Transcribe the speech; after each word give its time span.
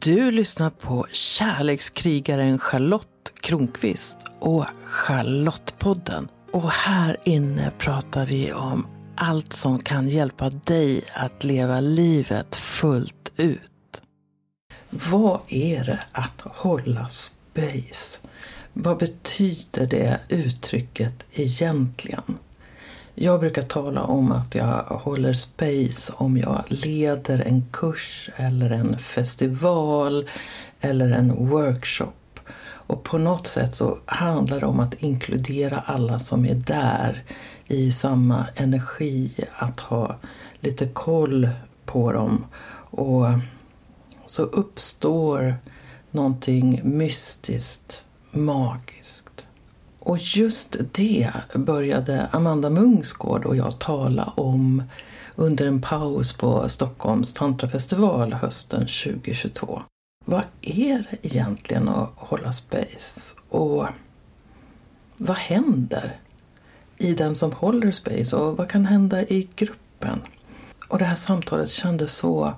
Du 0.00 0.30
lyssnar 0.30 0.70
på 0.70 1.06
kärlekskrigaren 1.12 2.58
Charlotte 2.58 3.32
Kronqvist 3.40 4.18
och 4.38 4.64
Charlottepodden. 4.84 6.28
Och 6.52 6.70
här 6.70 7.16
inne 7.24 7.72
pratar 7.78 8.26
vi 8.26 8.52
om 8.52 8.86
allt 9.16 9.52
som 9.52 9.78
kan 9.78 10.08
hjälpa 10.08 10.50
dig 10.50 11.04
att 11.14 11.44
leva 11.44 11.80
livet 11.80 12.56
fullt 12.56 13.32
ut. 13.36 14.02
Vad 14.90 15.40
är 15.48 15.84
det 15.84 16.00
att 16.12 16.40
hålla 16.40 17.08
space? 17.08 18.20
Vad 18.72 18.98
betyder 18.98 19.86
det 19.86 20.20
uttrycket 20.28 21.24
egentligen? 21.32 22.38
Jag 23.16 23.40
brukar 23.40 23.62
tala 23.62 24.02
om 24.02 24.32
att 24.32 24.54
jag 24.54 24.82
håller 24.82 25.32
space 25.32 26.12
om 26.16 26.36
jag 26.36 26.64
leder 26.68 27.38
en 27.38 27.64
kurs 27.70 28.30
eller 28.36 28.70
en 28.70 28.98
festival 28.98 30.28
eller 30.80 31.10
en 31.10 31.46
workshop. 31.46 32.40
Och 32.86 33.02
på 33.02 33.18
något 33.18 33.46
sätt 33.46 33.74
så 33.74 33.98
handlar 34.06 34.60
det 34.60 34.66
om 34.66 34.80
att 34.80 34.94
inkludera 34.94 35.82
alla 35.86 36.18
som 36.18 36.46
är 36.46 36.54
där 36.54 37.22
i 37.66 37.92
samma 37.92 38.46
energi, 38.54 39.44
att 39.56 39.80
ha 39.80 40.16
lite 40.60 40.86
koll 40.86 41.48
på 41.84 42.12
dem. 42.12 42.46
Och 42.90 43.26
så 44.26 44.42
uppstår 44.42 45.56
någonting 46.10 46.80
mystiskt, 46.84 48.04
magiskt. 48.30 49.23
Och 50.04 50.18
just 50.18 50.76
det 50.92 51.32
började 51.54 52.28
Amanda 52.32 52.70
Mungsgård 52.70 53.44
och 53.44 53.56
jag 53.56 53.78
tala 53.78 54.24
om 54.24 54.82
under 55.34 55.66
en 55.66 55.80
paus 55.80 56.32
på 56.32 56.68
Stockholms 56.68 57.32
tantrafestival 57.32 58.32
hösten 58.32 58.80
2022. 58.80 59.82
Vad 60.24 60.42
är 60.60 61.06
det 61.10 61.26
egentligen 61.26 61.88
att 61.88 62.10
hålla 62.16 62.52
space? 62.52 63.36
Och 63.48 63.86
vad 65.16 65.36
händer 65.36 66.16
i 66.98 67.14
den 67.14 67.34
som 67.34 67.52
håller 67.52 67.92
space? 67.92 68.36
Och 68.36 68.56
vad 68.56 68.68
kan 68.68 68.86
hända 68.86 69.22
i 69.22 69.48
gruppen? 69.56 70.22
Och 70.88 70.98
det 70.98 71.04
här 71.04 71.16
samtalet 71.16 71.70
kändes 71.70 72.12
så 72.12 72.54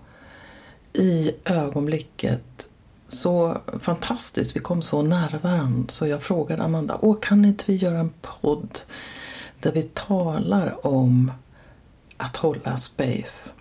i 0.93 1.33
ögonblicket 1.45 2.66
så 3.09 3.61
fantastiskt. 3.79 4.57
Vi 4.57 4.61
kom 4.61 4.83
så 4.83 5.03
nära 5.03 5.39
varandra 5.39 5.89
så 5.89 6.07
jag 6.07 6.23
frågade 6.23 6.63
Amanda, 6.63 6.99
Åh, 7.01 7.17
kan 7.21 7.45
inte 7.45 7.65
vi 7.67 7.77
göra 7.77 7.99
en 7.99 8.13
podd 8.23 8.79
där 9.61 9.73
vi 9.73 9.83
talar 9.83 10.87
om 10.87 11.33
att 12.17 12.37
hålla 12.37 12.77
space? 12.77 13.53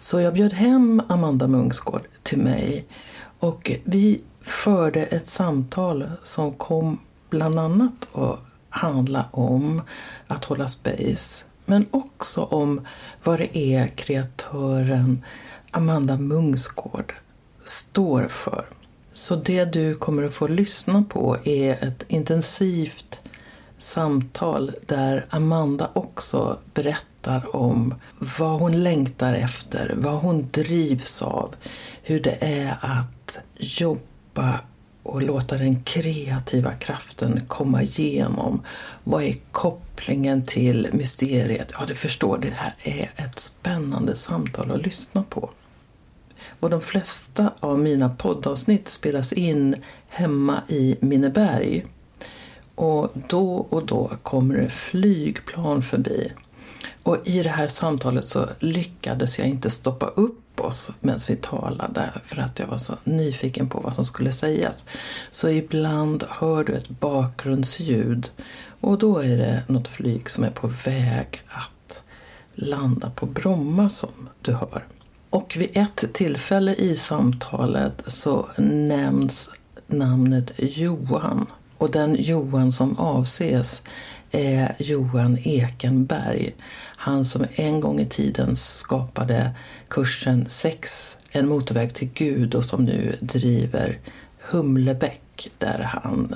Så 0.00 0.20
jag 0.20 0.34
bjöd 0.34 0.52
hem 0.52 1.02
Amanda 1.08 1.46
Mungsgård 1.46 2.02
till 2.22 2.38
mig 2.38 2.84
och 3.38 3.70
vi 3.84 4.20
förde 4.40 5.04
ett 5.04 5.28
samtal 5.28 6.10
som 6.24 6.52
kom 6.52 6.98
bland 7.30 7.58
annat 7.58 8.06
att 8.12 8.38
handla 8.68 9.24
om 9.30 9.82
att 10.26 10.44
hålla 10.44 10.68
space 10.68 11.44
men 11.64 11.86
också 11.90 12.42
om 12.42 12.86
vad 13.24 13.38
det 13.38 13.58
är 13.58 13.88
kreatören 13.88 15.24
Amanda 15.70 16.16
Mungsgård 16.16 17.14
står 17.64 18.28
för. 18.28 18.64
Så 19.12 19.36
det 19.36 19.64
du 19.64 19.94
kommer 19.94 20.22
att 20.22 20.34
få 20.34 20.48
lyssna 20.48 21.04
på 21.08 21.36
är 21.44 21.84
ett 21.84 22.04
intensivt 22.08 23.20
samtal 23.78 24.72
där 24.86 25.26
Amanda 25.30 25.90
också 25.92 26.58
berättar 26.74 27.56
om 27.56 27.94
vad 28.18 28.60
hon 28.60 28.82
längtar 28.82 29.34
efter, 29.34 29.94
vad 29.96 30.14
hon 30.14 30.48
drivs 30.50 31.22
av, 31.22 31.54
hur 32.02 32.20
det 32.20 32.38
är 32.40 32.76
att 32.80 33.38
jobba 33.56 34.60
och 35.02 35.22
låta 35.22 35.56
den 35.56 35.82
kreativa 35.82 36.72
kraften 36.74 37.40
komma 37.48 37.82
igenom. 37.82 38.62
Vad 39.04 39.22
är 39.22 39.36
kopplingen 39.52 40.46
till 40.46 40.88
mysteriet? 40.92 41.72
Ja, 41.78 41.86
du 41.86 41.94
förstår, 41.94 42.38
det 42.38 42.52
här 42.54 42.74
är 42.82 43.10
ett 43.16 43.38
spännande 43.38 44.16
samtal 44.16 44.70
att 44.70 44.82
lyssna 44.82 45.22
på. 45.22 45.50
Och 46.60 46.70
de 46.70 46.80
flesta 46.80 47.50
av 47.60 47.78
mina 47.78 48.08
poddavsnitt 48.08 48.88
spelas 48.88 49.32
in 49.32 49.76
hemma 50.08 50.62
i 50.68 50.96
Minneberg. 51.00 51.86
Och 52.74 53.12
då 53.28 53.54
och 53.56 53.86
då 53.86 54.10
kommer 54.22 54.54
det 54.54 54.70
flygplan 54.70 55.82
förbi. 55.82 56.32
Och 57.02 57.16
i 57.24 57.42
det 57.42 57.50
här 57.50 57.68
samtalet 57.68 58.24
så 58.24 58.48
lyckades 58.58 59.38
jag 59.38 59.48
inte 59.48 59.70
stoppa 59.70 60.06
upp 60.06 60.60
oss 60.60 60.90
medan 61.00 61.20
vi 61.28 61.36
talade 61.36 62.10
för 62.24 62.42
att 62.42 62.58
jag 62.58 62.66
var 62.66 62.78
så 62.78 62.94
nyfiken 63.04 63.68
på 63.68 63.80
vad 63.80 63.94
som 63.94 64.04
skulle 64.04 64.32
sägas. 64.32 64.84
Så 65.30 65.48
ibland 65.48 66.24
hör 66.28 66.64
du 66.64 66.72
ett 66.72 66.88
bakgrundsljud 66.88 68.30
och 68.80 68.98
då 68.98 69.18
är 69.18 69.36
det 69.36 69.62
något 69.68 69.88
flyg 69.88 70.30
som 70.30 70.44
är 70.44 70.50
på 70.50 70.66
väg 70.84 71.42
att 71.48 72.00
landa 72.54 73.10
på 73.10 73.26
Bromma 73.26 73.88
som 73.88 74.28
du 74.42 74.52
hör. 74.52 74.86
Och 75.30 75.56
vid 75.58 75.76
ett 75.76 76.12
tillfälle 76.12 76.74
i 76.74 76.96
samtalet 76.96 78.02
så 78.06 78.48
nämns 78.58 79.50
namnet 79.86 80.52
Johan. 80.56 81.46
Och 81.78 81.90
den 81.90 82.16
Johan 82.18 82.72
som 82.72 82.98
avses 82.98 83.82
är 84.30 84.74
Johan 84.78 85.38
Ekenberg. 85.38 86.54
Han 86.96 87.24
som 87.24 87.46
en 87.54 87.80
gång 87.80 88.00
i 88.00 88.06
tiden 88.06 88.56
skapade 88.56 89.50
kursen 89.88 90.46
Sex, 90.48 91.16
en 91.30 91.48
motorväg 91.48 91.94
till 91.94 92.10
Gud 92.14 92.54
och 92.54 92.64
som 92.64 92.84
nu 92.84 93.16
driver 93.20 93.98
Humlebäck 94.38 95.50
där 95.58 95.78
han 95.78 96.34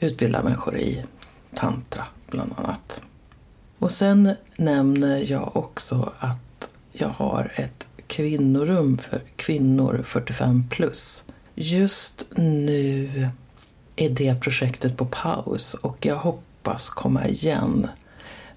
utbildar 0.00 0.42
människor 0.42 0.78
i 0.78 1.02
tantra 1.54 2.04
bland 2.30 2.52
annat. 2.56 3.00
Och 3.78 3.90
sen 3.90 4.34
nämner 4.56 5.30
jag 5.32 5.56
också 5.56 6.12
att 6.18 6.68
jag 6.92 7.08
har 7.08 7.52
ett 7.54 7.86
kvinnorum 8.12 8.98
för 8.98 9.22
kvinnor 9.36 10.02
45 10.04 10.64
plus. 10.70 11.24
Just 11.54 12.26
nu 12.36 13.28
är 13.96 14.08
det 14.08 14.40
projektet 14.40 14.96
på 14.96 15.06
paus 15.06 15.74
och 15.74 16.06
jag 16.06 16.16
hoppas 16.16 16.90
komma 16.90 17.26
igen 17.26 17.88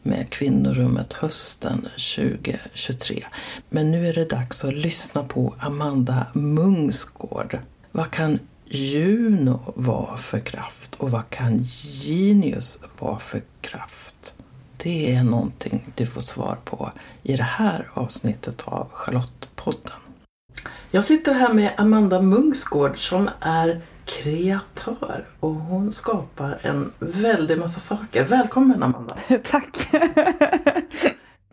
med 0.03 0.29
kvinnorummet 0.29 1.13
hösten 1.13 1.87
2023. 2.15 3.25
Men 3.69 3.91
nu 3.91 4.07
är 4.07 4.13
det 4.13 4.25
dags 4.25 4.65
att 4.65 4.73
lyssna 4.73 5.23
på 5.23 5.55
Amanda 5.59 6.27
Mungsgård. 6.33 7.59
Vad 7.91 8.11
kan 8.11 8.39
Juno 8.65 9.73
vara 9.75 10.17
för 10.17 10.39
kraft 10.39 10.95
och 10.95 11.11
vad 11.11 11.29
kan 11.29 11.63
Genius 12.03 12.79
vara 12.99 13.19
för 13.19 13.41
kraft? 13.61 14.34
Det 14.85 15.15
är 15.15 15.23
någonting 15.23 15.93
du 15.95 16.05
får 16.05 16.21
svar 16.21 16.57
på 16.65 16.91
i 17.23 17.35
det 17.35 17.43
här 17.43 17.89
avsnittet 17.93 18.61
av 18.65 18.87
Charlottepodden. 18.93 19.93
Jag 20.91 21.03
sitter 21.03 21.33
här 21.33 21.53
med 21.53 21.71
Amanda 21.77 22.21
Mungsgård 22.21 23.07
som 23.07 23.29
är 23.39 23.81
kreatör 24.05 25.25
och 25.39 25.53
hon 25.53 25.91
skapar 25.91 26.59
en 26.61 26.91
väldig 26.99 27.59
massa 27.59 27.79
saker. 27.79 28.23
Välkommen 28.23 28.83
Amanda! 28.83 29.17
Tack! 29.49 29.87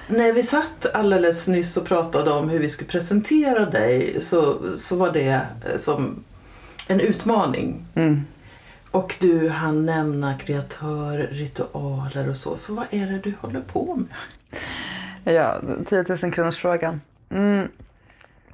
När 0.07 0.33
vi 0.33 0.43
satt 0.43 0.87
alldeles 0.95 1.49
nyss 1.49 1.77
och 1.77 1.87
pratade 1.87 2.31
om 2.31 2.49
hur 2.49 2.59
vi 2.59 2.69
skulle 2.69 2.91
presentera 2.91 3.67
dig 3.67 4.21
så, 4.21 4.59
så 4.77 4.97
var 4.97 5.13
det 5.13 5.47
som 5.77 6.25
en 6.89 7.01
utmaning. 7.01 7.85
Mm. 7.95 8.25
Och 8.93 9.17
du 9.21 9.49
hann 9.49 9.87
nämna 9.87 10.39
kreatör, 10.39 11.19
ritualer 11.19 12.29
och 12.29 12.37
så. 12.37 12.57
Så 12.57 12.75
vad 12.75 12.87
är 12.91 13.07
det 13.07 13.19
du 13.19 13.35
håller 13.41 13.61
på 13.61 13.97
med? 13.97 15.35
Ja, 15.35 15.61
10 15.87 16.05
000 16.23 16.33
kronors 16.33 16.59
frågan. 16.59 17.01
Mm. 17.31 17.69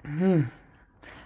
Mm. 0.04 0.46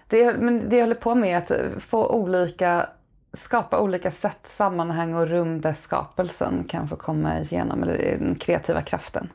Det, 0.08 0.36
men 0.38 0.68
det 0.68 0.76
jag 0.76 0.84
håller 0.84 0.94
på 0.94 1.14
med 1.14 1.50
är 1.50 1.56
att 1.56 1.82
få 1.82 2.08
olika, 2.08 2.88
skapa 3.32 3.80
olika 3.80 4.10
sätt, 4.10 4.40
sammanhang 4.44 5.14
och 5.14 5.28
rum 5.28 5.60
där 5.60 5.72
skapelsen 5.72 6.64
kan 6.64 6.88
få 6.88 6.96
komma 6.96 7.40
igenom, 7.40 7.82
eller 7.82 8.16
den 8.18 8.34
kreativa 8.34 8.82
kraften. 8.82 9.28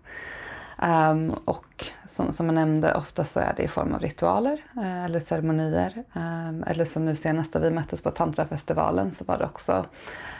Um, 0.81 1.29
och 1.29 1.85
som, 2.09 2.33
som 2.33 2.45
jag 2.45 2.55
nämnde, 2.55 2.93
ofta 2.93 3.25
så 3.25 3.39
är 3.39 3.53
det 3.57 3.63
i 3.63 3.67
form 3.67 3.93
av 3.93 4.01
ritualer 4.01 4.63
uh, 4.77 5.05
eller 5.05 5.19
ceremonier. 5.19 6.03
Um, 6.13 6.63
eller 6.67 6.85
som 6.85 7.05
nu 7.05 7.15
senast 7.15 7.53
när 7.53 7.61
vi 7.61 7.69
möttes 7.69 8.01
på 8.01 8.11
tantrafestivalen 8.11 9.11
så 9.11 9.25
var 9.25 9.37
det 9.37 9.45
också 9.45 9.85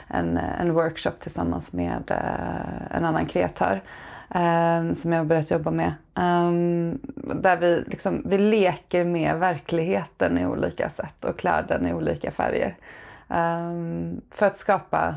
en, 0.08 0.38
en 0.38 0.74
workshop 0.74 1.12
tillsammans 1.20 1.74
med 1.74 2.12
uh, 2.12 2.98
en 2.98 3.06
annan 3.06 3.26
kreatör 3.26 3.82
um, 4.36 4.96
som 4.96 5.12
jag 5.12 5.20
har 5.20 5.26
börjat 5.26 5.52
jobba 5.52 5.72
med. 5.72 5.94
där 7.36 7.58
vi, 7.58 7.84
liksom, 7.88 8.24
vi 8.26 8.38
leker 8.38 9.04
med 9.04 9.40
verkligheten 9.40 10.38
i 10.38 10.46
olika 10.46 10.90
sätt 10.90 11.26
och 11.26 11.40
klär 11.40 11.66
den 11.68 11.88
i 11.88 11.94
olika 11.94 12.32
färger. 12.32 12.76
för 14.32 14.46
att 14.46 14.58
skapa 14.58 15.16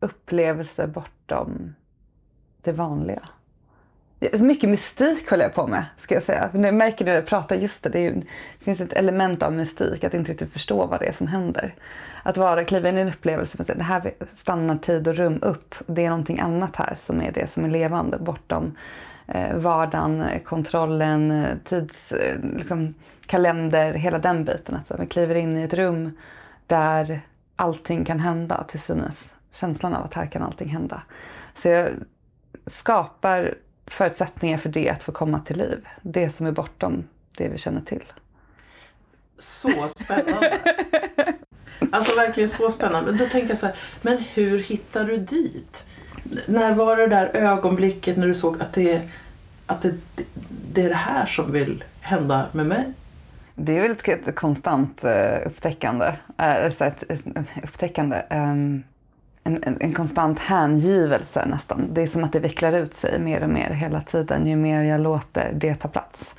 upplevelser 0.00 0.86
bortom 0.86 1.74
det 2.62 2.72
vanliga. 2.72 3.22
Så 4.34 4.44
mycket 4.44 4.70
mystik 4.70 5.30
håller 5.30 5.44
jag 5.44 5.54
på 5.54 5.66
med, 5.66 5.84
ska 5.98 6.14
jag 6.14 6.22
säga. 6.22 6.50
Jag 6.52 6.74
märker 6.74 7.04
när 7.04 7.12
jag 7.12 7.26
pratar 7.26 7.56
just 7.56 7.82
det, 7.82 7.88
det, 7.88 8.00
ju, 8.00 8.14
det 8.14 8.64
finns 8.64 8.80
ett 8.80 8.92
element 8.92 9.42
av 9.42 9.52
mystik, 9.52 10.04
att 10.04 10.14
inte 10.14 10.32
riktigt 10.32 10.52
förstå 10.52 10.86
vad 10.86 11.00
det 11.00 11.06
är 11.06 11.12
som 11.12 11.26
händer. 11.26 11.74
Att 12.22 12.36
vara, 12.36 12.64
kliva 12.64 12.88
in 12.88 12.98
i 12.98 13.00
en 13.00 13.08
upplevelse, 13.08 13.64
det 13.66 13.82
här 13.82 14.12
stannar 14.36 14.76
tid 14.76 15.08
och 15.08 15.14
rum 15.14 15.38
upp. 15.42 15.74
Det 15.86 16.04
är 16.04 16.10
någonting 16.10 16.40
annat 16.40 16.76
här 16.76 16.96
som 17.00 17.22
är 17.22 17.32
det 17.32 17.50
som 17.50 17.64
är 17.64 17.68
levande, 17.68 18.18
bortom 18.18 18.76
eh, 19.26 19.56
vardagen, 19.56 20.24
kontrollen, 20.44 21.46
tids, 21.64 22.12
eh, 22.12 22.38
liksom, 22.56 22.94
kalender, 23.26 23.92
hela 23.92 24.18
den 24.18 24.44
biten. 24.44 24.74
Alltså, 24.74 24.96
vi 24.98 25.06
kliver 25.06 25.34
in 25.34 25.56
i 25.56 25.62
ett 25.62 25.74
rum 25.74 26.16
där 26.66 27.20
allting 27.56 28.04
kan 28.04 28.20
hända 28.20 28.64
till 28.64 28.80
synes. 28.80 29.34
Känslan 29.52 29.94
av 29.94 30.04
att 30.04 30.14
här 30.14 30.26
kan 30.26 30.42
allting 30.42 30.68
hända. 30.68 31.02
Så 31.54 31.68
jag 31.68 31.88
skapar 32.66 33.54
förutsättningar 33.90 34.58
för 34.58 34.68
det 34.68 34.88
att 34.88 35.02
få 35.02 35.12
komma 35.12 35.40
till 35.40 35.58
liv. 35.58 35.88
Det 36.02 36.30
som 36.30 36.46
är 36.46 36.52
bortom 36.52 37.04
det 37.36 37.48
vi 37.48 37.58
känner 37.58 37.80
till. 37.80 38.04
Så 39.38 39.88
spännande! 39.88 40.60
Alltså 41.92 42.16
verkligen 42.16 42.48
så 42.48 42.70
spännande. 42.70 43.12
Då 43.12 43.26
tänker 43.26 43.48
jag 43.48 43.58
så 43.58 43.66
här, 43.66 43.76
men 44.02 44.18
hur 44.18 44.58
hittar 44.58 45.04
du 45.04 45.16
dit? 45.16 45.84
När 46.46 46.74
var 46.74 46.96
det 46.96 47.06
där 47.06 47.30
ögonblicket 47.34 48.16
när 48.16 48.26
du 48.26 48.34
såg 48.34 48.62
att 48.62 48.72
det, 48.72 49.02
att 49.66 49.82
det, 49.82 49.94
det 50.72 50.82
är 50.82 50.88
det 50.88 50.94
här 50.94 51.26
som 51.26 51.52
vill 51.52 51.84
hända 52.00 52.46
med 52.52 52.66
mig? 52.66 52.92
Det 53.54 53.76
är 53.76 53.82
väl 53.82 53.96
ett, 54.04 54.34
konstant 54.34 55.04
uh, 55.04 55.46
upptäckande. 55.46 56.12
Ett, 56.38 56.80
ett, 56.80 57.04
upptäckande. 57.62 58.22
Um, 58.30 58.84
en, 59.48 59.62
en, 59.62 59.76
en, 59.80 59.92
konstant 59.92 60.38
hängivelse 60.38 61.46
nästan. 61.46 61.88
Det 61.92 62.02
är 62.02 62.06
som 62.06 62.24
att 62.24 62.32
det 62.32 62.38
vecklar 62.38 62.72
ut 62.72 62.94
sig 62.94 63.18
mer 63.18 63.42
och 63.42 63.48
mer 63.48 63.70
hela 63.70 64.00
tiden 64.00 64.46
ju 64.46 64.56
mer 64.56 64.82
jag 64.82 65.00
låter 65.00 65.52
det 65.54 65.74
ta 65.74 65.88
plats. 65.88 66.34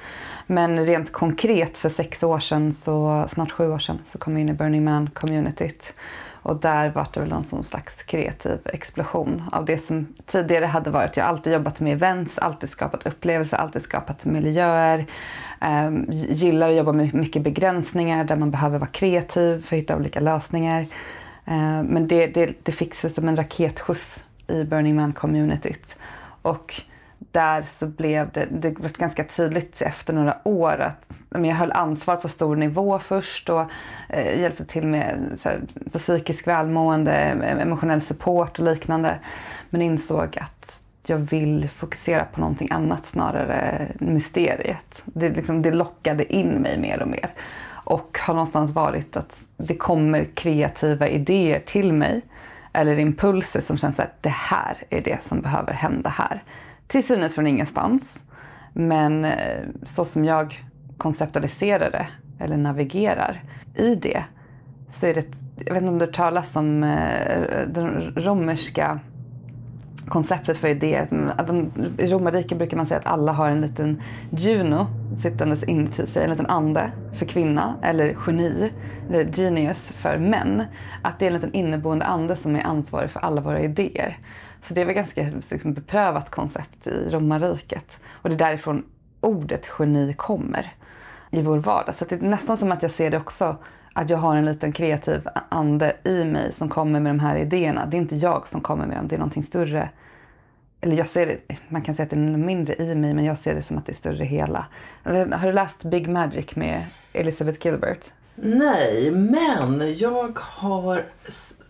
Men 0.48 0.86
rent 0.86 1.12
konkret 1.12 1.78
för 1.78 1.90
sex 1.90 2.24
år 2.24 2.40
sedan, 2.40 2.74
så, 2.74 3.28
snart 3.34 3.52
sju 3.52 3.72
år 3.72 3.80
sedan, 3.80 4.00
så 4.06 4.18
kom 4.18 4.34
jag 4.34 4.42
in 4.42 4.50
i 4.50 4.54
Burning 4.54 4.84
Man-communityt. 4.84 5.94
Och 6.42 6.56
där 6.56 6.90
var 6.90 7.08
det 7.14 7.20
väl 7.20 7.32
en 7.32 7.44
sån 7.44 7.64
slags 7.64 8.04
kreativ 8.04 8.60
explosion 8.66 9.44
av 9.52 9.66
det 9.66 9.78
som 9.78 10.08
tidigare 10.26 10.66
hade 10.66 10.90
varit. 10.90 11.18
Jag 11.18 11.24
har 11.24 11.30
alltid 11.30 11.54
jobbat 11.54 11.80
med 11.80 11.94
events, 11.94 12.38
alltid 12.38 12.70
skapat 12.70 13.06
upplevelser, 13.06 13.58
alltid 13.58 13.82
skapat 13.82 14.26
miljöer. 14.26 15.06
Ehm, 15.60 16.06
gillar 16.12 16.70
att 16.70 16.76
jobba 16.76 16.92
med 16.92 17.14
mycket 17.14 17.42
begränsningar 17.42 18.24
där 18.24 18.36
man 18.36 18.52
behöver 18.52 18.80
vara 18.80 18.90
kreativ 18.90 19.66
för 19.66 19.76
att 19.76 19.82
hitta 19.82 19.96
olika 19.96 20.20
lösningar. 20.20 20.86
Eh, 21.50 21.84
men 21.84 22.08
det, 22.08 22.28
det, 22.28 22.54
det 22.64 22.72
fick 22.72 22.96
sig 22.96 23.10
som 23.10 23.28
en 23.28 23.36
raketskjuts 23.36 24.24
i 24.48 24.64
Burning 24.64 24.96
Man-communityt. 24.96 25.96
Och 26.42 26.82
där 27.32 27.62
så 27.62 27.88
blev 27.88 28.32
det, 28.32 28.48
det 28.52 28.72
blev 28.72 28.92
ganska 28.92 29.24
tydligt 29.24 29.82
efter 29.82 30.14
några 30.14 30.38
år 30.44 30.80
att 30.80 31.12
jag 31.30 31.56
höll 31.56 31.72
ansvar 31.72 32.16
på 32.16 32.30
stor 32.30 32.56
nivå 32.56 33.00
först 33.00 33.50
och 33.50 33.66
eh, 34.10 34.42
hjälpte 34.42 34.66
till 34.66 34.88
med 34.88 35.32
så 35.36 35.50
här, 35.50 35.62
så 35.88 36.00
psykisk 36.00 36.48
välmående, 36.48 37.14
emotionell 37.14 38.02
support 38.02 38.60
och 38.60 38.66
liknande. 38.66 39.20
Men 39.70 39.82
insåg 39.82 40.38
att 40.38 40.84
jag 41.06 41.18
vill 41.18 41.70
fokusera 41.70 42.26
på 42.26 42.40
någonting 42.40 42.68
annat 42.72 43.06
snarare 43.06 43.88
mysteriet. 44.00 45.04
Det, 45.06 45.30
liksom, 45.30 45.62
det 45.62 45.72
lockade 45.72 46.34
in 46.36 46.50
mig 46.50 46.78
mer 46.78 47.02
och 47.02 47.08
mer. 47.08 47.30
Och 47.90 48.20
har 48.22 48.34
någonstans 48.34 48.72
varit 48.72 49.18
att 49.18 49.42
det 49.58 49.76
kommer 49.76 50.26
kreativa 50.34 51.08
idéer 51.08 51.60
till 51.60 51.94
mig 51.94 52.22
eller 52.74 53.00
impulser 53.00 53.62
som 53.62 53.78
känns 53.78 54.00
att 54.00 54.24
det 54.24 54.30
här 54.30 54.84
är 54.90 55.02
det 55.02 55.24
som 55.24 55.42
behöver 55.42 55.74
hända 55.74 56.10
här 56.10 56.44
till 56.88 57.08
synes 57.08 57.36
från 57.36 57.48
ingenstans. 57.48 58.22
Men 58.74 59.26
eh, 59.26 59.64
så 59.84 60.06
som 60.06 60.26
jag 60.26 60.66
konceptualiserar 60.98 61.92
det 61.92 62.08
eller 62.40 62.58
navigerar 62.58 63.44
i 63.76 63.96
det 63.96 64.24
så 64.90 65.08
är 65.08 65.14
det, 65.14 65.28
jag 65.66 65.74
vet 65.74 65.82
inte 65.82 65.92
om 65.92 66.00
du 66.00 66.08
talas 66.08 66.56
om 66.56 66.84
eh, 66.84 67.68
den 67.68 68.14
romerska 68.16 69.00
konceptet 70.10 70.58
för 70.58 70.68
idé. 70.68 71.08
I 71.98 72.08
romarriket 72.08 72.58
brukar 72.58 72.78
man 72.78 72.86
säga 72.86 73.00
att 73.00 73.06
alla 73.06 73.32
har 73.32 73.50
en 73.50 73.62
liten 73.62 74.02
Juno 74.30 74.88
sittandes 75.22 75.64
inuti 75.64 76.08
sig, 76.08 76.24
en 76.24 76.30
liten 76.30 76.46
ande 76.46 76.92
för 77.14 77.26
kvinna 77.26 77.76
eller 77.84 78.18
geni, 78.28 78.72
eller 79.10 79.32
genius 79.34 79.92
för 79.96 80.18
män. 80.18 80.64
Att 81.02 81.20
det 81.20 81.26
är 81.26 81.28
en 81.28 81.34
liten 81.34 81.54
inneboende 81.54 82.06
ande 82.06 82.36
som 82.36 82.56
är 82.56 82.62
ansvarig 82.62 83.10
för 83.10 83.20
alla 83.20 83.42
våra 83.42 83.60
idéer. 83.60 84.18
Så 84.64 84.74
det 84.74 84.82
är 84.82 84.86
väl 84.86 84.96
ganska 84.96 85.32
liksom, 85.52 85.74
beprövat 85.74 86.30
koncept 86.30 86.88
i 86.88 87.10
romarriket. 87.10 88.00
Och 88.10 88.30
det 88.30 88.36
är 88.36 88.40
därifrån 88.40 88.84
ordet 89.22 89.70
geni 89.80 90.14
kommer 90.14 90.74
i 91.32 91.42
vår 91.42 91.58
vardag. 91.58 91.96
Så 91.96 92.06
det 92.06 92.16
är 92.16 92.26
nästan 92.26 92.58
som 92.58 92.72
att 92.72 92.84
jag 92.84 92.92
ser 92.92 93.12
det 93.12 93.18
också, 93.18 93.58
att 93.94 94.10
jag 94.10 94.18
har 94.18 94.36
en 94.36 94.46
liten 94.46 94.72
kreativ 94.72 95.28
ande 95.50 95.96
i 96.04 96.24
mig 96.24 96.52
som 96.54 96.70
kommer 96.70 97.00
med 97.00 97.10
de 97.10 97.20
här 97.20 97.36
idéerna. 97.36 97.86
Det 97.86 97.98
är 97.98 98.02
inte 98.02 98.16
jag 98.16 98.48
som 98.48 98.62
kommer 98.62 98.86
med 98.86 98.98
dem, 98.98 99.08
det 99.08 99.16
är 99.16 99.20
någonting 99.20 99.44
större. 99.44 99.90
Eller 100.82 100.98
jag 100.98 101.10
ser 101.10 101.26
det, 101.26 101.56
man 101.70 101.82
kan 101.82 101.96
säga 101.96 102.04
att 102.04 102.10
det 102.10 102.16
är 102.16 102.38
mindre 102.38 102.76
i 102.76 102.96
mig, 102.96 103.14
men 103.14 103.26
jag 103.26 103.40
ser 103.40 103.56
det 103.56 103.62
som 103.62 103.78
att 103.78 103.86
det 103.86 103.92
är 103.92 103.96
större 103.96 104.26
hela. 104.26 104.66
Har 105.04 105.46
du 105.46 105.54
läst 105.54 105.84
Big 105.84 106.08
Magic 106.08 106.56
med 106.56 106.86
Elizabeth 107.14 107.66
Gilbert? 107.68 108.12
Nej, 108.36 109.12
men 109.12 109.96
jag 109.98 110.40
har 110.40 111.04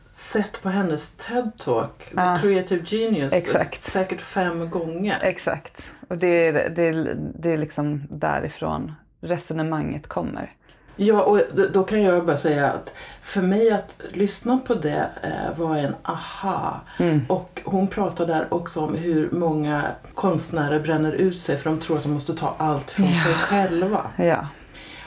sett 0.09 0.61
på 0.61 0.69
hennes 0.69 1.17
TED-talk, 1.17 2.13
ah, 2.15 2.39
Creative 2.39 2.81
Genius, 2.85 3.33
exakt. 3.33 3.79
säkert 3.81 4.21
fem 4.21 4.69
gånger. 4.69 5.19
Exakt. 5.21 5.91
Och 6.07 6.17
det 6.17 6.47
är, 6.47 6.69
det, 6.69 6.83
är, 6.83 7.15
det 7.39 7.53
är 7.53 7.57
liksom 7.57 8.03
därifrån 8.09 8.93
resonemanget 9.21 10.07
kommer. 10.07 10.53
Ja, 11.01 11.21
och 11.21 11.41
då 11.73 11.83
kan 11.83 12.01
jag 12.01 12.25
bara 12.25 12.37
säga 12.37 12.71
att 12.71 12.91
för 13.21 13.41
mig 13.41 13.71
att 13.71 13.93
lyssna 14.11 14.57
på 14.57 14.73
det 14.73 15.09
eh, 15.21 15.59
var 15.59 15.75
en 15.75 15.95
aha. 16.03 16.81
Mm. 16.97 17.21
Och 17.27 17.61
hon 17.65 17.87
pratar 17.87 18.27
där 18.27 18.53
också 18.53 18.79
om 18.79 18.95
hur 18.95 19.31
många 19.31 19.83
konstnärer 20.13 20.79
bränner 20.79 21.11
ut 21.11 21.39
sig 21.39 21.57
för 21.57 21.69
de 21.69 21.79
tror 21.79 21.97
att 21.97 22.03
de 22.03 22.11
måste 22.11 22.33
ta 22.33 22.55
allt 22.57 22.91
från 22.91 23.05
ja. 23.05 23.23
sig 23.23 23.33
själva. 23.33 24.01
Ja. 24.17 24.47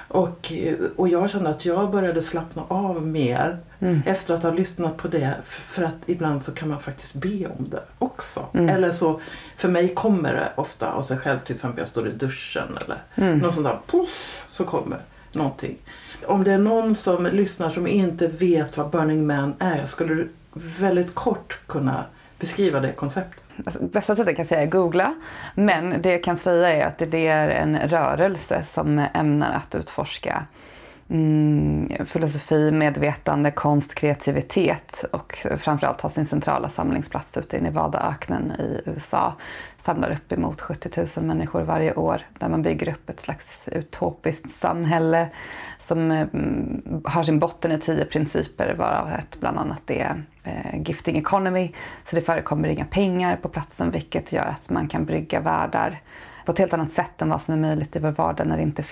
Och, 0.09 0.53
och 0.97 1.09
jag 1.09 1.31
kände 1.31 1.51
att 1.51 1.65
jag 1.65 1.91
började 1.91 2.23
slappna 2.23 2.63
av 2.69 3.07
mer 3.07 3.59
mm. 3.81 4.03
efter 4.07 4.35
att 4.35 4.43
ha 4.43 4.51
lyssnat 4.51 4.97
på 4.97 5.09
det. 5.09 5.35
För 5.47 5.83
att 5.83 5.97
ibland 6.07 6.43
så 6.43 6.53
kan 6.53 6.69
man 6.69 6.81
faktiskt 6.81 7.15
be 7.15 7.47
om 7.59 7.69
det 7.71 7.83
också. 7.99 8.47
Mm. 8.55 8.69
Eller 8.69 8.91
så, 8.91 9.21
för 9.57 9.69
mig 9.69 9.95
kommer 9.95 10.35
det 10.35 10.53
ofta 10.55 10.93
av 10.93 11.03
sig 11.03 11.19
själv. 11.19 11.39
Till 11.39 11.55
exempel 11.55 11.79
jag 11.79 11.89
står 11.89 12.09
i 12.09 12.11
duschen 12.11 12.79
eller 12.85 13.03
mm. 13.15 13.39
någon 13.39 13.53
sån 13.53 13.65
där 13.65 13.79
poff 13.87 14.45
så 14.49 14.65
kommer 14.65 14.99
någonting. 15.35 15.77
Om 16.27 16.45
det 16.45 16.53
är 16.53 16.59
någon 16.59 16.95
som 16.95 17.27
lyssnar 17.27 17.71
som 17.71 17.87
inte 17.87 18.27
vet 18.27 18.77
vad 18.77 18.91
Burning 18.91 19.27
Man 19.27 19.55
är, 19.59 19.85
skulle 19.87 20.15
du 20.15 20.29
väldigt 20.53 21.15
kort 21.15 21.59
kunna 21.67 22.05
beskriva 22.39 22.81
det 22.81 22.93
konceptet? 22.93 23.43
Alltså, 23.67 23.83
bästa 23.83 24.17
sättet 24.17 24.37
kan 24.37 24.47
säga 24.47 24.63
är 24.63 24.67
googla. 24.67 25.15
Men 25.55 26.03
det 26.03 26.11
jag 26.11 26.25
kan 26.25 26.39
säga 26.39 26.69
är 26.69 26.87
att 26.87 26.99
det 27.11 27.27
är 27.27 27.49
en 27.49 27.79
rörelse 27.79 28.65
som 28.65 29.07
ämnar 29.15 29.53
att 29.53 29.75
utforska 29.75 30.47
mm, 31.13 32.07
filosofi, 32.07 32.71
medvetande, 32.71 33.51
konst, 33.51 33.95
kreativitet 33.95 35.05
och 35.13 35.47
framförallt 35.59 36.01
ha 36.01 36.11
sin 36.11 36.27
centrala 36.27 36.69
samlingsplats 36.69 37.37
ute 37.37 37.57
i 37.57 37.61
Nevadaöknen 37.61 38.53
i 38.53 38.81
USA. 38.87 39.35
Samlar 39.79 40.11
upp 40.11 40.33
emot 40.33 40.61
70 40.61 41.07
000 41.17 41.27
människor 41.27 41.63
varje 41.63 41.95
år 41.95 42.23
där 42.39 42.49
man 42.49 42.63
bygger 42.63 42.89
upp 42.89 43.11
ett 43.11 43.21
slags 43.21 43.69
utopiskt 43.69 44.51
samhälle 44.51 45.29
som 45.79 46.11
mm, 46.11 47.03
har 47.05 47.23
sin 47.23 47.39
botten 47.39 47.73
i 47.73 47.79
tio 47.81 48.05
principer 48.05 48.75
varav 48.75 49.09
ett 49.09 49.41
bland 49.41 49.59
annat 49.59 49.91
är 49.91 50.23
eh, 50.45 50.83
gifting 50.83 51.19
economy. 51.19 51.73
Så 52.05 52.17
det 52.17 52.23
förekommer 52.23 52.69
inga 52.69 52.85
pengar 52.85 53.37
på 53.37 53.49
platsen 53.49 53.91
vilket 53.91 54.33
gör 54.33 54.47
att 54.47 54.71
man 54.71 54.89
kan 54.89 55.05
brygga 55.05 55.41
världar 55.41 56.01
på 56.45 56.53
ett 56.53 56.59
helt 56.59 56.73
annat 56.73 56.93
sätt 56.93 57.23
än 57.23 57.29
vad 57.29 57.43
som 57.43 57.55
är 57.55 57.59
möjligt 57.59 57.97
i 57.97 57.99
vår 57.99 58.11
vardag 58.11 58.47
när 58.47 58.57
det 58.57 58.63
inte 58.63 58.83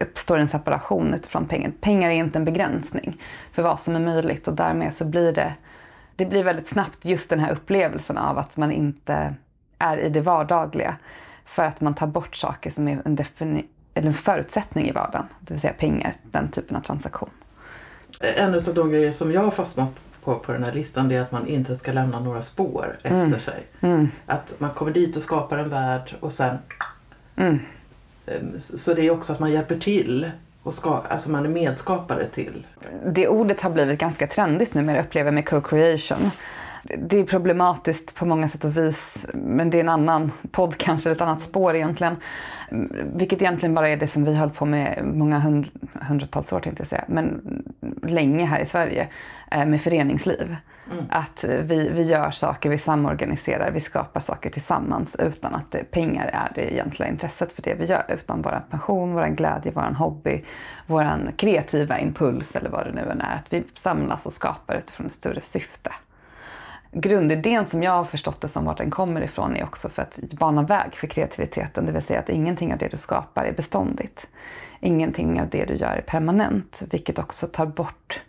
uppstår 0.00 0.38
en 0.38 0.48
separation 0.48 1.14
utifrån 1.14 1.46
pengar. 1.46 1.72
Pengar 1.80 2.10
är 2.10 2.14
inte 2.14 2.38
en 2.38 2.44
begränsning 2.44 3.22
för 3.52 3.62
vad 3.62 3.80
som 3.80 3.96
är 3.96 4.00
möjligt 4.00 4.48
och 4.48 4.54
därmed 4.54 4.94
så 4.94 5.04
blir 5.04 5.32
det, 5.32 5.54
det 6.16 6.26
blir 6.26 6.44
väldigt 6.44 6.68
snabbt 6.68 7.04
just 7.04 7.30
den 7.30 7.40
här 7.40 7.52
upplevelsen 7.52 8.18
av 8.18 8.38
att 8.38 8.56
man 8.56 8.72
inte 8.72 9.34
är 9.78 9.98
i 9.98 10.08
det 10.08 10.20
vardagliga 10.20 10.96
för 11.44 11.64
att 11.64 11.80
man 11.80 11.94
tar 11.94 12.06
bort 12.06 12.36
saker 12.36 12.70
som 12.70 12.88
är 12.88 13.02
en, 13.04 13.18
defini- 13.18 13.66
eller 13.94 14.08
en 14.08 14.14
förutsättning 14.14 14.88
i 14.88 14.92
vardagen, 14.92 15.26
det 15.40 15.54
vill 15.54 15.60
säga 15.60 15.72
pengar, 15.72 16.14
den 16.22 16.48
typen 16.48 16.76
av 16.76 16.80
transaktion. 16.80 17.30
En 18.20 18.54
av 18.54 18.74
de 18.74 18.90
grejer 18.90 19.12
som 19.12 19.32
jag 19.32 19.40
har 19.40 19.50
fastnat 19.50 19.88
på, 20.24 20.38
på 20.38 20.52
den 20.52 20.64
här 20.64 20.72
listan 20.72 21.08
det 21.08 21.16
är 21.16 21.20
att 21.20 21.32
man 21.32 21.46
inte 21.46 21.74
ska 21.74 21.92
lämna 21.92 22.20
några 22.20 22.42
spår 22.42 22.98
efter 23.02 23.24
mm. 23.24 23.38
sig. 23.38 23.66
Mm. 23.80 24.08
Att 24.26 24.54
man 24.58 24.70
kommer 24.70 24.92
dit 24.92 25.16
och 25.16 25.22
skapar 25.22 25.58
en 25.58 25.70
värld 25.70 26.14
och 26.20 26.32
sen 26.32 26.58
mm. 27.36 27.58
Ehm, 28.26 28.60
så 28.60 28.94
det 28.94 29.02
är 29.02 29.10
också 29.10 29.32
att 29.32 29.40
man 29.40 29.52
hjälper 29.52 29.78
till 29.78 30.30
och 30.62 30.74
ska, 30.74 31.02
alltså 31.08 31.30
man 31.30 31.44
är 31.44 31.48
medskapare 31.48 32.28
till. 32.28 32.66
Det 33.06 33.28
ordet 33.28 33.60
har 33.60 33.70
blivit 33.70 34.00
ganska 34.00 34.26
trendigt 34.26 34.74
numera 34.74 35.00
upplever 35.00 35.30
med 35.30 35.44
co-creation. 35.44 36.30
det 36.98 37.18
är 37.18 37.24
problematiskt 37.24 38.14
på 38.14 38.26
många 38.26 38.48
sätt 38.48 38.64
och 38.64 38.76
vis, 38.76 39.26
men 39.32 39.70
det 39.70 39.78
är 39.78 39.80
en 39.80 39.88
annan 39.88 40.32
podd 40.50 40.76
kanske, 40.76 41.10
ett 41.10 41.20
annat 41.20 41.42
spår 41.42 41.76
egentligen. 41.76 42.16
Vilket 43.14 43.42
egentligen 43.42 43.74
bara 43.74 43.88
är 43.88 43.96
det 43.96 44.08
som 44.08 44.24
vi 44.24 44.34
höll 44.34 44.50
på 44.50 44.66
med 44.66 45.04
många 45.14 45.38
hund, 45.38 45.66
hundratals 45.92 46.52
år 46.52 46.60
tänkte 46.60 46.80
jag 46.80 46.88
säga, 46.88 47.04
men 47.08 47.42
länge 48.02 48.44
här 48.44 48.60
i 48.60 48.66
Sverige 48.66 49.08
eh, 49.50 49.66
med 49.66 49.80
föreningsliv. 49.80 50.56
Mm. 50.92 51.04
Att 51.10 51.44
eh, 51.44 51.56
vi, 51.56 51.88
vi 51.88 52.02
gör 52.02 52.30
saker, 52.30 52.70
vi 52.70 52.78
samorganiserar, 52.78 53.70
vi 53.70 53.80
skapar 53.80 54.20
saker 54.20 54.50
tillsammans 54.50 55.16
utan 55.16 55.54
att 55.54 55.70
det, 55.70 55.90
pengar 55.90 56.26
är 56.26 56.52
det 56.54 56.72
egentliga 56.74 57.08
intresset 57.08 57.52
för 57.52 57.62
det 57.62 57.74
vi 57.74 57.84
gör. 57.84 58.04
Utan 58.08 58.42
vår 58.42 58.62
passion, 58.70 59.14
vår 59.14 59.26
glädje, 59.26 59.72
vår 59.74 59.94
hobby, 59.98 60.44
vår 60.86 61.32
kreativa 61.36 61.98
impuls 61.98 62.56
eller 62.56 62.70
vad 62.70 62.86
det 62.86 62.92
nu 62.92 63.10
än 63.10 63.20
är. 63.20 63.36
Att 63.36 63.52
vi 63.52 63.64
samlas 63.74 64.26
och 64.26 64.32
skapar 64.32 64.74
utifrån 64.74 65.06
ett 65.06 65.14
större 65.14 65.40
syfte. 65.40 65.92
Grundidén 66.92 67.66
som 67.66 67.82
jag 67.82 67.92
har 67.92 68.04
förstått 68.04 68.40
det 68.40 68.48
som, 68.48 68.64
vart 68.64 68.78
den 68.78 68.90
kommer 68.90 69.20
ifrån, 69.20 69.56
är 69.56 69.64
också 69.64 69.88
för 69.88 70.02
att 70.02 70.18
bana 70.30 70.62
väg 70.62 70.94
för 70.94 71.06
kreativiteten. 71.06 71.86
Det 71.86 71.92
vill 71.92 72.02
säga 72.02 72.20
att 72.20 72.28
ingenting 72.28 72.72
av 72.72 72.78
det 72.78 72.88
du 72.88 72.96
skapar 72.96 73.44
är 73.44 73.52
beståndigt. 73.52 74.26
Ingenting 74.80 75.40
av 75.40 75.48
det 75.48 75.64
du 75.64 75.74
gör 75.74 75.96
är 75.96 76.02
permanent, 76.06 76.82
vilket 76.90 77.18
också 77.18 77.46
tar 77.46 77.66
bort 77.66 78.22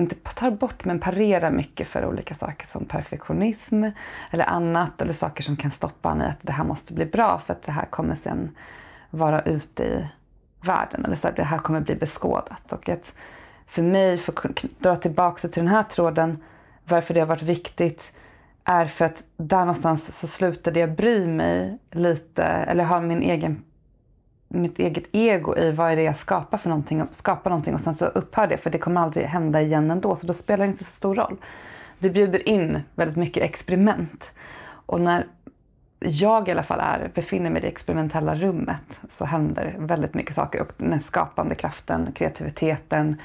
inte 0.00 0.14
tar 0.14 0.50
bort 0.50 0.84
men 0.84 1.00
parerar 1.00 1.50
mycket 1.50 1.88
för 1.88 2.06
olika 2.06 2.34
saker 2.34 2.66
som 2.66 2.84
perfektionism 2.84 3.84
eller 4.30 4.44
annat 4.44 5.02
eller 5.02 5.12
saker 5.12 5.42
som 5.42 5.56
kan 5.56 5.70
stoppa 5.70 6.10
en 6.10 6.22
i 6.22 6.24
att 6.24 6.38
det 6.42 6.52
här 6.52 6.64
måste 6.64 6.94
bli 6.94 7.04
bra 7.04 7.38
för 7.38 7.52
att 7.52 7.62
det 7.62 7.72
här 7.72 7.86
kommer 7.86 8.14
sen 8.14 8.50
vara 9.10 9.40
ute 9.42 9.84
i 9.84 10.08
världen 10.60 11.04
eller 11.04 11.16
så 11.16 11.28
här, 11.28 11.34
det 11.34 11.44
här 11.44 11.58
kommer 11.58 11.80
bli 11.80 11.94
beskådat. 11.94 12.72
Och 12.72 12.88
att 12.88 13.14
för 13.66 13.82
mig, 13.82 14.18
för 14.18 14.32
att 14.32 14.64
dra 14.78 14.96
tillbaka 14.96 15.48
till 15.48 15.62
den 15.62 15.72
här 15.72 15.82
tråden, 15.82 16.42
varför 16.84 17.14
det 17.14 17.20
har 17.20 17.26
varit 17.26 17.42
viktigt 17.42 18.12
är 18.64 18.86
för 18.86 19.04
att 19.04 19.22
där 19.36 19.58
någonstans 19.58 20.18
så 20.18 20.26
slutade 20.26 20.80
jag 20.80 20.96
bry 20.96 21.26
mig 21.26 21.78
lite 21.90 22.44
eller 22.44 22.84
ha 22.84 23.00
min 23.00 23.22
egen 23.22 23.62
mitt 24.52 24.78
eget 24.78 25.04
ego 25.12 25.56
i 25.56 25.70
vad 25.72 25.92
är 25.92 25.96
det 25.96 26.02
jag 26.02 26.16
skapar 26.16 26.58
för 26.58 26.68
någonting, 26.68 27.02
skapar 27.10 27.50
någonting 27.50 27.74
och 27.74 27.80
sen 27.80 27.94
så 27.94 28.06
upphör 28.06 28.46
det 28.46 28.56
för 28.56 28.70
det 28.70 28.78
kommer 28.78 29.00
aldrig 29.00 29.26
hända 29.26 29.60
igen 29.60 29.90
ändå 29.90 30.16
så 30.16 30.26
då 30.26 30.34
spelar 30.34 30.64
det 30.64 30.70
inte 30.70 30.84
så 30.84 30.90
stor 30.90 31.14
roll. 31.14 31.36
Det 31.98 32.10
bjuder 32.10 32.48
in 32.48 32.80
väldigt 32.94 33.16
mycket 33.16 33.42
experiment. 33.42 34.32
Och 34.86 35.00
när 35.00 35.26
jag 36.00 36.48
i 36.48 36.50
alla 36.50 36.62
fall 36.62 36.80
är, 36.80 37.10
befinner 37.14 37.50
mig 37.50 37.58
i 37.58 37.62
det 37.62 37.68
experimentella 37.68 38.34
rummet 38.34 39.00
så 39.10 39.24
händer 39.24 39.76
väldigt 39.78 40.14
mycket 40.14 40.34
saker 40.34 40.60
och 40.60 40.72
den 40.76 41.00
skapande 41.00 41.54
kraften, 41.54 42.12
kreativiteten, 42.12 43.16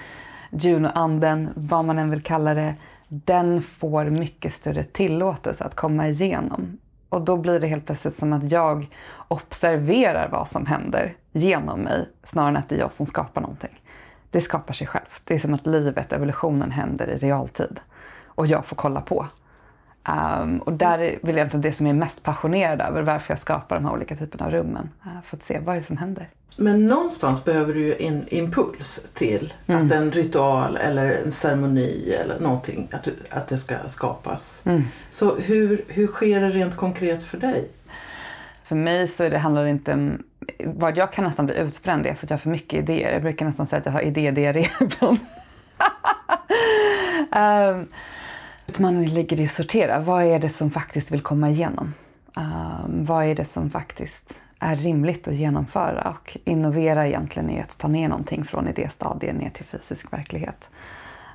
Juno-anden, 0.52 1.50
vad 1.56 1.86
man 1.86 2.00
än 2.00 2.10
vill 2.10 2.24
kalla 2.24 2.54
det, 2.54 2.76
den 3.08 3.62
får 3.62 4.06
mycket 4.06 4.54
större 4.54 4.84
tillåtelse 4.84 5.64
att 5.64 5.76
komma 5.76 6.08
igenom. 6.08 6.78
Och 7.18 7.24
då 7.24 7.38
blir 7.38 7.60
det 7.60 7.68
helt 7.68 7.86
plötsligt 7.86 8.16
som 8.16 8.34
att 8.34 8.52
jag 8.52 8.90
observerar 9.28 10.30
vad 10.30 10.48
som 10.48 10.66
händer 10.66 11.16
genom 11.32 11.80
mig 11.80 12.10
snarare 12.24 12.50
än 12.50 12.58
att 12.58 12.70
det 12.70 12.76
är 12.76 12.80
jag 12.80 12.94
som 12.94 13.06
skapar 13.06 13.42
någonting. 13.42 13.82
Det 14.32 14.42
skapar 14.42 14.74
sig 14.74 14.88
självt. 14.88 15.22
Det 15.24 15.36
är 15.36 15.40
som 15.40 15.54
att 15.54 15.66
livet, 15.66 16.14
evolutionen 16.14 16.72
händer 16.72 17.10
i 17.10 17.18
realtid. 17.18 17.80
Och 18.26 18.48
jag 18.48 18.66
får 18.66 18.76
kolla 18.76 19.02
på. 19.02 19.28
Um, 20.08 20.60
och 20.60 20.74
där 20.74 21.00
är 21.00 21.20
väl 21.22 21.36
egentligen 21.36 21.62
det 21.62 21.74
som 21.74 21.86
jag 21.86 21.96
är 21.96 22.00
mest 22.00 22.24
passionerad 22.24 22.82
över, 22.82 23.02
varför 23.02 23.34
jag 23.34 23.40
skapar 23.40 23.76
de 23.76 23.86
här 23.86 23.94
olika 23.94 24.16
typerna 24.16 24.46
av 24.46 24.52
rummen. 24.52 24.90
Uh, 25.06 25.22
för 25.24 25.38
att 25.38 25.44
se 25.44 25.60
vad 25.60 25.76
är 25.76 25.80
det 25.80 25.86
som 25.86 25.98
händer. 25.98 26.30
Men 26.60 26.88
någonstans 26.88 27.46
behöver 27.46 27.74
du 27.74 27.80
ju 27.80 27.96
en 28.00 28.26
impuls 28.28 29.06
till 29.14 29.54
mm. 29.68 29.86
att 29.86 29.92
en 29.92 30.12
ritual 30.12 30.78
eller 30.78 31.12
en 31.26 31.32
ceremoni 31.32 32.12
eller 32.12 32.40
någonting, 32.40 32.88
att, 32.92 33.08
att 33.30 33.48
det 33.48 33.58
ska 33.58 33.76
skapas. 33.88 34.64
Mm. 34.66 34.84
Så 35.10 35.36
hur, 35.36 35.86
hur 35.88 36.08
sker 36.08 36.42
det 36.42 36.50
rent 36.50 36.76
konkret 36.76 37.24
för 37.24 37.38
dig? 37.38 37.70
För 38.64 38.76
mig 38.76 39.08
så 39.08 39.30
det 39.30 39.38
handlar 39.38 39.64
det 39.64 39.70
inte 39.70 39.94
om... 39.94 40.24
Vad 40.66 40.98
jag 40.98 41.14
kan 41.14 41.24
nästan 41.24 41.46
bli 41.46 41.58
utbränd 41.58 42.06
är 42.06 42.14
för 42.14 42.26
att 42.26 42.30
jag 42.30 42.38
har 42.38 42.42
för 42.42 42.50
mycket 42.50 42.80
idéer. 42.80 43.14
Jag 43.14 43.22
brukar 43.22 43.46
nästan 43.46 43.68
säga 43.68 43.80
att 43.80 43.86
jag 43.86 43.94
har 43.94 44.02
idédiarré 44.02 44.70
ibland. 44.82 45.20
um, 47.36 47.88
Utmaningen 48.68 49.14
ligger 49.14 49.40
i 49.40 49.46
att 49.46 49.52
sortera. 49.52 50.00
Vad 50.00 50.24
är 50.24 50.40
det 50.40 50.50
som 50.50 50.72
faktiskt 50.72 51.12
vill 51.12 51.22
komma 51.22 51.50
igenom? 51.50 51.94
Um, 52.38 53.06
vad 53.06 53.26
är 53.26 53.36
det 53.36 53.46
som 53.46 53.70
faktiskt 53.70 54.34
är 54.60 54.76
rimligt 54.76 55.28
att 55.28 55.36
genomföra 55.36 56.10
och 56.10 56.38
innovera 56.44 57.08
egentligen 57.08 57.50
är 57.50 57.62
att 57.62 57.78
ta 57.78 57.88
ner 57.88 58.10
någonting 58.10 58.44
från 58.44 58.68
idéstadiet 58.68 59.36
ner 59.36 59.50
till 59.50 59.66
fysisk 59.66 60.14
verklighet. 60.14 60.70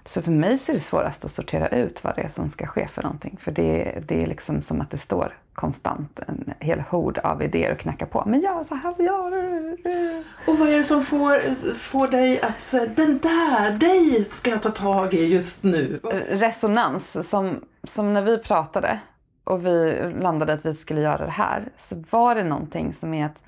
Så 0.04 0.22
för 0.22 0.30
mig 0.30 0.58
så 0.58 0.72
är 0.72 0.76
det 0.76 0.82
svårast 0.82 1.24
att 1.24 1.32
sortera 1.32 1.68
ut 1.68 2.04
vad 2.04 2.16
det 2.16 2.22
är 2.22 2.28
som 2.28 2.48
ska 2.48 2.66
ske 2.66 2.88
för 2.88 3.02
någonting. 3.02 3.36
För 3.40 3.52
det, 3.52 3.98
det 4.06 4.22
är 4.22 4.26
liksom 4.26 4.62
som 4.62 4.80
att 4.80 4.90
det 4.90 4.98
står 4.98 5.36
konstant 5.52 6.20
en 6.28 6.54
hel 6.60 6.80
hord 6.80 7.18
av 7.18 7.42
idéer 7.42 7.72
och 7.72 7.78
knacka 7.78 8.06
på. 8.06 8.22
Men 8.26 8.40
ja, 8.40 8.64
så 8.68 8.74
här 8.74 8.94
du. 8.96 10.24
Och 10.46 10.58
vad 10.58 10.68
är 10.68 10.76
det 10.76 10.84
som 10.84 11.02
får, 11.04 11.54
får 11.74 12.08
dig 12.08 12.40
att 12.40 12.60
säga 12.60 12.86
den 12.96 13.18
där, 13.18 13.70
dig 13.70 14.24
ska 14.24 14.50
jag 14.50 14.62
ta 14.62 14.70
tag 14.70 15.14
i 15.14 15.26
just 15.26 15.64
nu? 15.64 16.00
Resonans. 16.28 17.28
Som, 17.28 17.64
som 17.84 18.12
när 18.12 18.22
vi 18.22 18.38
pratade 18.38 18.98
och 19.44 19.66
vi 19.66 20.02
landade 20.20 20.52
att 20.52 20.66
vi 20.66 20.74
skulle 20.74 21.00
göra 21.00 21.24
det 21.24 21.30
här 21.30 21.68
så 21.78 22.04
var 22.10 22.34
det 22.34 22.44
någonting 22.44 22.94
som 22.94 23.14
är 23.14 23.26
att 23.26 23.42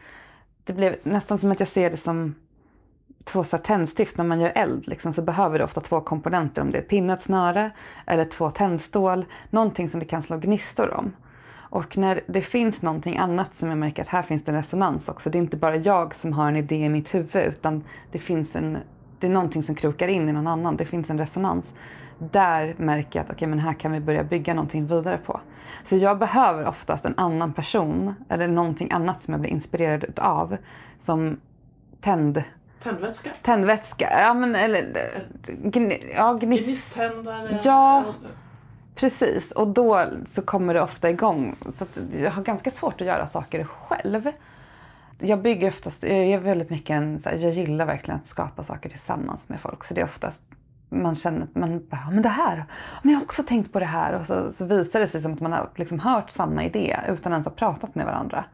det 0.65 0.73
blev 0.73 0.97
nästan 1.03 1.39
som 1.39 1.53
att 1.53 1.61
jag 1.61 1.69
ser 1.69 1.91
det 1.91 1.97
som 1.97 2.35
två 3.25 3.45
så 3.45 3.59
tändstift 3.59 4.17
när 4.17 4.25
man 4.25 4.41
gör 4.41 4.53
eld 4.55 4.89
liksom, 4.89 5.13
så 5.13 5.23
behöver 5.23 5.59
det 5.59 5.65
ofta 5.65 5.81
två 5.81 6.01
komponenter. 6.01 6.63
Om 6.63 6.71
det 6.71 6.79
är 6.79 6.83
ett 6.83 6.89
pinne, 6.89 7.13
ett 7.13 7.23
snöre 7.23 7.71
eller 8.07 8.25
två 8.25 8.51
tändstål. 8.51 9.25
Någonting 9.51 9.91
som 9.91 10.01
det 10.01 10.07
kan 10.07 10.23
slå 10.23 10.39
gnistor 10.39 10.91
om. 10.91 11.13
Och 11.75 11.99
när 11.99 12.21
det 12.27 12.43
finns 12.43 12.83
någonting 12.83 13.17
annat 13.17 13.55
som 13.55 13.69
jag 13.69 13.79
märker 13.79 14.03
att 14.03 14.09
här 14.09 14.23
finns 14.23 14.45
det 14.45 14.53
en 14.53 14.57
resonans 14.57 15.09
också. 15.09 15.31
Det 15.31 15.39
är 15.39 15.41
inte 15.41 15.57
bara 15.57 15.77
jag 15.77 16.15
som 16.15 16.33
har 16.33 16.49
en 16.49 16.57
idé 16.57 16.77
i 16.77 16.89
mitt 16.89 17.15
huvud 17.15 17.47
utan 17.47 17.85
det 18.13 18.19
finns 18.19 18.57
en, 18.57 18.79
det 19.19 19.27
är 19.27 19.31
någonting 19.31 19.63
som 19.63 19.75
krokar 19.75 20.09
in 20.09 20.29
i 20.29 20.33
någon 20.33 20.47
annan. 20.47 20.77
Det 20.77 20.85
finns 20.85 21.11
en 21.11 21.19
resonans 21.19 21.75
där 22.19 22.75
märker 22.79 23.19
jag 23.19 23.25
att 23.25 23.31
okay, 23.31 23.49
men 23.49 23.59
här 23.59 23.73
kan 23.73 23.93
vi 23.93 24.01
börja 24.01 24.25
bygga 24.25 24.55
någonting 24.55 24.87
vidare 24.87 25.19
på. 25.19 25.41
Så 25.85 25.97
jag 25.97 26.19
behöver 26.19 26.67
oftast 26.67 27.05
en 27.05 27.15
annan 27.17 27.53
person 27.53 28.15
eller 28.29 28.49
någonting 28.49 28.93
annat 28.93 29.23
som 29.23 29.33
jag 29.33 29.41
blir 29.41 29.51
inspirerad 29.51 30.05
utav 30.05 30.57
som 30.99 31.41
tänd 32.01 32.43
Tändvätska? 32.83 33.31
Tändvätska, 33.43 34.21
ja 34.21 34.35
men 34.35 34.55
eller... 34.55 34.85
Gn, 35.47 35.93
ja, 36.15 36.33
gnist, 36.33 36.67
Gnisttändare? 36.67 37.61
Ja, 37.65 38.05
precis. 38.95 39.53
Och 39.53 39.69
då 39.69 40.07
så 40.27 40.43
kommer 40.43 40.75
det 40.75 40.83
ofta 40.83 41.11
igång. 41.11 41.57
Så 41.75 41.87
jag 42.19 42.31
har 42.31 42.43
ganska 42.43 42.71
svårt 42.71 43.01
att 43.01 43.07
göra 43.07 43.29
saker 43.29 43.65
själv. 43.65 44.31
Jag 45.19 45.43
bygger 45.43 45.69
oftast, 45.69 46.03
jag 46.03 46.13
är 46.13 46.39
väldigt 46.39 46.71
mycket 46.71 46.91
en, 46.91 47.19
här, 47.25 47.35
jag 47.35 47.53
gillar 47.53 47.87
verkligen 47.87 48.21
att 48.21 48.27
skapa 48.27 48.65
saker 48.65 48.89
tillsammans 48.89 49.49
med 49.49 49.61
folk. 49.61 49.85
Så 49.85 49.95
det 49.95 50.01
är 50.01 50.05
oftast 50.05 50.51
man 50.95 51.15
känner 51.15 51.43
att 51.43 51.55
man 51.55 51.87
bara, 51.91 52.11
men 52.11 52.23
det 52.23 52.29
här, 52.29 52.65
men 53.03 53.13
jag 53.13 53.19
har 53.19 53.25
också 53.25 53.43
tänkt 53.43 53.73
på 53.73 53.79
det 53.79 53.87
här. 53.87 54.13
Och 54.13 54.27
så, 54.27 54.53
så 54.53 54.65
visar 54.65 55.01
det 55.01 55.07
sig 55.07 55.23
som 55.23 55.33
att 55.33 55.41
man 55.41 55.53
har 55.53 55.71
liksom 55.77 56.01
hört 56.01 56.31
samma 56.31 56.65
idé 56.65 56.97
utan 57.09 57.33
ens 57.33 57.47
ha 57.47 57.53
pratat 57.53 57.95
med 57.95 58.07
varandra. 58.07 58.45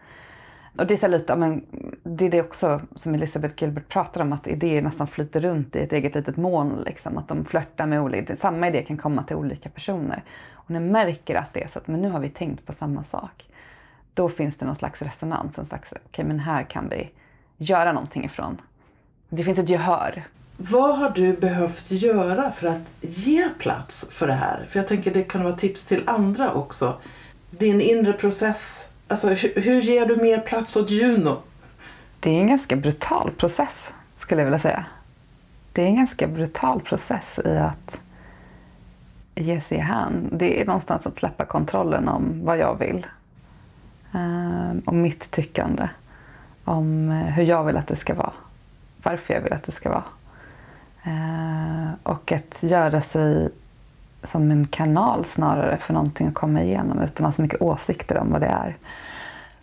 Och 0.76 0.86
det 0.86 0.94
är 0.94 0.98
så 0.98 1.08
lite, 1.08 1.36
men 1.36 1.64
det 2.02 2.26
är 2.26 2.30
det 2.30 2.40
också 2.40 2.80
som 2.96 3.14
Elisabeth 3.14 3.62
Gilbert 3.62 3.88
pratar 3.88 4.20
om, 4.20 4.32
att 4.32 4.46
idéer 4.46 4.82
nästan 4.82 5.06
flyter 5.06 5.40
runt 5.40 5.76
i 5.76 5.78
ett 5.78 5.92
eget 5.92 6.14
litet 6.14 6.36
moln. 6.36 6.82
Liksom, 6.86 7.18
att 7.18 7.28
de 7.28 7.44
flörtar 7.44 7.86
med 7.86 8.00
olika, 8.00 8.36
samma 8.36 8.68
idé 8.68 8.82
kan 8.82 8.96
komma 8.96 9.22
till 9.22 9.36
olika 9.36 9.68
personer. 9.68 10.22
Och 10.52 10.70
när 10.70 10.80
jag 10.80 10.90
märker 10.90 11.34
att 11.34 11.52
det 11.52 11.62
är 11.62 11.68
så 11.68 11.78
att 11.78 11.88
men 11.88 12.00
nu 12.00 12.10
har 12.10 12.20
vi 12.20 12.28
tänkt 12.28 12.66
på 12.66 12.72
samma 12.72 13.04
sak. 13.04 13.46
Då 14.14 14.28
finns 14.28 14.56
det 14.56 14.66
någon 14.66 14.76
slags 14.76 15.02
resonans, 15.02 15.58
en 15.58 15.66
slags, 15.66 15.92
okej 15.92 16.02
okay, 16.08 16.24
men 16.24 16.38
här 16.38 16.62
kan 16.62 16.88
vi 16.88 17.10
göra 17.56 17.92
någonting 17.92 18.24
ifrån. 18.24 18.60
Det 19.28 19.44
finns 19.44 19.58
ett 19.58 19.68
gehör 19.68 20.24
vad 20.62 20.98
har 20.98 21.10
du 21.10 21.32
behövt 21.32 21.90
göra 21.90 22.52
för 22.52 22.66
att 22.66 22.80
ge 23.00 23.48
plats 23.58 24.06
för 24.10 24.26
det 24.26 24.32
här? 24.32 24.66
För 24.70 24.78
jag 24.78 24.88
tänker 24.88 25.14
det 25.14 25.22
kan 25.22 25.44
vara 25.44 25.56
tips 25.56 25.84
till 25.84 26.02
andra 26.06 26.52
också. 26.52 26.94
Din 27.50 27.80
inre 27.80 28.12
process. 28.12 28.88
Alltså 29.11 29.29
hur 29.61 29.81
ger 29.81 30.07
du 30.07 30.17
mer 30.17 30.38
plats 30.38 30.76
åt 30.76 30.90
Juno? 30.90 31.37
Det 32.21 32.31
är 32.31 32.40
en 32.40 32.47
ganska 32.47 32.76
brutal 32.76 33.31
process 33.31 33.90
skulle 34.14 34.40
jag 34.40 34.47
vilja 34.47 34.59
säga. 34.59 34.85
Det 35.73 35.83
är 35.83 35.87
en 35.87 35.97
ganska 35.97 36.26
brutal 36.26 36.81
process 36.81 37.38
i 37.45 37.57
att 37.57 38.00
ge 39.35 39.61
sig 39.61 39.79
hän. 39.79 40.29
Det 40.33 40.61
är 40.61 40.67
någonstans 40.67 41.07
att 41.07 41.19
släppa 41.19 41.45
kontrollen 41.45 42.09
om 42.09 42.45
vad 42.45 42.59
jag 42.59 42.79
vill. 42.79 43.07
Um, 44.12 44.83
om 44.87 45.02
mitt 45.02 45.31
tyckande. 45.31 45.88
Om 46.64 47.11
eh, 47.11 47.17
hur 47.17 47.43
jag 47.43 47.64
vill 47.64 47.76
att 47.76 47.87
det 47.87 47.97
ska 47.97 48.14
vara. 48.14 48.33
Varför 49.02 49.35
jag 49.35 49.40
vill 49.40 49.52
att 49.52 49.64
det 49.64 49.73
ska 49.73 49.88
vara. 49.88 50.05
Eh, 51.02 51.90
och 52.02 52.33
att 52.33 52.62
göra 52.62 53.02
sig 53.02 53.50
som 54.22 54.50
en 54.50 54.66
kanal 54.66 55.24
snarare 55.24 55.76
för 55.76 55.94
någonting 55.94 56.26
att 56.26 56.34
komma 56.34 56.62
igenom 56.62 57.02
utan 57.02 57.26
att 57.26 57.28
ha 57.28 57.32
så 57.32 57.42
mycket 57.42 57.62
åsikter 57.62 58.18
om 58.18 58.32
vad 58.32 58.40
det 58.40 58.46
är. 58.46 58.76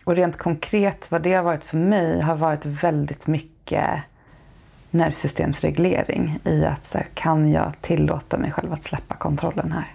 Och 0.04 0.16
rent 0.16 0.36
konkret 0.36 1.10
vad 1.10 1.22
det 1.22 1.34
har 1.34 1.42
varit 1.42 1.64
för 1.64 1.76
mig 1.76 2.20
har 2.20 2.36
varit 2.36 2.66
väldigt 2.66 3.26
mycket 3.26 3.88
nervsystemsreglering 4.90 6.38
i 6.44 6.64
att 6.64 6.84
så 6.84 6.98
här, 6.98 7.06
kan 7.14 7.52
jag 7.52 7.72
tillåta 7.80 8.38
mig 8.38 8.52
själv 8.52 8.72
att 8.72 8.84
släppa 8.84 9.14
kontrollen 9.14 9.72
här? 9.72 9.94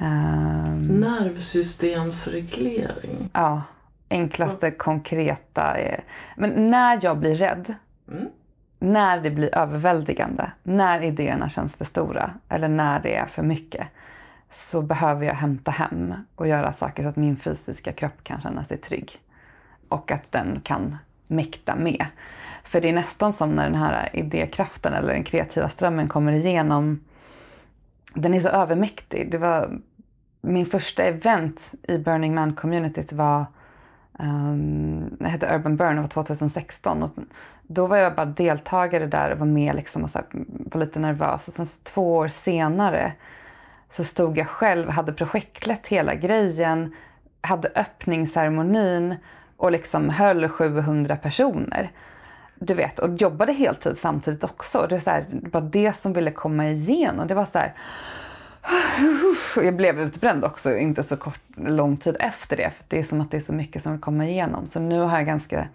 Um, 0.00 0.82
Nervsystemsreglering? 0.82 3.30
Ja, 3.32 3.62
enklaste 4.08 4.70
konkreta. 4.70 5.62
Är, 5.62 6.04
men 6.36 6.70
när 6.70 6.98
jag 7.02 7.18
blir 7.18 7.34
rädd, 7.34 7.74
mm 8.10 8.28
när 8.78 9.20
det 9.20 9.30
blir 9.30 9.54
överväldigande, 9.54 10.50
när 10.62 11.02
idéerna 11.02 11.48
känns 11.48 11.76
för 11.76 11.84
stora 11.84 12.30
eller 12.48 12.68
när 12.68 13.00
det 13.00 13.14
är 13.14 13.26
för 13.26 13.42
mycket 13.42 13.86
så 14.50 14.82
behöver 14.82 15.26
jag 15.26 15.34
hämta 15.34 15.70
hem 15.70 16.14
och 16.34 16.48
göra 16.48 16.72
saker 16.72 17.02
så 17.02 17.08
att 17.08 17.16
min 17.16 17.36
fysiska 17.36 17.92
kropp 17.92 18.24
kan 18.24 18.40
känna 18.40 18.64
sig 18.64 18.76
trygg. 18.76 19.18
Och 19.88 20.12
att 20.12 20.32
den 20.32 20.60
kan 20.60 20.96
mäkta 21.26 21.76
med. 21.76 22.06
För 22.64 22.80
det 22.80 22.88
är 22.88 22.92
nästan 22.92 23.32
som 23.32 23.50
när 23.50 23.64
den 23.64 23.74
här 23.74 24.08
idékraften 24.12 24.92
eller 24.92 25.12
den 25.12 25.24
kreativa 25.24 25.68
strömmen 25.68 26.08
kommer 26.08 26.32
igenom. 26.32 27.00
Den 28.14 28.34
är 28.34 28.40
så 28.40 28.48
övermäktig. 28.48 29.30
Det 29.30 29.38
var 29.38 29.80
min 30.40 30.66
första 30.66 31.02
event 31.02 31.74
i 31.82 31.98
Burning 31.98 32.34
Man-communityt 32.34 33.12
var 33.12 33.46
Ehm, 34.18 34.28
um, 34.28 35.16
det 35.18 35.28
hette 35.28 35.54
Urban 35.54 35.76
Burn, 35.76 35.98
och 35.98 36.02
var 36.02 36.08
2016. 36.08 37.02
Och 37.02 37.10
då 37.62 37.86
var 37.86 37.96
jag 37.96 38.14
bara 38.14 38.26
deltagare 38.26 39.06
där 39.06 39.30
och 39.30 39.38
var 39.38 39.46
med 39.46 39.76
liksom 39.76 40.04
och 40.04 40.10
så 40.10 40.18
här, 40.18 40.26
var 40.46 40.80
lite 40.80 40.98
nervös. 40.98 41.48
Och 41.48 41.54
sen 41.54 41.66
två 41.84 42.16
år 42.16 42.28
senare 42.28 43.12
så 43.90 44.04
stod 44.04 44.38
jag 44.38 44.48
själv, 44.48 44.88
hade 44.88 45.12
projektlett 45.12 45.86
hela 45.86 46.14
grejen, 46.14 46.94
hade 47.40 47.68
öppningsceremonin 47.74 49.14
och 49.56 49.72
liksom 49.72 50.10
höll 50.10 50.48
700 50.48 51.16
personer. 51.16 51.90
Du 52.54 52.74
vet, 52.74 52.98
och 52.98 53.16
jobbade 53.16 53.52
heltid 53.52 53.98
samtidigt 53.98 54.44
också. 54.44 54.86
Det, 54.88 54.96
är 54.96 55.00
så 55.00 55.10
här, 55.10 55.26
det 55.30 55.54
var 55.54 55.60
det 55.60 55.96
som 55.96 56.12
ville 56.12 56.30
komma 56.30 56.68
igenom. 56.68 57.26
Det 57.26 57.34
var 57.34 57.44
så 57.44 57.58
här, 57.58 57.72
jag 59.56 59.76
blev 59.76 60.00
utbränd 60.00 60.44
också, 60.44 60.76
inte 60.76 61.02
så 61.02 61.16
kort, 61.16 61.40
lång 61.56 61.96
tid 61.96 62.16
efter 62.20 62.56
det. 62.56 62.70
För 62.70 62.84
Det 62.88 62.98
är 62.98 63.04
som 63.04 63.20
att 63.20 63.30
det 63.30 63.36
är 63.36 63.40
så 63.40 63.52
mycket 63.52 63.82
som 63.82 63.92
vill 63.92 64.00
komma 64.00 64.26
igenom. 64.26 64.66
Så 64.66 64.80
nu 64.80 65.00
har 65.00 65.16
jag 65.16 65.26
ganska, 65.26 65.68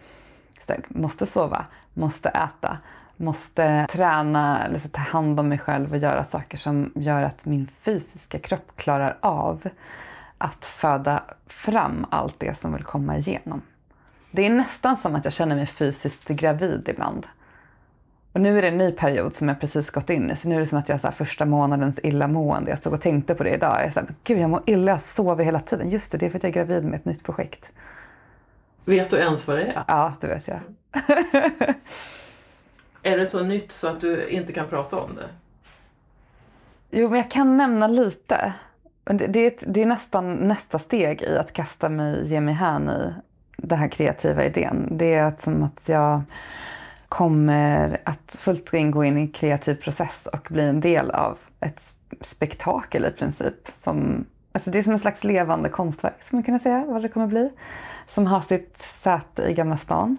måste 0.88 1.26
sova, 1.26 1.66
måste 1.94 2.30
äta, 2.30 2.78
måste 3.18 3.88
träna, 3.90 4.68
liksom 4.68 4.92
ta 4.92 5.02
hand 5.02 5.40
om 5.40 5.50
mig 5.50 5.58
själv 5.58 5.92
och 5.92 5.98
göra 5.98 6.24
saker 6.24 6.58
som 6.58 6.92
gör 6.96 7.24
att 7.24 7.46
min 7.46 7.68
fysiska 7.82 8.40
kropp 8.40 8.72
klarar 8.76 9.18
av 9.20 9.70
att 10.38 10.66
föda 10.66 11.24
fram 11.48 12.06
allt 12.10 12.40
det 12.40 12.58
som 12.58 12.74
vill 12.74 12.84
komma 12.84 13.18
igenom. 13.18 13.62
Det 14.32 14.46
är 14.46 14.50
nästan 14.50 14.98
som 14.98 15.16
att 15.16 15.26
jag 15.26 15.34
känner 15.34 15.56
mig 15.56 15.66
fysiskt 15.66 16.28
gravid 16.28 16.90
ibland. 16.90 17.28
Och 18.34 18.42
nu 18.42 18.58
är 18.58 18.62
det 18.62 18.68
en 18.68 18.78
ny 18.78 18.92
period 18.92 19.36
som 19.36 19.48
jag 19.48 19.60
precis 19.60 19.90
gått 19.90 20.10
in 20.10 20.32
i. 20.32 20.36
Så 20.36 20.50
nu 20.50 20.56
är 20.56 20.60
det 20.60 20.66
som 20.66 20.78
att 20.78 20.90
jag 20.90 21.00
har 21.00 21.12
första 21.12 21.46
månadens 21.46 22.00
illamående. 22.04 22.72
Jag 22.72 22.78
stod 22.78 22.94
och 22.94 23.02
tänkte 23.02 23.36
på 23.36 23.44
det 23.44 23.50
idag. 23.50 23.76
Jag 23.80 23.86
är 23.86 23.90
så 23.90 24.00
här, 24.00 24.10
gud 24.24 24.40
jag 24.40 24.50
mår 24.50 24.62
illa, 24.66 24.92
jag 24.92 25.02
sover 25.02 25.44
hela 25.44 25.60
tiden. 25.60 25.90
Just 25.90 26.12
det, 26.12 26.18
det 26.18 26.26
är 26.26 26.30
för 26.30 26.38
att 26.38 26.44
jag 26.44 26.50
är 26.50 26.54
gravid 26.54 26.84
med 26.84 26.94
ett 26.94 27.06
nytt 27.06 27.24
projekt. 27.24 27.72
Vet 28.86 29.10
du 29.10 29.18
ens 29.18 29.48
vad 29.48 29.58
det 29.58 29.64
är? 29.64 29.84
Ja, 29.88 30.14
det 30.22 30.28
vet 30.28 30.48
jag. 30.48 30.60
är 33.04 33.18
det 33.18 33.26
så 33.26 33.44
nytt 33.44 33.72
så 33.72 33.88
att 33.88 34.02
du 34.02 34.28
inte 34.28 34.54
kan 34.54 34.68
prata 34.68 35.00
om 35.00 35.16
det? 35.16 35.28
Jo, 36.92 37.10
men 37.10 37.18
jag 37.18 37.32
kan 37.32 37.58
nämna 37.58 37.88
lite. 37.88 38.54
Det, 39.04 39.28
det, 39.28 39.40
är, 39.40 39.48
ett, 39.48 39.64
det 39.68 39.82
är 39.82 39.86
nästan 39.86 40.36
nästa 40.36 40.80
steg 40.80 41.22
i 41.22 41.38
att 41.38 41.54
kasta 41.54 41.90
mig, 41.90 42.28
ge 42.28 42.42
mig 42.42 42.54
hän 42.54 42.90
i 42.90 43.14
den 43.58 43.80
här 43.80 43.88
kreativa 43.88 44.46
idén. 44.46 44.88
Det 44.92 45.14
är 45.14 45.34
som 45.40 45.64
att 45.64 45.90
jag 45.90 46.22
kommer 47.14 48.02
att 48.04 48.36
fullt 48.40 48.72
gå 48.72 49.04
in 49.04 49.18
i 49.18 49.22
en 49.22 49.28
kreativ 49.28 49.76
process 49.76 50.28
och 50.34 50.48
bli 50.52 50.64
en 50.64 50.80
del 50.80 51.12
av 51.12 51.38
ett 51.60 51.94
spektakel 52.22 53.06
i 53.06 53.12
princip. 53.12 53.68
Som, 53.68 54.26
alltså 54.52 54.72
det 54.72 54.80
är 54.80 54.84
som 54.84 54.94
en 54.94 55.00
slags 55.00 55.24
levande 55.24 55.70
konstverk, 55.70 56.24
som 56.24 56.36
man 56.36 56.44
kunna 56.44 56.60
säga 56.60 56.86
vad 56.88 57.02
det 57.02 57.10
kommer 57.10 57.28
bli. 57.28 57.52
Som 58.08 58.28
har 58.28 58.42
sitt 58.42 58.78
säte 58.78 59.44
i 59.44 59.54
Gamla 59.54 59.78
stan. 59.78 60.18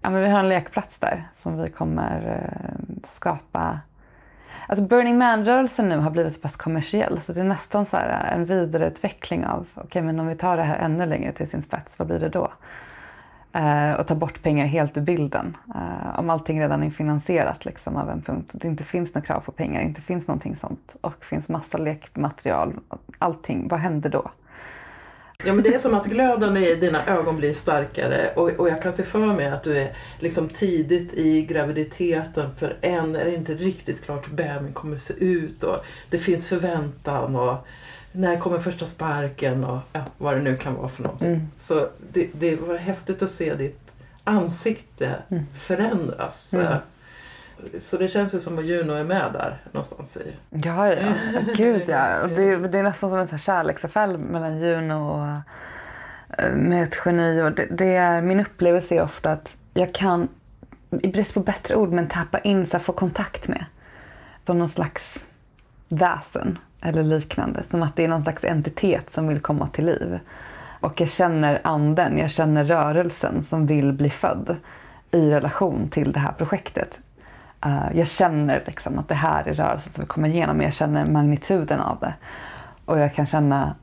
Ja, 0.00 0.10
men 0.10 0.22
vi 0.22 0.28
har 0.28 0.40
en 0.40 0.48
lekplats 0.48 0.98
där 0.98 1.24
som 1.32 1.62
vi 1.62 1.70
kommer 1.70 2.42
eh, 2.44 3.08
skapa 3.08 3.80
Alltså 4.66 4.84
Burning 4.84 5.18
Man-rörelsen 5.18 5.88
nu 5.88 5.96
har 5.96 6.10
blivit 6.10 6.34
så 6.34 6.40
pass 6.40 6.56
kommersiell 6.56 7.20
så 7.20 7.32
det 7.32 7.40
är 7.40 7.44
nästan 7.44 7.86
så 7.86 7.96
en 8.32 8.44
vidareutveckling 8.44 9.46
av, 9.46 9.66
okej 9.74 9.84
okay, 9.86 10.02
men 10.02 10.20
om 10.20 10.26
vi 10.26 10.36
tar 10.36 10.56
det 10.56 10.62
här 10.62 10.78
ännu 10.78 11.06
längre 11.06 11.32
till 11.32 11.50
sin 11.50 11.62
spets, 11.62 11.98
vad 11.98 12.08
blir 12.08 12.18
det 12.18 12.28
då? 12.28 12.52
Eh, 13.52 14.00
och 14.00 14.06
ta 14.06 14.14
bort 14.14 14.42
pengar 14.42 14.66
helt 14.66 14.96
ur 14.96 15.00
bilden. 15.00 15.56
Eh, 15.74 16.18
om 16.18 16.30
allting 16.30 16.60
redan 16.60 16.82
är 16.82 16.90
finansierat 16.90 17.64
liksom, 17.64 17.96
av 17.96 18.10
en 18.10 18.22
punkt. 18.22 18.50
Det 18.52 18.68
inte 18.68 18.84
finns 18.84 19.14
några 19.14 19.26
krav 19.26 19.40
på 19.40 19.52
pengar, 19.52 19.82
inte 19.82 20.00
finns 20.00 20.28
någonting 20.28 20.56
sånt 20.56 20.96
och 21.00 21.24
finns 21.24 21.48
massa 21.48 21.78
lekmaterial. 21.78 22.74
Allting, 23.18 23.68
vad 23.68 23.80
händer 23.80 24.10
då? 24.10 24.30
Ja 25.44 25.52
men 25.52 25.64
det 25.64 25.74
är 25.74 25.78
som 25.78 25.94
att 25.94 26.06
glöden 26.06 26.56
i 26.56 26.74
dina 26.74 27.06
ögon 27.06 27.36
blir 27.36 27.52
starkare 27.52 28.30
och, 28.36 28.48
och 28.48 28.68
jag 28.68 28.82
kan 28.82 28.92
se 28.92 29.02
för 29.02 29.26
mig 29.26 29.46
att 29.46 29.62
du 29.62 29.78
är 29.78 29.92
liksom 30.18 30.48
tidigt 30.48 31.14
i 31.14 31.42
graviditeten 31.42 32.50
för 32.50 32.76
än 32.80 33.16
är 33.16 33.24
det 33.24 33.34
inte 33.34 33.54
riktigt 33.54 34.04
klart 34.04 34.28
hur 34.28 34.34
bebisen 34.34 34.72
kommer 34.72 34.98
se 34.98 35.14
ut 35.14 35.62
och 35.62 35.76
det 36.10 36.18
finns 36.18 36.48
förväntan 36.48 37.36
och 37.36 37.66
när 38.12 38.36
kommer 38.36 38.58
första 38.58 38.86
sparken 38.86 39.64
och 39.64 39.78
ja, 39.92 40.00
vad 40.18 40.36
det 40.36 40.42
nu 40.42 40.56
kan 40.56 40.74
vara 40.74 40.88
för 40.88 41.02
någonting. 41.02 41.28
Mm. 41.28 41.48
Så 41.58 41.88
det, 42.12 42.28
det 42.32 42.56
var 42.56 42.76
häftigt 42.76 43.22
att 43.22 43.30
se 43.30 43.54
ditt 43.54 43.90
ansikte 44.24 45.16
mm. 45.28 45.46
förändras. 45.54 46.54
Mm. 46.54 46.76
Så 47.78 47.96
det 47.96 48.08
känns 48.08 48.34
ju 48.34 48.40
som 48.40 48.58
att 48.58 48.64
Juno 48.64 48.92
är 48.92 49.04
med 49.04 49.32
där 49.32 49.62
någonstans 49.72 50.16
i... 50.16 50.34
Ja, 50.50 50.94
ja. 50.94 51.12
Gud 51.56 51.82
ja. 51.86 52.26
Det, 52.26 52.56
det 52.56 52.78
är 52.78 52.82
nästan 52.82 53.10
som 53.10 53.18
en 53.18 53.38
kärleksaffär 53.38 54.16
mellan 54.16 54.60
Juno 54.60 54.94
och 54.94 55.36
eh, 56.38 56.52
med 56.52 56.82
ett 56.82 56.98
geni. 57.04 57.42
Och 57.42 57.52
det, 57.52 57.66
det, 57.70 57.94
är, 57.94 58.22
min 58.22 58.40
upplevelse 58.40 58.94
är 58.94 59.02
ofta 59.02 59.32
att 59.32 59.56
jag 59.74 59.94
kan, 59.94 60.28
i 61.02 61.08
brist 61.08 61.34
på 61.34 61.40
bättre 61.40 61.76
ord, 61.76 61.88
men 61.88 62.08
tappa 62.08 62.38
in, 62.38 62.66
så 62.66 62.78
få 62.78 62.92
kontakt 62.92 63.48
med. 63.48 63.64
Som 64.46 64.58
någon 64.58 64.70
slags 64.70 65.18
väsen 65.88 66.58
eller 66.82 67.02
liknande. 67.02 67.62
Som 67.70 67.82
att 67.82 67.96
det 67.96 68.04
är 68.04 68.08
någon 68.08 68.22
slags 68.22 68.44
entitet 68.44 69.10
som 69.10 69.28
vill 69.28 69.40
komma 69.40 69.66
till 69.66 69.86
liv. 69.86 70.18
Och 70.80 71.00
jag 71.00 71.10
känner 71.10 71.60
anden, 71.64 72.18
jag 72.18 72.30
känner 72.30 72.64
rörelsen 72.64 73.44
som 73.44 73.66
vill 73.66 73.92
bli 73.92 74.10
född 74.10 74.56
i 75.10 75.30
relation 75.30 75.88
till 75.88 76.12
det 76.12 76.20
här 76.20 76.32
projektet. 76.32 77.00
Eh, 77.64 77.86
jag 77.94 78.08
känner 78.08 78.62
liksom 78.66 78.98
att 78.98 79.08
det 79.08 79.14
här 79.14 79.48
är 79.48 79.54
rörelsen 79.54 79.92
som 79.92 80.02
vill 80.02 80.08
kommer 80.08 80.28
igenom, 80.28 80.60
jag 80.60 80.74
känner 80.74 81.04
magnituden 81.04 81.80
av 81.80 81.98
det. 82.00 82.14
Och 82.84 82.98
jag 82.98 83.14
kan 83.14 83.26
känna, 83.26 83.74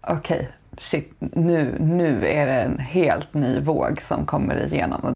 okej, 0.00 0.36
okay, 0.36 0.46
shit, 0.78 1.12
nu, 1.18 1.76
nu 1.80 2.28
är 2.28 2.46
det 2.46 2.60
en 2.60 2.78
helt 2.78 3.34
ny 3.34 3.60
våg 3.60 4.00
som 4.02 4.26
kommer 4.26 4.66
igenom. 4.66 5.14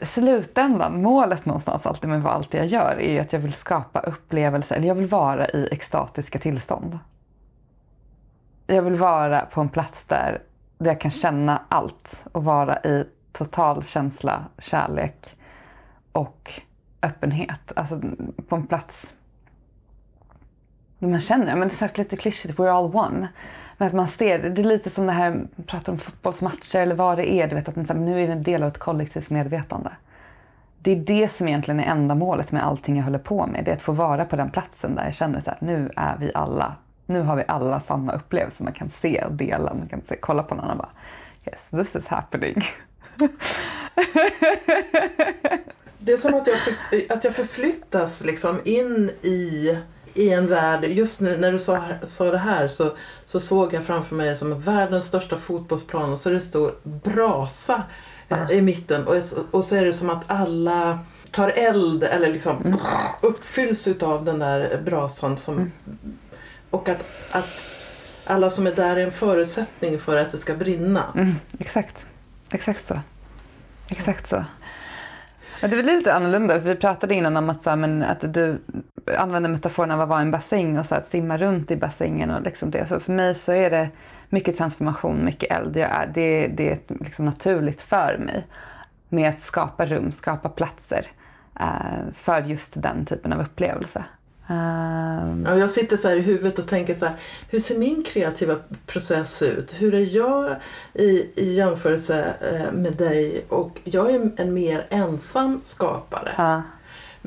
Slutändan, 0.00 1.02
målet 1.02 1.46
någonstans 1.46 1.86
alltid 1.86 2.10
med 2.10 2.26
allt 2.26 2.54
jag 2.54 2.66
gör 2.66 3.00
är 3.00 3.20
att 3.20 3.32
jag 3.32 3.40
vill 3.40 3.52
skapa 3.52 4.00
upplevelser, 4.00 4.76
eller 4.76 4.88
jag 4.88 4.94
vill 4.94 5.06
vara 5.06 5.48
i 5.48 5.68
extatiska 5.70 6.38
tillstånd. 6.38 6.98
Jag 8.66 8.82
vill 8.82 8.96
vara 8.96 9.40
på 9.40 9.60
en 9.60 9.68
plats 9.68 10.04
där, 10.04 10.42
där 10.78 10.90
jag 10.90 11.00
kan 11.00 11.10
känna 11.10 11.62
allt 11.68 12.24
och 12.32 12.44
vara 12.44 12.78
i 12.78 13.04
total 13.32 13.82
känsla, 13.82 14.44
kärlek 14.58 15.36
och 16.12 16.52
öppenhet. 17.02 17.72
Alltså 17.76 18.00
på 18.48 18.56
en 18.56 18.66
plats 18.66 19.14
där 20.98 21.08
man 21.08 21.20
känner, 21.20 21.56
men 21.56 21.68
det 21.68 21.82
är 21.82 21.98
lite 21.98 22.16
klyschigt, 22.16 22.58
we're 22.58 22.70
all 22.70 22.96
one. 22.96 23.28
Men 23.76 23.88
att 23.88 23.94
man 23.94 24.08
ser, 24.08 24.38
det 24.38 24.62
är 24.62 24.64
lite 24.66 24.90
som 24.90 25.06
det 25.06 25.12
här, 25.12 25.46
pratar 25.66 25.92
om 25.92 25.98
fotbollsmatcher 25.98 26.76
eller 26.78 26.94
vad 26.94 27.18
det 27.18 27.32
är, 27.32 27.48
du 27.48 27.54
vet 27.54 27.68
att 27.68 27.96
nu 27.96 28.22
är 28.22 28.26
vi 28.26 28.32
en 28.32 28.42
del 28.42 28.62
av 28.62 28.68
ett 28.68 28.78
kollektivt 28.78 29.30
medvetande. 29.30 29.90
Det 30.78 30.90
är 30.92 30.96
det 30.96 31.32
som 31.32 31.48
egentligen 31.48 31.80
är 31.80 31.84
enda 31.84 32.14
målet 32.14 32.52
med 32.52 32.66
allting 32.66 32.96
jag 32.96 33.04
håller 33.04 33.18
på 33.18 33.46
med. 33.46 33.64
Det 33.64 33.70
är 33.70 33.76
att 33.76 33.82
få 33.82 33.92
vara 33.92 34.24
på 34.24 34.36
den 34.36 34.50
platsen 34.50 34.94
där 34.94 35.04
jag 35.04 35.14
känner 35.14 35.40
så 35.40 35.50
här, 35.50 35.58
nu 35.60 35.90
är 35.96 36.16
vi 36.18 36.30
alla, 36.34 36.74
nu 37.06 37.22
har 37.22 37.36
vi 37.36 37.44
alla 37.48 37.80
samma 37.80 38.12
upplevelse. 38.12 38.64
Man 38.64 38.72
kan 38.72 38.90
se 38.90 39.24
och 39.24 39.32
dela, 39.32 39.74
man 39.74 39.88
kan 39.88 40.02
se, 40.02 40.16
kolla 40.16 40.42
på 40.42 40.54
någon 40.54 40.70
och 40.70 40.76
bara 40.76 40.90
yes, 41.46 41.68
this 41.70 41.96
is 42.02 42.06
happening. 42.06 42.62
det 45.98 46.12
är 46.12 46.16
som 46.16 46.34
att 46.34 46.46
jag, 46.46 46.58
för, 46.58 47.12
att 47.12 47.24
jag 47.24 47.34
förflyttas 47.34 48.24
liksom 48.24 48.60
in 48.64 49.10
i, 49.22 49.78
i 50.16 50.32
en 50.32 50.46
värld. 50.46 50.84
Just 50.84 51.20
nu 51.20 51.36
när 51.36 51.52
du 51.52 51.58
sa, 51.58 51.82
sa 52.02 52.30
det 52.30 52.38
här 52.38 52.68
så, 52.68 52.96
så 53.26 53.40
såg 53.40 53.74
jag 53.74 53.84
framför 53.84 54.14
mig 54.16 54.36
som 54.36 54.60
världens 54.60 55.04
största 55.06 55.36
fotbollsplan 55.36 56.12
och 56.12 56.18
så 56.18 56.28
är 56.28 56.34
det 56.34 56.40
stor 56.40 56.74
brasa 56.82 57.82
uh. 58.32 58.50
i 58.50 58.62
mitten 58.62 59.06
och, 59.06 59.16
och 59.50 59.64
så 59.64 59.76
är 59.76 59.84
det 59.84 59.92
som 59.92 60.10
att 60.10 60.24
alla 60.26 60.98
tar 61.30 61.48
eld 61.48 62.04
eller 62.04 62.32
liksom 62.32 62.56
mm. 62.64 62.78
uppfylls 63.22 63.88
utav 63.88 64.24
den 64.24 64.38
där 64.38 64.80
brasan. 64.84 65.36
Som, 65.36 65.54
mm. 65.54 65.72
Och 66.70 66.88
att, 66.88 67.04
att 67.30 67.48
alla 68.24 68.50
som 68.50 68.66
är 68.66 68.72
där 68.72 68.96
är 68.96 69.04
en 69.04 69.12
förutsättning 69.12 69.98
för 69.98 70.16
att 70.16 70.32
det 70.32 70.38
ska 70.38 70.54
brinna. 70.54 71.04
Mm, 71.14 71.34
exakt, 71.58 72.06
exakt 72.50 72.86
så. 72.86 73.00
Exakt 73.88 74.28
så. 74.28 74.44
Det 75.60 75.68
blir 75.68 75.82
lite 75.82 76.14
annorlunda, 76.14 76.60
för 76.60 76.68
vi 76.68 76.74
pratade 76.74 77.14
innan 77.14 77.36
om 77.36 77.50
att, 77.50 77.62
så 77.62 77.70
här, 77.70 77.76
men 77.76 78.02
att 78.02 78.34
du 78.34 78.60
använder 79.18 79.50
metaforen 79.50 79.90
av 79.90 80.00
att 80.00 80.08
vara 80.08 80.20
i 80.20 80.22
en 80.22 80.30
bassäng 80.30 80.78
och 80.78 80.86
så 80.86 80.94
att 80.94 81.06
simma 81.06 81.36
runt 81.36 81.70
i 81.70 81.76
bassängen. 81.76 82.30
Och 82.30 82.42
liksom 82.42 82.70
det. 82.70 82.86
Så 82.86 83.00
för 83.00 83.12
mig 83.12 83.34
så 83.34 83.52
är 83.52 83.70
det 83.70 83.88
mycket 84.28 84.56
transformation, 84.56 85.24
mycket 85.24 85.50
eld. 85.50 85.76
Jag 85.76 85.90
är, 85.90 86.10
det, 86.14 86.46
det 86.46 86.70
är 86.70 86.78
liksom 86.88 87.24
naturligt 87.24 87.82
för 87.82 88.18
mig 88.18 88.46
med 89.08 89.28
att 89.28 89.40
skapa 89.40 89.86
rum, 89.86 90.12
skapa 90.12 90.48
platser 90.48 91.06
uh, 91.60 92.12
för 92.14 92.42
just 92.42 92.82
den 92.82 93.06
typen 93.06 93.32
av 93.32 93.40
upplevelse. 93.40 94.04
Um... 94.48 95.44
Ja, 95.46 95.58
jag 95.58 95.70
sitter 95.70 95.96
så 95.96 96.08
här 96.08 96.16
i 96.16 96.20
huvudet 96.20 96.58
och 96.58 96.68
tänker 96.68 96.94
så 96.94 97.06
här, 97.06 97.14
hur 97.50 97.60
ser 97.60 97.78
min 97.78 98.02
kreativa 98.06 98.56
process 98.86 99.42
ut? 99.42 99.74
Hur 99.78 99.94
är 99.94 100.16
jag 100.16 100.56
i, 100.94 101.30
i 101.36 101.54
jämförelse 101.54 102.34
eh, 102.52 102.72
med 102.72 102.92
dig? 102.92 103.44
Och 103.48 103.80
jag 103.84 104.14
är 104.14 104.30
en 104.36 104.54
mer 104.54 104.86
ensam 104.90 105.60
skapare. 105.64 106.30
Uh. 106.38 106.60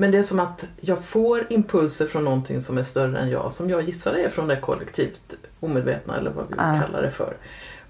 Men 0.00 0.10
det 0.10 0.18
är 0.18 0.22
som 0.22 0.40
att 0.40 0.64
jag 0.80 1.04
får 1.04 1.46
impulser 1.50 2.06
från 2.06 2.24
någonting 2.24 2.62
som 2.62 2.78
är 2.78 2.82
större 2.82 3.18
än 3.18 3.30
jag, 3.30 3.52
som 3.52 3.70
jag 3.70 3.82
gissar 3.82 4.14
är 4.14 4.28
från 4.28 4.48
det 4.48 4.56
kollektivt 4.56 5.34
omedvetna 5.60 6.16
eller 6.16 6.30
vad 6.30 6.44
vi 6.48 6.54
uh. 6.54 6.80
kallar 6.80 7.02
det 7.02 7.10
för. 7.10 7.36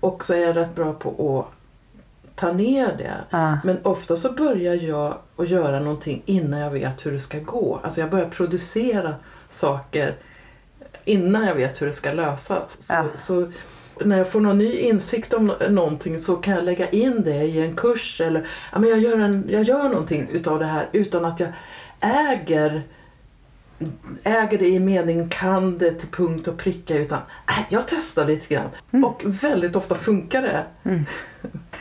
Och 0.01 0.25
så 0.25 0.35
är 0.35 0.39
jag 0.39 0.57
rätt 0.57 0.75
bra 0.75 0.93
på 0.93 1.39
att 1.39 2.37
ta 2.37 2.53
ner 2.53 2.95
det. 2.99 3.37
Uh. 3.37 3.55
Men 3.65 3.79
ofta 3.83 4.17
så 4.17 4.33
börjar 4.33 4.75
jag 4.75 5.15
att 5.37 5.49
göra 5.49 5.81
någonting 5.81 6.23
innan 6.27 6.61
jag 6.61 6.71
vet 6.71 7.07
hur 7.07 7.13
det 7.13 7.21
ska 7.21 7.39
gå. 7.39 7.81
Alltså 7.83 8.01
jag 8.01 8.11
börjar 8.11 8.29
producera 8.29 9.15
saker 9.49 10.17
innan 11.05 11.47
jag 11.47 11.55
vet 11.55 11.83
hur 11.83 11.87
det 11.87 11.93
ska 11.93 12.13
lösas. 12.13 12.79
Så, 12.81 12.95
uh. 12.95 13.07
så 13.15 13.51
när 14.05 14.19
jag 14.19 14.29
får 14.29 14.41
någon 14.41 14.59
ny 14.59 14.73
insikt 14.77 15.35
om 15.35 15.53
någonting 15.69 16.21
så 16.21 16.37
kan 16.37 16.55
jag 16.55 16.63
lägga 16.63 16.89
in 16.89 17.23
det 17.23 17.45
i 17.45 17.61
en 17.61 17.77
kurs 17.77 18.21
eller 18.21 18.47
ja, 18.73 18.79
men 18.79 18.91
jag, 18.91 18.99
gör 18.99 19.19
en, 19.19 19.47
jag 19.49 19.63
gör 19.63 19.89
någonting 19.89 20.29
utav 20.33 20.59
det 20.59 20.67
här 20.67 20.89
utan 20.93 21.25
att 21.25 21.41
jag 21.41 21.49
äger 22.01 22.83
äger 24.23 24.59
det 24.59 24.69
i 24.69 24.79
mening 24.79 25.29
kan 25.29 25.79
det 25.79 25.93
till 25.93 26.09
punkt 26.09 26.49
och 26.49 26.59
pricka 26.59 26.99
utan 26.99 27.19
äh, 27.49 27.65
jag 27.69 27.89
testar 27.89 28.27
lite 28.27 28.55
grann. 28.55 28.69
Mm. 28.91 29.05
Och 29.05 29.23
väldigt 29.25 29.77
ofta 29.77 29.95
funkar 29.95 30.43
det. 30.43 30.65
Mm. 30.85 31.05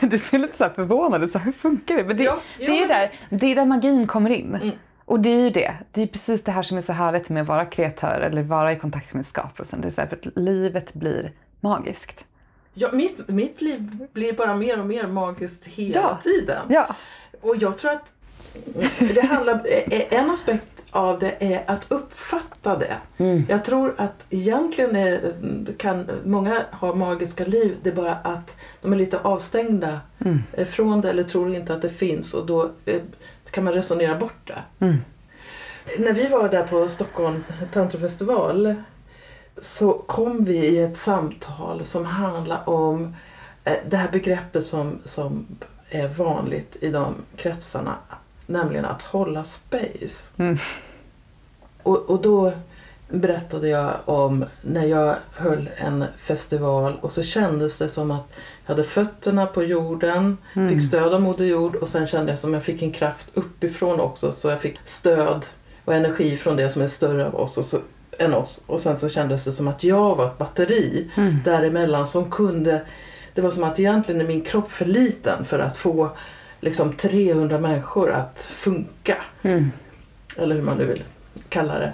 Du 0.00 0.18
ser 0.18 0.38
lite 0.38 0.56
så 0.56 0.68
förvånad 0.74 1.30
så 1.30 1.38
hur 1.38 1.52
funkar 1.52 1.96
det? 1.96 2.04
Men 2.04 2.16
det, 2.16 2.22
ja, 2.24 2.38
det, 2.58 2.64
är 2.64 2.80
ju 2.80 2.86
där, 2.86 3.12
det 3.30 3.46
är 3.46 3.54
där 3.54 3.64
magin 3.64 4.06
kommer 4.06 4.30
in. 4.30 4.54
Mm. 4.54 4.70
Och 5.04 5.20
det 5.20 5.30
är 5.30 5.38
ju 5.38 5.50
det. 5.50 5.74
Det 5.92 6.02
är 6.02 6.06
precis 6.06 6.42
det 6.42 6.52
här 6.52 6.62
som 6.62 6.78
är 6.78 6.82
så 6.82 6.92
härligt 6.92 7.28
med 7.28 7.42
att 7.42 7.48
vara 7.48 7.64
kreatör 7.64 8.20
eller 8.20 8.42
vara 8.42 8.72
i 8.72 8.76
kontakt 8.76 9.14
med 9.14 9.26
skapelsen. 9.26 9.80
Det 9.80 9.88
är 9.88 9.92
så 9.92 10.00
här, 10.00 10.08
för 10.08 10.16
att 10.16 10.36
livet 10.36 10.94
blir 10.94 11.32
magiskt. 11.60 12.24
Ja, 12.74 12.88
mitt, 12.92 13.28
mitt 13.28 13.60
liv 13.60 14.06
blir 14.12 14.32
bara 14.32 14.56
mer 14.56 14.80
och 14.80 14.86
mer 14.86 15.06
magiskt 15.06 15.66
hela 15.66 16.00
ja. 16.00 16.18
tiden. 16.22 16.62
Ja. 16.68 16.96
Och 17.40 17.56
jag 17.58 17.78
tror 17.78 17.90
att 17.90 18.04
det 19.14 19.20
handlar, 19.20 19.66
en 20.10 20.30
aspekt 20.30 20.80
av 20.90 21.18
det 21.18 21.54
är 21.54 21.64
att 21.66 21.80
uppfatta 21.88 22.76
det. 22.76 22.96
Mm. 23.18 23.44
Jag 23.48 23.64
tror 23.64 23.94
att 23.98 24.24
egentligen 24.30 24.96
är, 24.96 25.32
kan 25.78 26.10
många 26.24 26.62
ha 26.72 26.94
magiska 26.94 27.44
liv, 27.44 27.76
det 27.82 27.90
är 27.90 27.94
bara 27.94 28.14
att 28.14 28.56
de 28.82 28.92
är 28.92 28.96
lite 28.96 29.18
avstängda 29.18 30.00
mm. 30.18 30.42
från 30.68 31.00
det 31.00 31.10
eller 31.10 31.22
tror 31.22 31.54
inte 31.54 31.74
att 31.74 31.82
det 31.82 31.90
finns 31.90 32.34
och 32.34 32.46
då 32.46 32.70
eh, 32.84 33.02
kan 33.50 33.64
man 33.64 33.72
resonera 33.72 34.18
bort 34.18 34.46
det. 34.46 34.84
Mm. 34.84 34.96
När 35.98 36.12
vi 36.12 36.26
var 36.26 36.48
där 36.48 36.66
på 36.66 36.88
Stockholm 36.88 37.44
tantrafestival 37.72 38.74
så 39.60 39.92
kom 39.92 40.44
vi 40.44 40.56
i 40.56 40.82
ett 40.82 40.96
samtal 40.96 41.84
som 41.84 42.04
handlar 42.04 42.68
om 42.68 43.16
eh, 43.64 43.76
det 43.88 43.96
här 43.96 44.10
begreppet 44.12 44.66
som, 44.66 44.98
som 45.04 45.46
är 45.90 46.08
vanligt 46.08 46.76
i 46.80 46.90
de 46.90 47.14
kretsarna 47.36 47.94
nämligen 48.50 48.84
att 48.84 49.02
hålla 49.02 49.44
space. 49.44 50.32
Mm. 50.36 50.58
Och, 51.82 52.10
och 52.10 52.22
då 52.22 52.52
berättade 53.08 53.68
jag 53.68 53.92
om 54.04 54.44
när 54.62 54.84
jag 54.84 55.16
höll 55.34 55.70
en 55.76 56.04
festival 56.16 56.98
och 57.00 57.12
så 57.12 57.22
kändes 57.22 57.78
det 57.78 57.88
som 57.88 58.10
att 58.10 58.24
jag 58.66 58.74
hade 58.74 58.84
fötterna 58.84 59.46
på 59.46 59.64
jorden, 59.64 60.38
mm. 60.54 60.68
fick 60.68 60.82
stöd 60.82 61.14
av 61.14 61.20
Moder 61.20 61.44
Jord 61.44 61.76
och 61.76 61.88
sen 61.88 62.06
kände 62.06 62.32
jag 62.32 62.38
som 62.38 62.50
att 62.50 62.54
jag 62.54 62.64
fick 62.64 62.82
en 62.82 62.92
kraft 62.92 63.28
uppifrån 63.34 64.00
också 64.00 64.32
så 64.32 64.48
jag 64.48 64.60
fick 64.60 64.78
stöd 64.84 65.46
och 65.84 65.94
energi 65.94 66.36
från 66.36 66.56
det 66.56 66.68
som 66.68 66.82
är 66.82 66.88
större 66.88 67.26
av 67.26 67.34
oss 67.34 67.58
och 67.58 67.64
så, 67.64 67.78
än 68.18 68.34
oss. 68.34 68.62
Och 68.66 68.80
sen 68.80 68.98
så 68.98 69.08
kändes 69.08 69.44
det 69.44 69.52
som 69.52 69.68
att 69.68 69.84
jag 69.84 70.16
var 70.16 70.26
ett 70.26 70.38
batteri 70.38 71.10
mm. 71.16 71.38
däremellan 71.44 72.06
som 72.06 72.30
kunde 72.30 72.82
det 73.34 73.40
var 73.40 73.50
som 73.50 73.64
att 73.64 73.78
egentligen 73.78 74.20
är 74.20 74.24
min 74.24 74.40
kropp 74.40 74.72
för 74.72 74.84
liten 74.84 75.44
för 75.44 75.58
att 75.58 75.76
få 75.76 76.10
liksom 76.60 76.92
300 76.92 77.58
människor 77.58 78.10
att 78.10 78.42
funka. 78.42 79.16
Mm. 79.42 79.72
Eller 80.36 80.54
hur 80.54 80.62
man 80.62 80.76
nu 80.76 80.86
vill 80.86 81.04
kalla 81.48 81.78
det. 81.78 81.92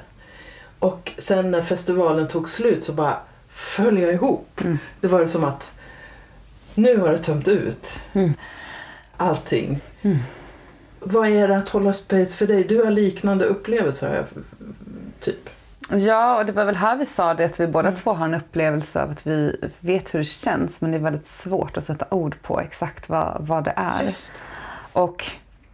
Och 0.79 1.13
sen 1.19 1.51
när 1.51 1.61
festivalen 1.61 2.29
tog 2.29 2.49
slut 2.49 2.85
så 2.85 2.93
bara 2.93 3.17
föll 3.49 3.99
jag 3.99 4.13
ihop. 4.13 4.61
Mm. 4.65 4.79
Det 5.01 5.09
var 5.09 5.27
som 5.27 5.45
att 5.45 5.73
nu 6.75 6.97
har 6.97 7.13
det 7.13 7.19
tömt 7.19 7.49
ut 7.49 8.01
mm. 8.13 8.35
allting. 9.17 9.81
Mm. 10.03 10.19
Vad 11.01 11.29
är 11.29 11.49
det 11.49 11.57
att 11.57 11.69
hålla 11.69 11.93
space 11.93 12.37
för 12.37 12.47
dig? 12.47 12.65
Du 12.65 12.85
har 12.85 12.91
liknande 12.91 13.45
upplevelser, 13.45 14.27
typ. 15.21 15.49
Ja, 15.89 16.39
och 16.39 16.47
det 16.47 16.53
var 16.53 16.65
väl 16.65 16.77
här 16.77 16.97
vi 16.97 17.07
sa 17.07 17.35
det 17.35 17.45
att 17.45 17.61
vi 17.61 17.67
båda 17.67 17.89
mm. 17.89 18.01
två 18.01 18.13
har 18.13 18.25
en 18.25 18.35
upplevelse 18.35 19.03
av 19.03 19.11
att 19.11 19.27
vi 19.27 19.57
vet 19.81 20.15
hur 20.15 20.19
det 20.19 20.25
känns 20.25 20.81
men 20.81 20.91
det 20.91 20.97
är 20.97 21.01
väldigt 21.03 21.27
svårt 21.27 21.77
att 21.77 21.85
sätta 21.85 22.07
ord 22.11 22.37
på 22.43 22.61
exakt 22.61 23.09
vad, 23.09 23.37
vad 23.41 23.65
det 23.65 23.73
är. 23.77 24.03
Just. 24.03 24.33
Och 24.97 25.25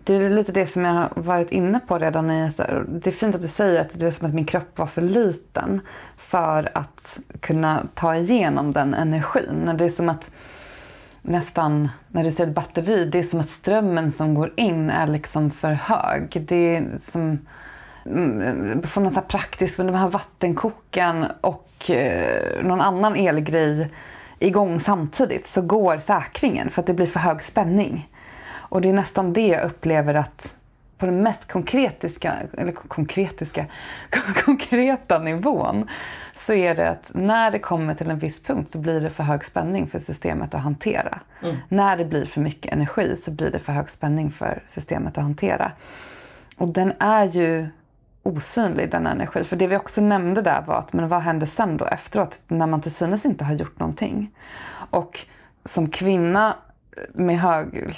det 0.04 0.14
är 0.14 0.30
lite 0.30 0.52
det 0.52 0.66
som 0.66 0.84
jag 0.84 0.92
har 0.92 1.10
varit 1.14 1.52
inne 1.52 1.80
på 1.80 1.98
redan. 1.98 2.30
I, 2.30 2.50
det 2.88 3.06
är 3.06 3.10
fint 3.10 3.34
att 3.34 3.42
du 3.42 3.48
säger 3.48 3.80
att 3.80 3.98
det 4.00 4.06
är 4.06 4.10
som 4.10 4.28
att 4.28 4.34
min 4.34 4.44
kropp 4.44 4.78
var 4.78 4.86
för 4.86 5.02
liten 5.02 5.80
för 6.16 6.70
att 6.74 7.20
kunna 7.40 7.86
ta 7.94 8.16
igenom 8.16 8.72
den 8.72 8.94
energin. 8.94 9.70
Det 9.78 9.84
är 9.84 9.88
som 9.88 10.08
att 10.08 10.30
nästan, 11.22 11.88
när 12.08 12.24
du 12.24 12.30
säger 12.30 12.52
batteri, 12.52 13.04
det 13.04 13.18
är 13.18 13.22
som 13.22 13.40
att 13.40 13.50
strömmen 13.50 14.12
som 14.12 14.34
går 14.34 14.52
in 14.56 14.90
är 14.90 15.06
liksom 15.06 15.50
för 15.50 15.72
hög. 15.72 16.44
Det 16.48 16.76
är 16.76 16.86
som 17.00 17.38
mm, 18.06 18.82
från 18.82 19.04
något 19.04 19.12
så 19.12 19.20
här 19.20 19.26
praktiskt, 19.26 19.78
med 19.78 19.86
de 19.86 19.94
här 19.94 20.08
vattenkokaren 20.08 21.26
och 21.40 21.90
eh, 21.90 22.64
någon 22.64 22.80
annan 22.80 23.16
elgrej 23.16 23.90
igång 24.38 24.80
samtidigt 24.80 25.46
så 25.46 25.62
går 25.62 25.98
säkringen 25.98 26.70
för 26.70 26.82
att 26.82 26.86
det 26.86 26.94
blir 26.94 27.06
för 27.06 27.20
hög 27.20 27.42
spänning. 27.42 28.08
Och 28.72 28.80
det 28.80 28.88
är 28.88 28.92
nästan 28.92 29.32
det 29.32 29.46
jag 29.46 29.64
upplever 29.64 30.14
att 30.14 30.56
på 30.98 31.06
den 31.06 31.22
mest 31.22 31.52
konkretiska, 31.52 32.34
eller 32.58 32.72
konkretiska, 32.72 33.66
konkreta 34.44 35.18
nivån 35.18 35.88
så 36.34 36.52
är 36.52 36.74
det 36.74 36.90
att 36.90 37.10
när 37.14 37.50
det 37.50 37.58
kommer 37.58 37.94
till 37.94 38.10
en 38.10 38.18
viss 38.18 38.42
punkt 38.42 38.70
så 38.70 38.78
blir 38.78 39.00
det 39.00 39.10
för 39.10 39.22
hög 39.22 39.44
spänning 39.44 39.86
för 39.86 39.98
systemet 39.98 40.54
att 40.54 40.62
hantera. 40.62 41.20
Mm. 41.42 41.56
När 41.68 41.96
det 41.96 42.04
blir 42.04 42.26
för 42.26 42.40
mycket 42.40 42.72
energi 42.72 43.16
så 43.16 43.30
blir 43.30 43.50
det 43.50 43.58
för 43.58 43.72
hög 43.72 43.90
spänning 43.90 44.30
för 44.30 44.62
systemet 44.66 45.18
att 45.18 45.24
hantera. 45.24 45.72
Och 46.56 46.68
den 46.68 46.92
är 46.98 47.24
ju 47.24 47.68
osynlig 48.22 48.90
den 48.90 49.06
energin. 49.06 49.44
För 49.44 49.56
det 49.56 49.66
vi 49.66 49.76
också 49.76 50.00
nämnde 50.00 50.42
där 50.42 50.62
var 50.66 50.78
att 50.78 50.92
men 50.92 51.08
vad 51.08 51.20
händer 51.20 51.46
sen 51.46 51.76
då 51.76 51.84
efteråt 51.84 52.42
när 52.48 52.66
man 52.66 52.80
till 52.80 52.94
synes 52.94 53.26
inte 53.26 53.44
har 53.44 53.54
gjort 53.54 53.78
någonting? 53.78 54.30
Och 54.90 55.20
som 55.64 55.90
kvinna 55.90 56.56
med 57.12 57.40
hög, 57.40 57.88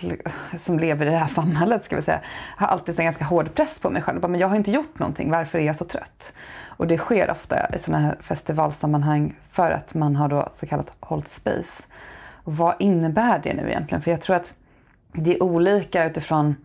som 0.58 0.78
lever 0.78 1.06
i 1.06 1.10
det 1.10 1.16
här 1.16 1.26
samhället 1.26 1.84
ska 1.84 1.96
vi 1.96 2.02
säga, 2.02 2.20
har 2.56 2.66
alltid 2.66 2.98
en 2.98 3.04
ganska 3.04 3.24
hård 3.24 3.54
press 3.54 3.78
på 3.78 3.90
mig 3.90 4.02
själv. 4.02 4.28
Men 4.28 4.40
jag 4.40 4.48
har 4.48 4.56
inte 4.56 4.70
gjort 4.70 4.98
någonting, 4.98 5.30
varför 5.30 5.58
är 5.58 5.62
jag 5.62 5.76
så 5.76 5.84
trött? 5.84 6.32
Och 6.76 6.86
det 6.86 6.98
sker 6.98 7.30
ofta 7.30 7.74
i 7.74 7.78
sådana 7.78 8.04
här 8.04 8.16
festivalsammanhang 8.20 9.36
för 9.50 9.70
att 9.70 9.94
man 9.94 10.16
har 10.16 10.28
då 10.28 10.48
så 10.52 10.66
kallat 10.66 10.92
hållt 11.00 11.28
space. 11.28 11.82
Och 12.44 12.56
vad 12.56 12.74
innebär 12.78 13.38
det 13.38 13.54
nu 13.54 13.68
egentligen? 13.68 14.02
För 14.02 14.10
jag 14.10 14.20
tror 14.20 14.36
att 14.36 14.54
det 15.12 15.34
är 15.34 15.42
olika 15.42 16.04
utifrån 16.04 16.56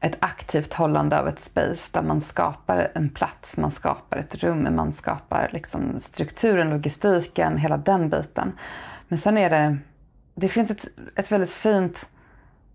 ett 0.00 0.16
aktivt 0.20 0.74
hållande 0.74 1.20
av 1.20 1.28
ett 1.28 1.40
space 1.40 1.90
där 1.92 2.02
man 2.02 2.20
skapar 2.20 2.88
en 2.94 3.08
plats, 3.08 3.56
man 3.56 3.70
skapar 3.70 4.18
ett 4.18 4.34
rum, 4.34 4.68
man 4.76 4.92
skapar 4.92 5.48
liksom 5.52 6.00
strukturen, 6.00 6.70
logistiken, 6.70 7.56
hela 7.56 7.76
den 7.76 8.08
biten. 8.08 8.52
Men 9.08 9.18
sen 9.18 9.38
är 9.38 9.50
det 9.50 9.78
det 10.34 10.48
finns 10.48 10.70
ett, 10.70 10.88
ett 11.16 11.32
väldigt 11.32 11.50
fint 11.50 12.08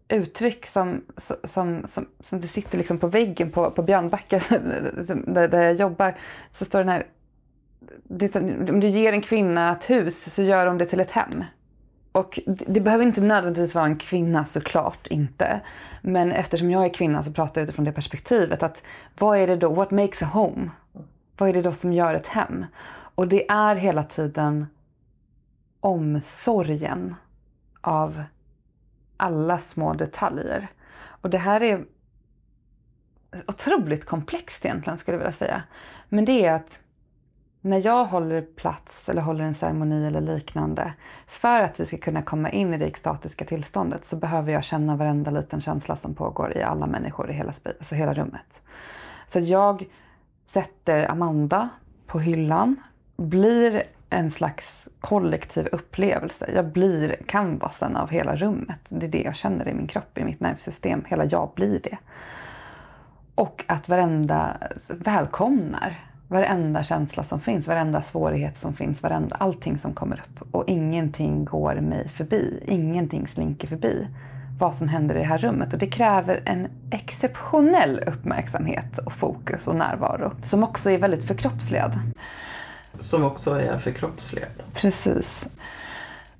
uttryck 0.07 0.65
som, 0.65 1.05
som, 1.43 1.87
som, 1.87 2.07
som 2.19 2.39
det 2.41 2.47
sitter 2.47 2.77
liksom 2.77 2.97
på 2.97 3.07
väggen 3.07 3.51
på, 3.51 3.71
på 3.71 3.83
Björnbacka 3.83 4.41
där, 4.49 5.47
där 5.47 5.63
jag 5.63 5.73
jobbar. 5.73 6.17
Så 6.51 6.65
står 6.65 6.79
den 6.79 6.89
här, 6.89 7.05
så, 8.31 8.39
om 8.39 8.79
du 8.79 8.87
ger 8.87 9.13
en 9.13 9.21
kvinna 9.21 9.71
ett 9.71 9.89
hus 9.89 10.33
så 10.33 10.43
gör 10.43 10.67
hon 10.67 10.77
det 10.77 10.85
till 10.85 10.99
ett 10.99 11.11
hem. 11.11 11.43
Och 12.11 12.39
det, 12.45 12.65
det 12.67 12.81
behöver 12.81 13.05
inte 13.05 13.21
nödvändigtvis 13.21 13.75
vara 13.75 13.85
en 13.85 13.97
kvinna 13.97 14.45
såklart 14.45 15.07
inte. 15.07 15.61
Men 16.01 16.31
eftersom 16.31 16.71
jag 16.71 16.85
är 16.85 16.93
kvinna 16.93 17.23
så 17.23 17.33
pratar 17.33 17.61
jag 17.61 17.63
utifrån 17.63 17.85
det 17.85 17.91
perspektivet 17.91 18.63
att 18.63 18.83
vad 19.19 19.37
är 19.37 19.47
det 19.47 19.55
då, 19.55 19.69
what 19.69 19.91
makes 19.91 20.21
a 20.21 20.29
home? 20.33 20.69
Vad 21.37 21.49
är 21.49 21.53
det 21.53 21.61
då 21.61 21.71
som 21.71 21.93
gör 21.93 22.13
ett 22.13 22.27
hem? 22.27 22.65
Och 23.15 23.27
det 23.27 23.49
är 23.49 23.75
hela 23.75 24.03
tiden 24.03 24.67
omsorgen 25.79 27.15
av 27.87 28.23
alla 29.17 29.59
små 29.59 29.93
detaljer. 29.93 30.67
Och 31.07 31.29
det 31.29 31.37
här 31.37 31.63
är 31.63 31.85
otroligt 33.47 34.05
komplext 34.05 34.65
egentligen 34.65 34.97
skulle 34.97 35.15
jag 35.15 35.19
vilja 35.19 35.33
säga. 35.33 35.63
Men 36.09 36.25
det 36.25 36.45
är 36.45 36.53
att 36.53 36.79
när 37.61 37.85
jag 37.85 38.05
håller 38.05 38.41
plats 38.41 39.09
eller 39.09 39.21
håller 39.21 39.43
en 39.43 39.53
ceremoni 39.53 40.07
eller 40.07 40.21
liknande, 40.21 40.93
för 41.27 41.61
att 41.61 41.79
vi 41.79 41.85
ska 41.85 41.97
kunna 41.97 42.21
komma 42.21 42.49
in 42.49 42.73
i 42.73 42.77
det 42.77 42.85
extatiska 42.85 43.45
tillståndet 43.45 44.05
så 44.05 44.15
behöver 44.15 44.53
jag 44.53 44.63
känna 44.63 44.95
varenda 44.95 45.31
liten 45.31 45.61
känsla 45.61 45.95
som 45.95 46.15
pågår 46.15 46.57
i 46.57 46.63
alla 46.63 46.87
människor 46.87 47.29
i 47.31 47.33
hela, 47.33 47.53
alltså 47.65 47.95
hela 47.95 48.13
rummet. 48.13 48.61
Så 49.27 49.39
jag 49.39 49.85
sätter 50.45 51.11
Amanda 51.11 51.69
på 52.07 52.19
hyllan, 52.19 52.75
blir 53.17 53.83
en 54.15 54.32
slags 54.32 54.88
kollektiv 54.99 55.67
upplevelse. 55.71 56.51
Jag 56.56 56.65
blir 56.65 57.15
canvasen 57.28 57.95
av 57.95 58.10
hela 58.10 58.36
rummet. 58.36 58.80
Det 58.89 59.06
är 59.06 59.10
det 59.10 59.21
jag 59.21 59.36
känner 59.36 59.67
i 59.67 59.73
min 59.73 59.88
kropp, 59.88 60.17
i 60.17 60.23
mitt 60.23 60.39
nervsystem. 60.39 61.04
Hela 61.08 61.25
jag 61.25 61.51
blir 61.56 61.80
det. 61.80 61.97
Och 63.36 63.65
att 63.67 63.89
varenda 63.89 64.58
välkomnar 64.89 66.06
varenda 66.28 66.84
känsla 66.84 67.23
som 67.23 67.39
finns, 67.39 67.67
varenda 67.67 68.01
svårighet 68.01 68.58
som 68.58 68.73
finns, 68.73 69.04
varenda, 69.04 69.36
allting 69.36 69.78
som 69.78 69.93
kommer 69.93 70.23
upp. 70.28 70.56
Och 70.56 70.63
ingenting 70.67 71.45
går 71.45 71.75
mig 71.75 72.08
förbi, 72.10 72.63
ingenting 72.67 73.28
slinker 73.28 73.67
förbi 73.67 74.08
vad 74.60 74.75
som 74.75 74.88
händer 74.88 75.15
i 75.15 75.19
det 75.19 75.25
här 75.25 75.38
rummet. 75.38 75.73
Och 75.73 75.80
det 75.80 75.88
kräver 75.88 76.43
en 76.45 76.67
exceptionell 76.91 78.04
uppmärksamhet 78.08 78.97
och 78.97 79.13
fokus 79.13 79.67
och 79.67 79.75
närvaro 79.75 80.32
som 80.43 80.63
också 80.63 80.91
är 80.91 80.97
väldigt 80.97 81.28
förkroppsligad. 81.28 81.91
Som 82.99 83.23
också 83.23 83.51
är 83.51 83.77
förkroppsligad. 83.77 84.51
Precis. 84.73 85.47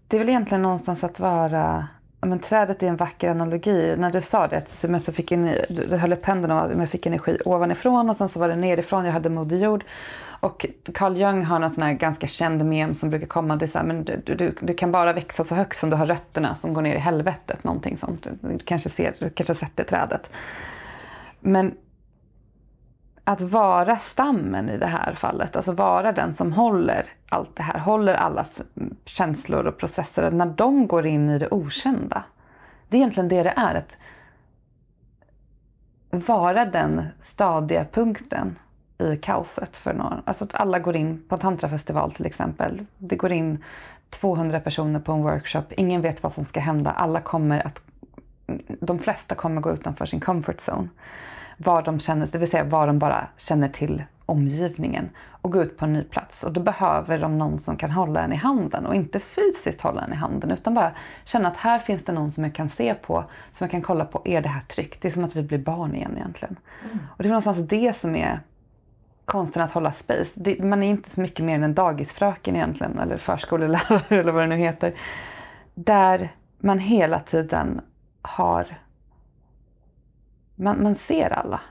Det 0.08 0.18
är 0.18 0.20
väl 0.20 0.30
egentligen 0.30 0.62
någonstans 0.62 1.04
att 1.04 1.20
vara 1.20 1.88
men 2.26 2.40
trädet 2.40 2.84
är 2.84 2.88
en 2.88 2.96
vacker 2.96 3.32
analogi. 3.32 3.96
När 3.98 4.12
du 4.12 4.22
sa 4.22 4.48
det 4.48 4.68
så, 4.68 5.00
så 5.00 5.12
fick 5.12 5.32
jag, 5.32 5.58
du 5.70 5.98
höll 5.98 6.14
upp 6.14 6.26
händerna 6.26 6.64
och 6.64 6.82
jag 6.82 6.90
fick 6.90 7.06
energi 7.06 7.38
ovanifrån 7.46 8.10
och 8.10 8.16
sen 8.16 8.30
så 8.30 8.40
var 8.40 8.50
det 8.50 8.56
nerifrån. 8.56 9.06
Jag 9.06 9.12
hade 9.12 9.30
moder 9.30 9.58
jord. 9.58 9.84
Och 10.40 10.66
Carl 10.94 11.18
Jung 11.18 11.44
har 11.44 11.62
en 11.62 11.72
sån 11.72 11.84
här 11.84 11.94
ganska 11.94 12.28
känd 12.28 12.66
mem 12.66 12.96
som 12.96 13.10
brukar 13.10 13.28
komma. 13.28 13.56
Det 13.56 13.66
är 13.66 13.68
så 13.68 13.78
här, 13.78 13.86
men 13.86 14.04
du, 14.04 14.22
du, 14.36 14.56
du, 14.62 14.74
kan 14.74 14.92
bara 14.92 15.14
växa 15.14 15.44
så 15.44 15.56
högt 15.56 15.78
som 15.78 15.90
du 15.90 15.96
har 15.96 16.06
rötterna 16.06 16.56
som 16.56 16.74
går 16.74 16.82
ner 16.82 16.96
i 16.96 17.00
helvetet. 17.00 17.64
Någonting 17.64 17.98
sånt. 17.98 18.28
Du 18.42 18.60
kanske, 18.60 18.90
ser, 18.90 19.16
du 19.20 19.30
kanske 19.30 19.54
har 19.54 19.56
sett 19.56 19.76
det 19.76 19.84
trädet. 19.84 20.30
Men 21.40 21.76
att 23.28 23.42
vara 23.42 23.98
stammen 23.98 24.70
i 24.70 24.78
det 24.78 24.86
här 24.86 25.14
fallet, 25.14 25.56
alltså 25.56 25.72
vara 25.72 26.12
den 26.12 26.34
som 26.34 26.54
håller 26.54 27.06
allt 27.30 27.56
det 27.56 27.64
här, 27.64 27.80
håller 27.80 28.14
allas 28.14 28.62
känslor 29.06 29.66
och 29.66 29.78
processer, 29.78 30.32
när 30.32 30.46
de 30.46 30.88
går 30.88 31.06
in 31.06 31.30
i 31.30 31.40
det 31.40 31.48
okända. 31.52 32.24
Det 32.88 32.98
är 32.98 33.00
egentligen 33.00 33.30
det 33.30 33.44
det 33.44 33.54
är. 33.56 33.76
Att 33.76 33.98
vara 36.10 36.66
den 36.66 37.06
stadiga 37.24 37.86
punkten 37.92 38.56
i 38.98 39.18
kaoset 39.18 39.78
för 39.78 39.94
någon. 39.94 40.22
Alltså 40.26 40.44
att 40.44 40.56
alla 40.56 40.80
går 40.80 40.96
in 40.96 41.24
på 41.28 41.36
en 41.36 41.42
tantrafestival 41.42 42.12
till 42.12 42.26
exempel. 42.26 42.86
Det 42.98 43.16
går 43.16 43.32
in 43.32 43.64
200 44.10 44.60
personer 44.60 45.00
på 45.00 45.12
en 45.12 45.24
workshop. 45.24 45.64
Ingen 45.70 46.02
vet 46.02 46.24
vad 46.24 46.34
som 46.34 46.46
ska 46.46 46.60
hända. 46.60 46.92
Alla 46.92 47.22
kommer 47.22 47.68
att... 47.68 47.82
De 48.68 49.00
flesta 49.00 49.36
kommer 49.36 49.62
gå 49.62 49.72
utanför 49.72 50.06
sin 50.06 50.20
comfort 50.20 50.60
zone 50.70 50.90
var 51.58 51.82
de 51.82 52.00
känner, 52.00 52.28
det 52.32 52.38
vill 52.38 52.52
säga 52.52 52.64
var 52.64 52.88
de 52.88 53.00
bara 53.00 53.28
känner 53.38 53.70
till 53.70 54.04
omgivningen 54.26 55.10
och 55.46 55.52
gå 55.52 55.64
ut 55.64 55.78
på 55.78 55.86
en 55.86 55.94
ny 55.94 56.04
plats. 56.04 56.44
Och 56.44 56.52
då 56.52 56.62
behöver 56.62 57.20
de 57.20 57.38
någon 57.38 57.60
som 57.60 57.78
kan 57.78 57.92
hålla 57.92 58.22
en 58.22 58.34
i 58.34 58.36
handen 58.36 58.86
och 58.86 58.96
inte 58.96 59.20
fysiskt 59.20 59.82
hålla 59.82 60.02
en 60.02 60.14
i 60.14 60.16
handen 60.16 60.52
utan 60.52 60.74
bara 60.74 60.92
känna 61.26 61.48
att 61.48 61.58
här 61.58 61.80
finns 61.80 62.06
det 62.06 62.12
någon 62.12 62.32
som 62.32 62.44
jag 62.44 62.56
kan 62.56 62.70
se 62.70 62.94
på, 62.94 63.24
som 63.54 63.66
jag 63.66 63.72
kan 63.72 63.82
kolla 63.82 64.06
på, 64.06 64.22
är 64.26 64.42
det 64.42 64.50
här 64.50 64.62
tryggt? 64.62 65.02
Det 65.02 65.08
är 65.08 65.12
som 65.12 65.24
att 65.24 65.36
vi 65.36 65.44
blir 65.44 65.58
barn 65.58 65.96
igen 65.96 66.14
egentligen. 66.16 66.56
Mm. 66.84 66.98
Och 67.10 67.24
det 67.24 67.28
är 67.28 67.30
någonstans 67.30 67.58
det 67.58 67.96
som 67.96 68.16
är 68.16 68.40
konsten 69.26 69.64
att 69.64 69.72
hålla 69.72 69.92
space. 69.92 70.40
Det, 70.40 70.64
man 70.64 70.84
är 70.84 70.90
inte 70.90 71.10
så 71.10 71.22
mycket 71.22 71.46
mer 71.46 71.56
än 71.56 71.64
en 71.64 71.74
dagisfröken 71.74 72.56
egentligen 72.56 73.00
eller 73.00 73.18
förskolelärare 73.18 74.04
eller 74.20 74.32
vad 74.32 74.44
det 74.44 74.48
nu 74.48 74.56
heter. 74.58 74.94
Där 75.74 76.30
man 76.60 76.80
hela 76.80 77.20
tiden 77.20 77.82
har 78.22 78.78
man, 80.56 80.84
man 80.84 80.96
ser 80.96 81.30
alla 81.30 81.62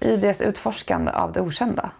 i 0.00 0.16
deras 0.16 0.40
utforskande 0.40 1.10
av 1.10 1.32
det 1.32 1.40
okända. 1.40 1.90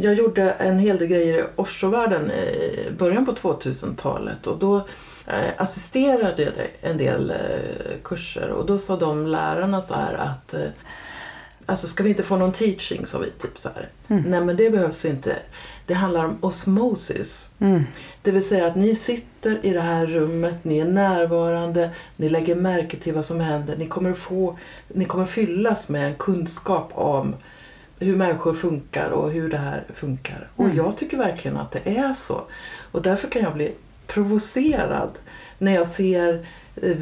Jag 0.00 0.14
gjorde 0.14 0.50
en 0.50 0.78
hel 0.78 0.98
del 0.98 1.08
grejer 1.08 1.38
i 1.38 1.44
Oshovärlden 1.56 2.30
i 2.30 2.88
början 2.98 3.26
på 3.26 3.32
2000-talet 3.32 4.46
och 4.46 4.58
då 4.58 4.76
eh, 5.26 5.52
assisterade 5.56 6.42
jag 6.42 6.52
en 6.80 6.96
del 6.96 7.30
eh, 7.30 7.36
kurser 8.04 8.48
och 8.48 8.66
då 8.66 8.78
sa 8.78 8.96
de 8.96 9.26
lärarna 9.26 9.80
så 9.80 9.94
här 9.94 10.14
att 10.14 10.54
eh, 10.54 10.70
Alltså 11.66 11.86
ska 11.86 12.02
vi 12.02 12.10
inte 12.10 12.22
få 12.22 12.36
någon 12.36 12.52
teaching 12.52 13.06
sa 13.06 13.18
vi 13.18 13.30
typ 13.30 13.58
så 13.58 13.68
här. 13.68 13.88
Mm. 14.08 14.22
Nej 14.22 14.40
men 14.40 14.56
det 14.56 14.70
behövs 14.70 15.04
inte. 15.04 15.36
Det 15.88 15.94
handlar 15.94 16.24
om 16.24 16.38
osmosis. 16.40 17.50
Mm. 17.58 17.84
Det 18.22 18.30
vill 18.30 18.48
säga 18.48 18.66
att 18.66 18.76
ni 18.76 18.94
sitter 18.94 19.66
i 19.66 19.72
det 19.72 19.80
här 19.80 20.06
rummet, 20.06 20.64
ni 20.64 20.78
är 20.78 20.84
närvarande, 20.84 21.90
ni 22.16 22.28
lägger 22.28 22.54
märke 22.54 22.96
till 22.96 23.14
vad 23.14 23.24
som 23.24 23.40
händer. 23.40 23.76
Ni 23.76 23.86
kommer, 23.86 24.12
få, 24.12 24.58
ni 24.88 25.04
kommer 25.04 25.26
fyllas 25.26 25.88
med 25.88 26.06
en 26.06 26.14
kunskap 26.14 26.90
om 26.94 27.34
hur 27.98 28.16
människor 28.16 28.54
funkar 28.54 29.10
och 29.10 29.30
hur 29.30 29.48
det 29.48 29.56
här 29.56 29.84
funkar. 29.94 30.48
Mm. 30.58 30.70
Och 30.70 30.76
jag 30.76 30.96
tycker 30.96 31.16
verkligen 31.16 31.56
att 31.56 31.72
det 31.72 31.96
är 31.96 32.12
så. 32.12 32.40
Och 32.92 33.02
därför 33.02 33.28
kan 33.28 33.42
jag 33.42 33.54
bli 33.54 33.72
provocerad 34.06 35.10
när 35.58 35.74
jag 35.74 35.86
ser 35.86 36.46
eh, 36.76 36.96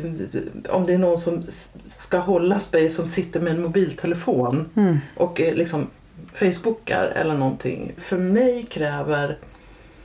om 0.68 0.86
det 0.86 0.94
är 0.94 0.98
någon 0.98 1.18
som 1.18 1.44
ska 1.84 2.18
hålla 2.18 2.58
space 2.58 2.90
som 2.90 3.06
sitter 3.06 3.40
med 3.40 3.52
en 3.52 3.62
mobiltelefon 3.62 4.68
mm. 4.76 4.98
och 5.14 5.40
liksom 5.40 5.86
Facebookar 6.36 7.04
eller 7.04 7.34
någonting. 7.34 7.92
För 7.98 8.18
mig 8.18 8.66
kräver 8.70 9.38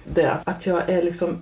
det 0.03 0.37
att 0.43 0.65
jag 0.65 0.89
är 0.89 1.01
liksom 1.01 1.41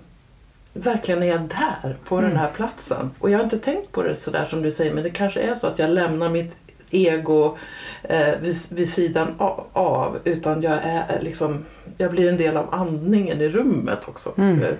verkligen 0.72 1.22
är 1.22 1.38
där 1.38 1.96
på 2.04 2.18
mm. 2.18 2.30
den 2.30 2.38
här 2.38 2.50
platsen. 2.50 3.10
Och 3.18 3.30
jag 3.30 3.38
har 3.38 3.44
inte 3.44 3.58
tänkt 3.58 3.92
på 3.92 4.02
det 4.02 4.14
sådär 4.14 4.44
som 4.44 4.62
du 4.62 4.70
säger 4.70 4.94
men 4.94 5.04
det 5.04 5.10
kanske 5.10 5.40
är 5.40 5.54
så 5.54 5.66
att 5.66 5.78
jag 5.78 5.90
lämnar 5.90 6.28
mitt 6.28 6.56
ego 6.90 7.58
eh, 8.02 8.38
vid, 8.40 8.56
vid, 8.70 8.88
sidan 8.88 9.34
av 9.72 10.18
utan 10.24 10.62
jag 10.62 10.78
är 10.82 11.20
liksom 11.20 11.64
jag 11.98 12.10
blir 12.10 12.28
en 12.28 12.36
del 12.36 12.56
av 12.56 12.74
andningen 12.74 13.40
i 13.40 13.48
rummet 13.48 14.08
också 14.08 14.32
mm. 14.36 14.62
Eh, 14.62 14.74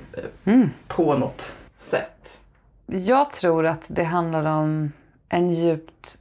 mm. 0.45 0.71
på 0.89 1.19
något 1.19 1.53
sätt. 1.77 2.41
Jag 2.87 3.33
tror 3.33 3.67
att 3.67 3.85
det 3.89 4.05
handlar 4.05 4.45
om 4.45 4.93
en 5.29 5.51
djupt 5.51 6.19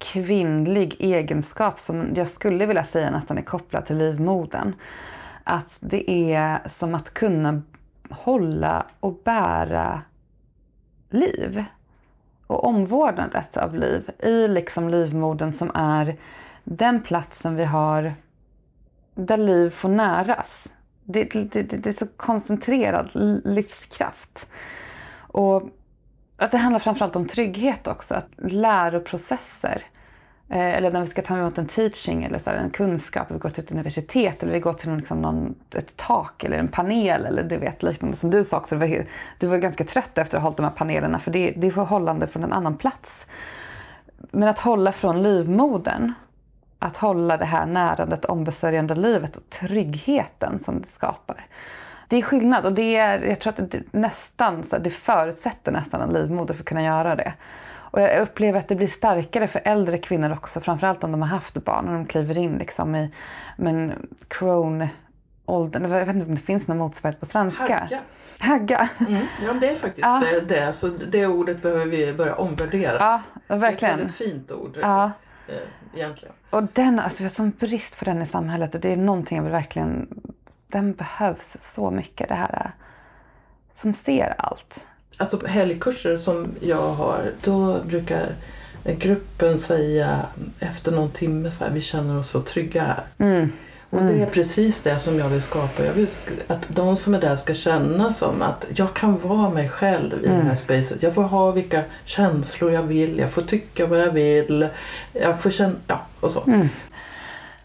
kvinnlig 0.00 0.96
egenskap 0.98 1.80
som 1.80 2.14
jag 2.14 2.28
skulle 2.28 2.66
vilja 2.66 2.84
säga 2.84 3.10
nästan 3.10 3.38
är 3.38 3.42
kopplad 3.42 3.86
till 3.86 3.96
livmodern. 3.96 4.74
Att 5.44 5.78
det 5.80 6.10
är 6.34 6.68
som 6.68 6.94
att 6.94 7.14
kunna 7.14 7.62
hålla 8.10 8.86
och 9.00 9.20
bära 9.24 10.02
liv 11.10 11.64
och 12.46 12.64
omvårdnadet 12.64 13.56
av 13.56 13.74
liv 13.74 14.10
i 14.18 14.48
liksom 14.48 14.88
livmodern 14.88 15.52
som 15.52 15.70
är 15.74 16.16
den 16.64 17.02
platsen 17.02 17.56
vi 17.56 17.64
har 17.64 18.14
där 19.14 19.36
liv 19.36 19.70
får 19.70 19.88
näras. 19.88 20.74
Det, 21.04 21.24
det, 21.24 21.44
det, 21.52 21.62
det 21.62 21.86
är 21.88 21.92
så 21.92 22.06
koncentrerad 22.16 23.10
livskraft. 23.44 24.46
Och 25.16 25.62
att 26.36 26.50
det 26.50 26.58
handlar 26.58 26.78
framförallt 26.78 27.16
om 27.16 27.28
trygghet 27.28 27.86
också. 27.86 28.14
Att 28.14 28.28
läroprocesser. 28.36 29.86
Eh, 30.50 30.76
eller 30.76 30.90
när 30.90 31.00
vi 31.00 31.06
ska 31.06 31.22
ta 31.22 31.38
emot 31.38 31.58
en 31.58 31.66
teaching 31.66 32.24
eller 32.24 32.38
så 32.38 32.50
här, 32.50 32.56
en 32.56 32.70
kunskap. 32.70 33.30
Vi 33.30 33.38
går 33.38 33.50
till 33.50 33.64
ett 33.64 33.72
universitet 33.72 34.42
eller 34.42 34.52
vi 34.52 34.60
går 34.60 34.72
till 34.72 34.96
liksom 34.96 35.22
någon, 35.22 35.54
ett 35.74 35.96
tak 35.96 36.44
eller 36.44 36.58
en 36.58 36.68
panel 36.68 37.26
eller 37.26 37.42
du 37.42 37.56
vet 37.56 37.82
liknande 37.82 38.16
som 38.16 38.30
du 38.30 38.44
sa 38.44 38.56
också. 38.56 38.74
Du 38.74 38.78
var, 38.78 39.06
du 39.38 39.46
var 39.46 39.56
ganska 39.56 39.84
trött 39.84 40.18
efter 40.18 40.36
att 40.36 40.42
ha 40.42 40.46
hållit 40.46 40.56
de 40.56 40.62
här 40.62 40.70
panelerna 40.70 41.18
för 41.18 41.30
det, 41.30 41.54
det 41.56 41.66
är 41.66 41.70
förhållande 41.70 42.26
från 42.26 42.44
en 42.44 42.52
annan 42.52 42.76
plats. 42.76 43.26
Men 44.30 44.48
att 44.48 44.58
hålla 44.58 44.92
från 44.92 45.22
livmodern. 45.22 46.12
Att 46.82 46.96
hålla 46.96 47.36
det 47.36 47.44
här 47.44 47.66
närandet, 47.66 48.24
ombesörjande 48.24 48.94
livet 48.94 49.36
och 49.36 49.50
tryggheten 49.50 50.58
som 50.58 50.80
det 50.80 50.88
skapar 50.88 51.46
det 52.10 52.16
är 52.16 52.22
skillnad 52.22 52.66
och 52.66 52.72
det 52.72 52.96
är, 52.96 53.22
jag 53.22 53.40
tror 53.40 53.52
att 53.52 53.70
det 53.70 53.82
nästan, 53.90 54.62
så 54.62 54.78
det 54.78 54.90
förutsätter 54.90 55.72
nästan 55.72 56.00
en 56.00 56.12
livmoder 56.12 56.54
för 56.54 56.62
att 56.62 56.68
kunna 56.68 56.82
göra 56.82 57.16
det. 57.16 57.32
Och 57.90 58.00
jag 58.00 58.22
upplever 58.22 58.58
att 58.58 58.68
det 58.68 58.74
blir 58.74 58.88
starkare 58.88 59.48
för 59.48 59.62
äldre 59.64 59.98
kvinnor 59.98 60.32
också, 60.32 60.60
framförallt 60.60 61.04
om 61.04 61.12
de 61.12 61.22
har 61.22 61.28
haft 61.28 61.64
barn 61.64 61.88
och 61.88 61.94
de 61.94 62.06
kliver 62.06 62.38
in 62.38 62.58
liksom 62.58 62.94
i 62.94 63.10
men, 63.56 64.08
Crohn 64.28 64.88
åldern. 65.46 65.82
Jag 65.82 66.06
vet 66.06 66.14
inte 66.14 66.26
om 66.26 66.34
det 66.34 66.40
finns 66.40 66.68
någon 66.68 66.78
motsvarighet 66.78 67.20
på 67.20 67.26
svenska. 67.26 67.78
Hagga. 67.78 68.00
Hagga. 68.38 68.88
Mm, 69.08 69.22
ja, 69.46 69.52
det 69.52 69.68
är 69.68 69.74
faktiskt 69.74 70.06
ja. 70.06 70.22
det, 70.32 70.40
det. 70.40 70.72
Så 70.72 70.88
det 70.88 71.26
ordet 71.26 71.62
behöver 71.62 71.86
vi 71.86 72.12
börja 72.12 72.34
omvärdera. 72.34 73.22
Ja, 73.46 73.56
verkligen. 73.56 73.98
Det 73.98 74.04
är 74.04 74.06
ett 74.06 74.14
fint 74.14 74.52
ord. 74.52 74.78
Ja. 74.82 75.10
Eh, 75.48 75.54
egentligen. 75.94 76.34
Och 76.50 76.62
den, 76.62 76.98
alltså 76.98 77.18
vi 77.18 77.24
har 77.24 77.34
sån 77.34 77.50
brist 77.50 77.98
på 77.98 78.04
den 78.04 78.22
i 78.22 78.26
samhället 78.26 78.74
och 78.74 78.80
det 78.80 78.92
är 78.92 78.96
någonting 78.96 79.36
jag 79.36 79.42
vill 79.42 79.52
verkligen 79.52 80.08
den 80.66 80.92
behövs 80.92 81.56
så 81.60 81.90
mycket. 81.90 82.28
Det 82.28 82.34
här 82.34 82.62
eh, 82.64 82.70
som 83.72 83.94
ser 83.94 84.34
allt. 84.38 84.86
Alltså 85.20 85.38
på 85.38 85.46
helgkurser 85.46 86.16
som 86.16 86.48
jag 86.60 86.90
har, 86.90 87.32
då 87.44 87.78
brukar 87.86 88.26
gruppen 88.84 89.58
säga 89.58 90.20
efter 90.58 90.92
någon 90.92 91.10
timme 91.10 91.50
så 91.50 91.64
här, 91.64 91.70
vi 91.72 91.80
känner 91.80 92.18
oss 92.18 92.30
så 92.30 92.40
trygga 92.40 92.82
här. 92.82 93.02
Mm. 93.18 93.52
Och 93.90 94.02
det 94.02 94.22
är 94.22 94.26
precis 94.26 94.80
det 94.82 94.98
som 94.98 95.18
jag 95.18 95.28
vill 95.28 95.42
skapa. 95.42 95.84
Jag 95.84 95.92
vill 95.92 96.08
att 96.46 96.58
de 96.68 96.96
som 96.96 97.14
är 97.14 97.20
där 97.20 97.36
ska 97.36 97.54
känna 97.54 98.10
som 98.10 98.42
att 98.42 98.64
jag 98.74 98.94
kan 98.94 99.18
vara 99.18 99.50
mig 99.50 99.68
själv 99.68 100.24
i 100.24 100.26
det 100.26 100.32
här 100.32 100.54
spacet. 100.54 101.02
Jag 101.02 101.14
får 101.14 101.22
ha 101.22 101.50
vilka 101.50 101.82
känslor 102.04 102.72
jag 102.72 102.82
vill, 102.82 103.18
jag 103.18 103.30
får 103.30 103.42
tycka 103.42 103.86
vad 103.86 104.00
jag 104.00 104.10
vill. 104.10 104.68
Jag 105.12 105.40
får 105.42 105.50
känna, 105.50 105.74
ja 105.86 106.06
och 106.20 106.30
så. 106.30 106.42
Mm. 106.46 106.68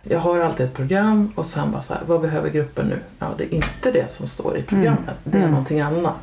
Jag 0.03 0.19
har 0.19 0.39
alltid 0.39 0.65
ett 0.65 0.73
program 0.73 1.31
och 1.35 1.45
sen 1.45 1.71
bara 1.71 1.81
så 1.81 1.93
här, 1.93 2.01
vad 2.07 2.21
behöver 2.21 2.49
gruppen 2.49 2.87
nu? 2.87 2.99
Ja, 3.19 3.27
det 3.37 3.43
är 3.43 3.53
inte 3.53 3.91
det 3.91 4.11
som 4.11 4.27
står 4.27 4.57
i 4.57 4.61
programmet. 4.63 5.15
Det 5.23 5.37
är 5.37 5.41
Mm. 5.41 5.51
någonting 5.51 5.81
annat. 5.81 6.15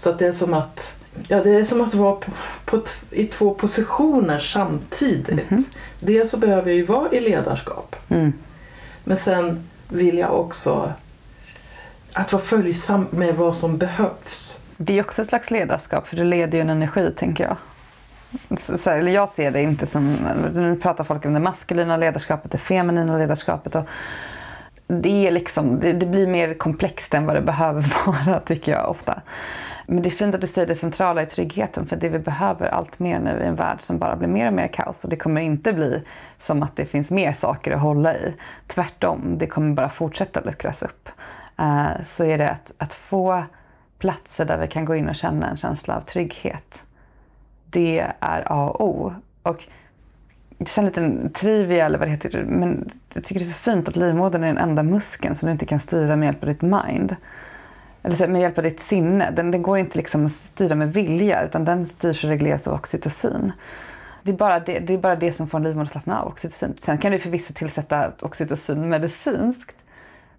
Så 0.00 0.10
att 0.10 0.18
det 0.18 0.26
är 0.26 0.32
som 0.32 0.54
att 0.54 0.94
Ja, 1.28 1.42
det 1.42 1.50
är 1.50 1.64
som 1.64 1.80
att 1.80 1.94
vara 1.94 2.14
på, 2.14 2.30
på 2.64 2.82
i 3.10 3.24
två 3.24 3.54
positioner 3.54 4.38
samtidigt. 4.38 5.48
Dels 6.00 6.30
så 6.30 6.36
behöver 6.36 6.70
jag 6.70 6.76
ju 6.76 6.84
vara 6.84 7.12
i 7.12 7.20
ledarskap. 7.20 7.96
Mm. 8.08 8.32
Men 9.04 9.16
sen 9.16 9.68
vill 9.88 10.18
jag 10.18 10.40
också 10.40 10.92
att 12.12 12.32
vara 12.32 12.42
följsam 12.42 13.06
med 13.10 13.34
vad 13.34 13.56
som 13.56 13.78
behövs. 13.78 14.60
Det 14.76 14.98
är 14.98 15.04
också 15.04 15.22
ett 15.22 15.28
slags 15.28 15.50
ledarskap, 15.50 16.08
för 16.08 16.16
du 16.16 16.24
leder 16.24 16.58
ju 16.58 16.62
en 16.62 16.70
energi, 16.70 17.12
tänker 17.16 17.44
jag. 17.44 17.56
Så, 18.58 18.90
eller 18.90 19.12
jag 19.12 19.28
ser 19.28 19.50
det 19.50 19.62
inte 19.62 19.86
som... 19.86 20.16
Nu 20.54 20.76
pratar 20.76 21.04
folk 21.04 21.26
om 21.26 21.34
det 21.34 21.40
maskulina 21.40 21.96
ledarskapet, 21.96 22.50
det 22.50 22.58
feminina 22.58 23.18
ledarskapet. 23.18 23.74
Och 23.74 23.84
det, 24.86 25.26
är 25.26 25.30
liksom, 25.30 25.80
det, 25.80 25.92
det 25.92 26.06
blir 26.06 26.26
mer 26.26 26.54
komplext 26.54 27.14
än 27.14 27.26
vad 27.26 27.36
det 27.36 27.40
behöver 27.40 27.94
vara, 28.06 28.40
tycker 28.40 28.72
jag 28.72 28.90
ofta. 28.90 29.22
Men 29.90 30.02
det 30.02 30.08
är 30.08 30.10
fint 30.10 30.34
att 30.34 30.40
du 30.40 30.46
säger 30.46 30.68
det 30.68 30.74
centrala 30.74 31.22
i 31.22 31.26
tryggheten, 31.26 31.86
för 31.86 31.96
det 31.96 32.08
vi 32.08 32.18
behöver 32.18 32.68
allt 32.68 32.98
mer 32.98 33.18
nu 33.18 33.40
i 33.42 33.46
en 33.46 33.54
värld 33.54 33.82
som 33.82 33.98
bara 33.98 34.16
blir 34.16 34.28
mer 34.28 34.46
och 34.46 34.52
mer 34.52 34.66
kaos. 34.66 35.04
Och 35.04 35.10
det 35.10 35.16
kommer 35.16 35.40
inte 35.40 35.72
bli 35.72 36.02
som 36.38 36.62
att 36.62 36.76
det 36.76 36.84
finns 36.84 37.10
mer 37.10 37.32
saker 37.32 37.72
att 37.72 37.80
hålla 37.80 38.14
i. 38.14 38.34
Tvärtom, 38.66 39.38
det 39.38 39.46
kommer 39.46 39.74
bara 39.74 39.88
fortsätta 39.88 40.40
luckras 40.40 40.82
upp. 40.82 41.08
Eh, 41.58 42.04
så 42.06 42.24
är 42.24 42.38
det 42.38 42.50
att, 42.50 42.72
att 42.78 42.92
få 42.92 43.44
platser 43.98 44.44
där 44.44 44.58
vi 44.58 44.66
kan 44.66 44.84
gå 44.84 44.96
in 44.96 45.08
och 45.08 45.16
känna 45.16 45.50
en 45.50 45.56
känsla 45.56 45.96
av 45.96 46.00
trygghet. 46.00 46.82
Det 47.70 48.08
är 48.18 48.42
A 48.46 48.70
och 48.70 48.88
O. 48.88 49.14
Och 49.42 49.64
sen 50.66 50.84
en 50.84 50.86
liten 50.86 51.32
trivia, 51.32 51.86
eller 51.86 51.98
vad 51.98 52.08
det 52.08 52.12
heter, 52.12 52.44
men 52.44 52.90
jag 53.14 53.24
tycker 53.24 53.40
det 53.40 53.46
är 53.46 53.52
så 53.52 53.54
fint 53.54 53.88
att 53.88 53.96
livmodern 53.96 54.42
är 54.42 54.46
den 54.46 54.58
enda 54.58 54.82
muskeln 54.82 55.34
som 55.34 55.46
du 55.46 55.52
inte 55.52 55.66
kan 55.66 55.80
styra 55.80 56.16
med 56.16 56.26
hjälp 56.26 56.42
av 56.42 56.48
ditt 56.48 56.62
mind. 56.62 57.16
Eller 58.02 58.28
med 58.28 58.40
hjälp 58.40 58.58
av 58.58 58.64
ditt 58.64 58.80
sinne. 58.80 59.30
Den, 59.30 59.50
den 59.50 59.62
går 59.62 59.78
inte 59.78 59.98
liksom 59.98 60.26
att 60.26 60.32
styra 60.32 60.74
med 60.74 60.92
vilja, 60.92 61.44
utan 61.44 61.64
den 61.64 61.86
styrs 61.86 62.24
och 62.24 62.30
regleras 62.30 62.68
av 62.68 62.74
oxytocin. 62.74 63.52
Det 64.22 64.30
är, 64.30 64.36
bara 64.36 64.60
det, 64.60 64.78
det 64.78 64.94
är 64.94 64.98
bara 64.98 65.16
det 65.16 65.32
som 65.32 65.48
får 65.48 65.58
en 65.58 65.64
livmoder 65.64 65.84
att 65.84 65.92
slappna 65.92 66.20
av, 66.20 66.28
oxytocin. 66.28 66.74
Sen 66.78 66.98
kan 66.98 67.12
du 67.12 67.18
förvisso 67.18 67.54
tillsätta 67.54 68.12
oxytocin 68.20 68.88
medicinskt, 68.88 69.76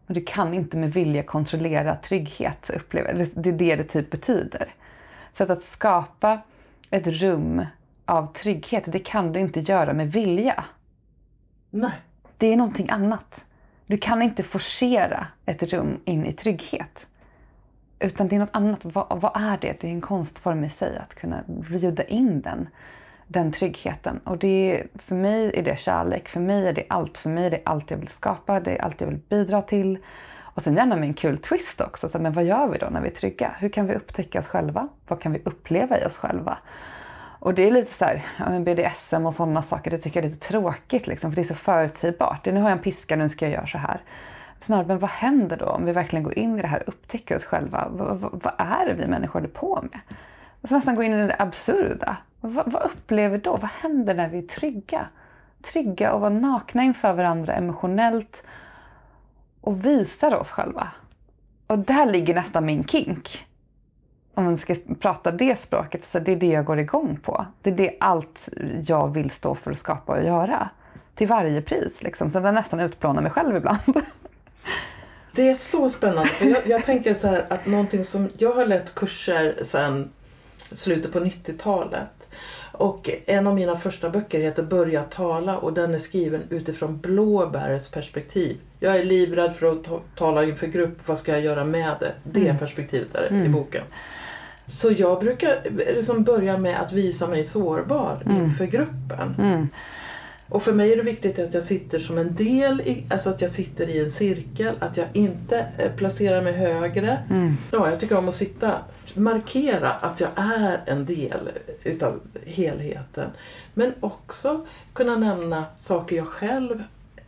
men 0.08 0.14
du 0.14 0.22
kan 0.26 0.54
inte 0.54 0.78
med 0.78 0.94
vilja 0.94 1.24
kontrollera 1.24 1.96
trygghet. 1.96 2.70
Uppleva. 2.76 3.14
Det, 3.14 3.34
det 3.36 3.50
är 3.50 3.54
det 3.54 3.76
det 3.76 3.84
typ 3.84 4.12
betyder. 4.12 4.74
Så 5.34 5.44
att, 5.44 5.50
att 5.50 5.64
skapa 5.64 6.42
ett 6.90 7.08
rum 7.08 7.66
av 8.06 8.34
trygghet, 8.34 8.84
det 8.88 9.00
kan 9.00 9.34
du 9.34 9.40
inte 9.40 9.60
göra 9.60 9.94
med 9.94 10.12
vilja. 10.12 10.64
Nej. 11.70 12.02
Det 12.38 12.54
är 12.54 12.58
någonting 12.58 12.90
annat. 12.90 13.46
Du 13.86 13.98
kan 13.98 14.22
inte 14.22 14.44
forcera 14.44 15.28
ett 15.46 15.64
rum 15.64 16.00
in 16.06 16.26
i 16.26 16.34
trygghet. 16.34 17.08
Utan 18.02 18.28
det 18.28 18.36
är 18.36 18.40
något 18.40 18.50
annat. 18.54 18.80
Vad, 18.86 19.22
vad 19.22 19.32
är 19.36 19.58
det? 19.62 19.82
Det 19.82 19.88
är 19.88 19.92
en 19.92 20.02
konstform 20.02 20.64
i 20.64 20.70
sig 20.70 20.98
att 20.98 21.16
kunna 21.16 21.44
bjuda 21.48 22.04
in 22.04 22.42
den, 22.42 22.70
den 23.28 23.52
tryggheten. 23.52 24.20
Och 24.24 24.38
det 24.38 24.48
är, 24.48 24.88
för 24.96 25.16
mig 25.16 25.52
är 25.54 25.64
det 25.64 25.80
kärlek, 25.80 26.28
för 26.28 26.40
mig 26.40 26.68
är 26.68 26.74
det 26.74 26.86
allt. 26.90 27.18
För 27.18 27.30
mig 27.30 27.46
är 27.46 27.52
det 27.52 27.62
allt 27.66 27.92
jag 27.92 27.98
vill 27.98 28.08
skapa, 28.08 28.60
det 28.60 28.78
är 28.78 28.82
allt 28.82 29.02
jag 29.02 29.08
vill 29.08 29.20
bidra 29.30 29.62
till. 29.62 29.98
Och 30.54 30.62
sen 30.62 30.76
gärna 30.76 30.96
med 30.96 31.08
en 31.08 31.14
kul 31.14 31.38
twist 31.38 31.82
också. 31.82 32.10
Så, 32.10 32.20
men 32.20 32.34
vad 32.34 32.44
gör 32.44 32.68
vi 32.68 32.78
då 32.78 32.88
när 32.92 33.02
vi 33.02 33.08
är 33.08 33.16
trygga? 33.16 33.56
Hur 33.60 33.70
kan 33.70 33.88
vi 33.88 33.96
upptäcka 33.96 34.40
oss 34.40 34.48
själva? 34.48 34.88
Vad 35.08 35.22
kan 35.22 35.34
vi 35.34 35.42
uppleva 35.46 36.00
i 36.00 36.06
oss 36.06 36.18
själva? 36.18 36.58
Och 37.42 37.54
det 37.54 37.68
är 37.68 37.72
lite 37.72 37.94
så 37.94 38.06
här, 38.06 38.26
ja, 38.40 38.50
men 38.50 38.64
BDSM 38.64 39.26
och 39.26 39.34
sådana 39.34 39.62
saker, 39.62 39.92
det 39.92 39.98
tycker 39.98 40.20
jag 40.20 40.26
är 40.26 40.30
lite 40.30 40.48
tråkigt 40.48 41.08
liksom, 41.08 41.32
för 41.32 41.36
det 41.36 41.42
är 41.42 41.44
så 41.44 41.56
förutsägbart. 41.56 42.44
Det, 42.44 42.52
nu 42.52 42.62
har 42.62 42.70
jag 42.70 42.78
en 42.78 42.84
piska, 42.84 43.16
nu 43.16 43.30
ska 43.30 43.46
jag 43.46 43.54
göra 43.54 43.68
så 43.68 43.78
här. 43.78 44.02
Snarare, 44.62 44.86
men 44.86 45.00
vad 45.00 45.10
händer 45.10 45.58
då 45.58 45.66
om 45.66 45.86
vi 45.86 45.92
verkligen 45.92 46.24
går 46.24 46.38
in 46.38 46.60
i 46.60 46.62
det 46.62 46.68
här 46.68 46.82
och 46.82 46.88
upptäcker 46.88 47.36
oss 47.36 47.44
själva? 47.44 47.88
Vad, 47.92 48.18
vad, 48.18 48.44
vad 48.44 48.54
är 48.58 48.86
det 48.86 48.94
vi 48.94 49.08
människor 49.08 49.34
håller 49.34 49.54
på 49.54 49.80
med? 49.92 50.00
Alltså 50.62 50.76
nästan 50.76 50.96
gå 50.96 51.04
in 51.04 51.14
i 51.14 51.28
det 51.28 51.36
absurda. 51.40 52.18
Vad, 52.42 52.72
vad 52.72 52.84
upplever 52.84 53.38
då? 53.38 53.52
Vad 53.52 53.70
händer 53.70 54.14
när 54.14 54.30
vi 54.30 54.38
är 54.38 54.48
trygga? 54.48 55.08
Trygga 55.62 56.14
och 56.14 56.22
vara 56.22 56.30
nakna 56.30 56.84
inför 56.84 57.14
varandra 57.14 57.54
emotionellt 57.54 58.44
och 59.62 59.86
visar 59.86 60.36
oss 60.36 60.52
själva. 60.52 60.88
Och 61.68 61.80
där 61.80 62.06
ligger 62.06 62.36
nästan 62.36 62.66
min 62.66 62.84
kink 62.84 63.46
om 64.34 64.44
man 64.44 64.58
ska 64.58 64.76
prata 65.00 65.32
det 65.32 65.60
språket, 65.60 66.06
så 66.06 66.20
det 66.20 66.32
är 66.32 66.36
det 66.36 66.48
jag 66.48 66.66
går 66.66 66.80
igång 66.80 67.20
på. 67.24 67.46
Det 67.62 67.70
är 67.70 67.76
det 67.76 67.98
allt 68.00 68.50
jag 68.86 69.14
vill 69.14 69.32
stå 69.32 69.56
för 69.56 69.72
att 69.72 69.78
skapa 69.78 70.14
och 70.14 70.24
göra. 70.24 70.70
Till 71.16 71.28
varje 71.28 71.62
pris. 71.62 72.04
Liksom. 72.04 72.30
Så 72.30 72.40
jag 72.40 72.54
nästan 72.54 72.80
utplånar 72.80 73.22
mig 73.22 73.32
själv 73.32 73.56
ibland. 73.56 73.80
Det 75.32 75.50
är 75.50 75.56
så 75.56 75.90
spännande. 75.90 76.30
För 76.30 76.46
jag, 76.46 76.60
jag 76.66 76.84
tänker 76.84 77.14
så 77.14 77.28
här 77.28 77.46
att 77.50 77.66
någonting 77.66 78.06
som 78.06 78.30
jag 78.38 78.52
har 78.54 78.66
lett 78.66 78.96
kurser 78.96 79.56
sedan 79.62 80.10
slutet 80.72 81.14
på 81.14 81.20
90-talet. 81.20 82.10
Och 82.72 83.10
en 83.26 83.48
av 83.48 83.56
mina 83.56 83.78
första 83.78 84.10
böcker 84.10 84.40
heter 84.40 84.64
Börja 84.64 85.04
tala 85.04 85.58
och 85.58 85.74
den 85.74 85.94
är 85.94 85.98
skriven 85.98 86.42
utifrån 86.50 86.98
blåbärets 87.00 87.92
perspektiv. 87.92 88.58
Jag 88.80 88.96
är 88.96 89.04
livrädd 89.04 89.56
för 89.56 89.66
att 89.72 89.84
ta- 89.84 90.02
tala 90.16 90.44
inför 90.44 90.68
grupp, 90.68 91.08
vad 91.08 91.18
ska 91.18 91.32
jag 91.32 91.42
göra 91.42 91.64
med 91.66 91.96
det? 92.00 92.14
Det 92.24 92.56
perspektivet 92.60 93.16
är 93.16 93.30
det 93.30 93.46
i 93.46 93.50
boken. 93.50 93.84
Så 94.68 94.92
jag 94.98 95.20
brukar 95.20 95.62
liksom 95.96 96.24
börja 96.24 96.58
med 96.58 96.82
att 96.82 96.92
visa 96.92 97.28
mig 97.28 97.44
sårbar 97.44 98.24
inför 98.30 98.66
gruppen. 98.66 99.36
Mm. 99.40 99.68
Och 100.52 100.64
för 100.64 100.74
mig 100.74 100.92
är 100.92 100.98
det 100.98 101.04
viktigt 101.04 101.40
att 101.40 101.54
jag 101.54 101.64
sitter 101.64 102.00
som 102.00 102.18
en 102.18 102.36
del, 102.36 102.82
i, 102.82 103.06
alltså 103.10 103.30
att 103.30 103.42
jag 103.42 103.50
sitter 103.50 103.88
i 103.88 104.00
en 104.00 104.12
cirkel, 104.12 104.76
att 104.80 104.98
jag 104.98 105.08
inte 105.14 105.68
eh, 105.78 105.92
placerar 105.92 106.42
mig 106.42 106.54
högre. 106.54 107.24
Mm. 107.30 107.58
Ja, 107.72 107.90
jag 107.90 108.00
tycker 108.00 108.18
om 108.18 108.28
att 108.28 108.36
sitta, 108.36 108.78
markera 109.14 109.92
att 109.92 110.20
jag 110.20 110.30
är 110.36 110.82
en 110.86 111.06
del 111.06 111.50
utav 111.84 112.20
helheten. 112.46 113.30
Men 113.74 113.94
också 114.00 114.66
kunna 114.94 115.16
nämna 115.16 115.66
saker 115.80 116.16
jag 116.16 116.28
själv 116.28 116.84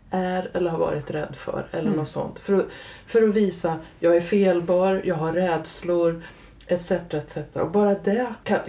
är 0.09 0.49
eller 0.53 0.71
har 0.71 0.79
varit 0.79 1.11
rädd 1.11 1.35
för 1.35 1.65
eller 1.71 1.91
något 1.91 2.07
sånt. 2.07 2.39
För 2.39 2.53
att, 2.53 2.65
för 3.05 3.29
att 3.29 3.35
visa, 3.35 3.79
jag 3.99 4.15
är 4.15 4.21
felbar, 4.21 5.01
jag 5.05 5.15
har 5.15 5.33
rädslor 5.33 6.23
etc. 6.67 6.91
etc. 6.91 7.37
Och 7.53 7.71
bara 7.71 7.95
det 8.03 8.33
kan 8.43 8.59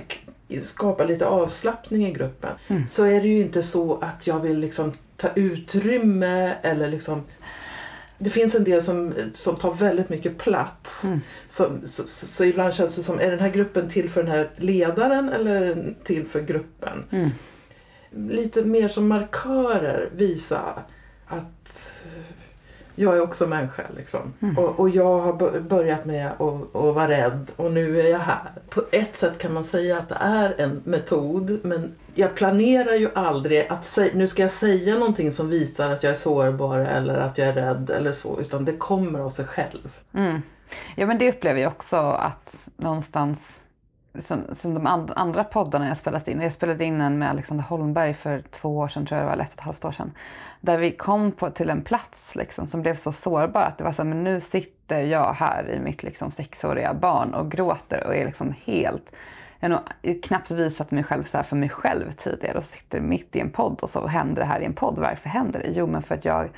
skapa 0.60 1.04
lite 1.04 1.26
avslappning 1.26 2.06
i 2.06 2.12
gruppen. 2.12 2.50
Så 2.90 3.04
är 3.04 3.20
det 3.20 3.28
ju 3.28 3.40
inte 3.40 3.62
så 3.62 3.98
att 3.98 4.26
jag 4.26 4.40
vill 4.40 4.58
liksom 4.58 4.92
ta 5.16 5.28
utrymme 5.34 6.54
eller 6.62 6.88
liksom 6.88 7.22
det 8.18 8.30
finns 8.30 8.54
en 8.54 8.64
del 8.64 8.82
som, 8.82 9.14
som 9.32 9.56
tar 9.56 9.74
väldigt 9.74 10.08
mycket 10.08 10.38
plats. 10.38 11.04
Mm. 11.04 11.20
Så, 11.48 11.70
så, 11.84 12.06
så, 12.06 12.44
ibland 12.44 12.74
känns 12.74 12.96
det 12.96 13.02
som, 13.02 13.20
är 13.20 13.30
den 13.30 13.40
här 13.40 13.50
gruppen 13.50 13.88
till 13.88 14.10
för 14.10 14.22
den 14.22 14.32
här 14.32 14.50
ledaren 14.56 15.28
eller 15.28 15.94
till 16.04 16.26
för 16.26 16.42
gruppen? 16.42 17.04
Mm. 17.10 17.30
Lite 18.10 18.64
mer 18.64 18.88
som 18.88 19.08
markörer 19.08 20.10
visa 20.12 20.82
att 21.26 22.00
jag 22.94 23.16
är 23.16 23.20
också 23.20 23.46
människa. 23.46 23.82
Liksom. 23.96 24.20
Mm. 24.42 24.58
Och, 24.58 24.80
och 24.80 24.90
jag 24.90 25.20
har 25.20 25.32
bör- 25.32 25.60
börjat 25.60 26.04
med 26.04 26.26
att, 26.26 26.40
att 26.76 26.94
vara 26.94 27.08
rädd 27.08 27.50
och 27.56 27.72
nu 27.72 28.00
är 28.00 28.10
jag 28.10 28.18
här. 28.18 28.50
På 28.68 28.82
ett 28.90 29.16
sätt 29.16 29.38
kan 29.38 29.52
man 29.54 29.64
säga 29.64 29.98
att 29.98 30.08
det 30.08 30.18
är 30.20 30.60
en 30.60 30.80
metod 30.84 31.58
men 31.62 31.94
jag 32.14 32.34
planerar 32.34 32.92
ju 32.94 33.08
aldrig 33.14 33.66
att 33.68 33.98
nu 34.14 34.26
ska 34.26 34.42
jag 34.42 34.50
säga 34.50 34.94
någonting 34.98 35.32
som 35.32 35.48
visar 35.48 35.88
att 35.90 36.02
jag 36.02 36.10
är 36.10 36.14
sårbar 36.16 36.78
eller 36.78 37.14
att 37.16 37.38
jag 37.38 37.48
är 37.48 37.52
rädd 37.52 37.90
eller 37.90 38.12
så 38.12 38.40
utan 38.40 38.64
det 38.64 38.72
kommer 38.72 39.18
av 39.20 39.30
sig 39.30 39.44
själv. 39.44 39.98
Mm. 40.14 40.42
Ja 40.96 41.06
men 41.06 41.18
det 41.18 41.28
upplever 41.28 41.60
jag 41.60 41.72
också 41.72 41.96
att 41.96 42.68
någonstans 42.76 43.60
som, 44.18 44.42
som 44.52 44.74
de 44.74 44.86
and, 44.86 45.12
andra 45.16 45.44
poddarna 45.44 45.88
jag 45.88 45.96
spelat 45.96 46.28
in. 46.28 46.40
Jag 46.40 46.52
spelade 46.52 46.84
in 46.84 47.00
en 47.00 47.18
med 47.18 47.30
Alexander 47.30 47.64
Holmberg 47.64 48.14
för 48.14 48.42
två 48.50 48.78
år 48.78 48.88
sedan, 48.88 49.06
tror 49.06 49.18
jag 49.18 49.22
det 49.22 49.26
var, 49.26 49.32
eller 49.32 49.44
ett 49.44 49.52
och 49.52 49.58
ett 49.58 49.64
halvt 49.64 49.84
år 49.84 49.92
sedan. 49.92 50.12
Där 50.60 50.78
vi 50.78 50.90
kom 50.90 51.32
på, 51.32 51.50
till 51.50 51.70
en 51.70 51.82
plats 51.82 52.34
liksom, 52.34 52.66
som 52.66 52.82
blev 52.82 52.96
så 52.96 53.12
sårbar 53.12 53.62
att 53.62 53.78
det 53.78 53.84
var 53.84 53.92
så 53.92 54.02
här, 54.02 54.08
men 54.08 54.24
nu 54.24 54.40
sitter 54.40 55.00
jag 55.00 55.32
här 55.32 55.70
i 55.70 55.80
mitt 55.80 56.02
liksom, 56.02 56.30
sexåriga 56.30 56.94
barn 56.94 57.34
och 57.34 57.50
gråter 57.50 58.06
och 58.06 58.16
är 58.16 58.26
liksom 58.26 58.54
helt 58.64 59.12
jag 59.64 59.70
har 59.70 59.82
nog 60.06 60.22
knappt 60.22 60.50
visat 60.50 60.90
mig 60.90 61.04
själv 61.04 61.24
så 61.24 61.36
här 61.36 61.44
för 61.44 61.56
mig 61.56 61.68
själv 61.68 62.12
tidigare 62.12 62.58
och 62.58 62.64
sitter 62.64 63.00
mitt 63.00 63.36
i 63.36 63.40
en 63.40 63.50
podd 63.50 63.80
och 63.80 63.90
så 63.90 64.06
händer 64.06 64.42
det 64.42 64.48
här 64.48 64.60
i 64.60 64.64
en 64.64 64.74
podd. 64.74 64.98
Varför 64.98 65.28
händer 65.28 65.60
det? 65.60 65.70
Jo, 65.70 65.86
men 65.86 66.02
för 66.02 66.14
att 66.14 66.24
jag 66.24 66.48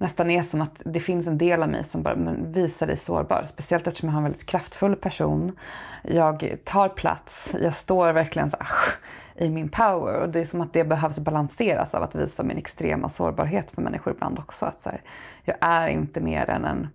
nästan 0.00 0.30
är 0.30 0.42
som 0.42 0.60
att 0.60 0.82
det 0.84 1.00
finns 1.00 1.26
en 1.26 1.38
del 1.38 1.62
av 1.62 1.68
mig 1.68 1.84
som 1.84 2.02
bara 2.02 2.16
men 2.16 2.52
visar 2.52 2.86
dig 2.86 2.96
sårbar. 2.96 3.44
Speciellt 3.46 3.86
eftersom 3.86 4.08
jag 4.08 4.14
har 4.14 4.20
en 4.20 4.24
väldigt 4.24 4.46
kraftfull 4.46 4.96
person. 4.96 5.58
Jag 6.02 6.56
tar 6.64 6.88
plats. 6.88 7.54
Jag 7.62 7.76
står 7.76 8.12
verkligen 8.12 8.50
så 8.50 8.56
här, 8.60 8.66
i 9.46 9.50
min 9.50 9.68
power. 9.68 10.20
Och 10.20 10.28
det 10.28 10.40
är 10.40 10.44
som 10.44 10.60
att 10.60 10.72
det 10.72 10.84
behövs 10.84 11.18
balanseras 11.18 11.94
av 11.94 12.02
att 12.02 12.14
visa 12.14 12.42
min 12.42 12.58
extrema 12.58 13.08
sårbarhet 13.08 13.70
för 13.70 13.82
människor 13.82 14.12
ibland 14.12 14.38
också. 14.38 14.66
Att 14.66 14.78
så 14.78 14.90
här, 14.90 15.02
jag 15.44 15.56
är 15.60 15.88
inte 15.88 16.20
mer 16.20 16.50
än 16.50 16.64
en 16.64 16.88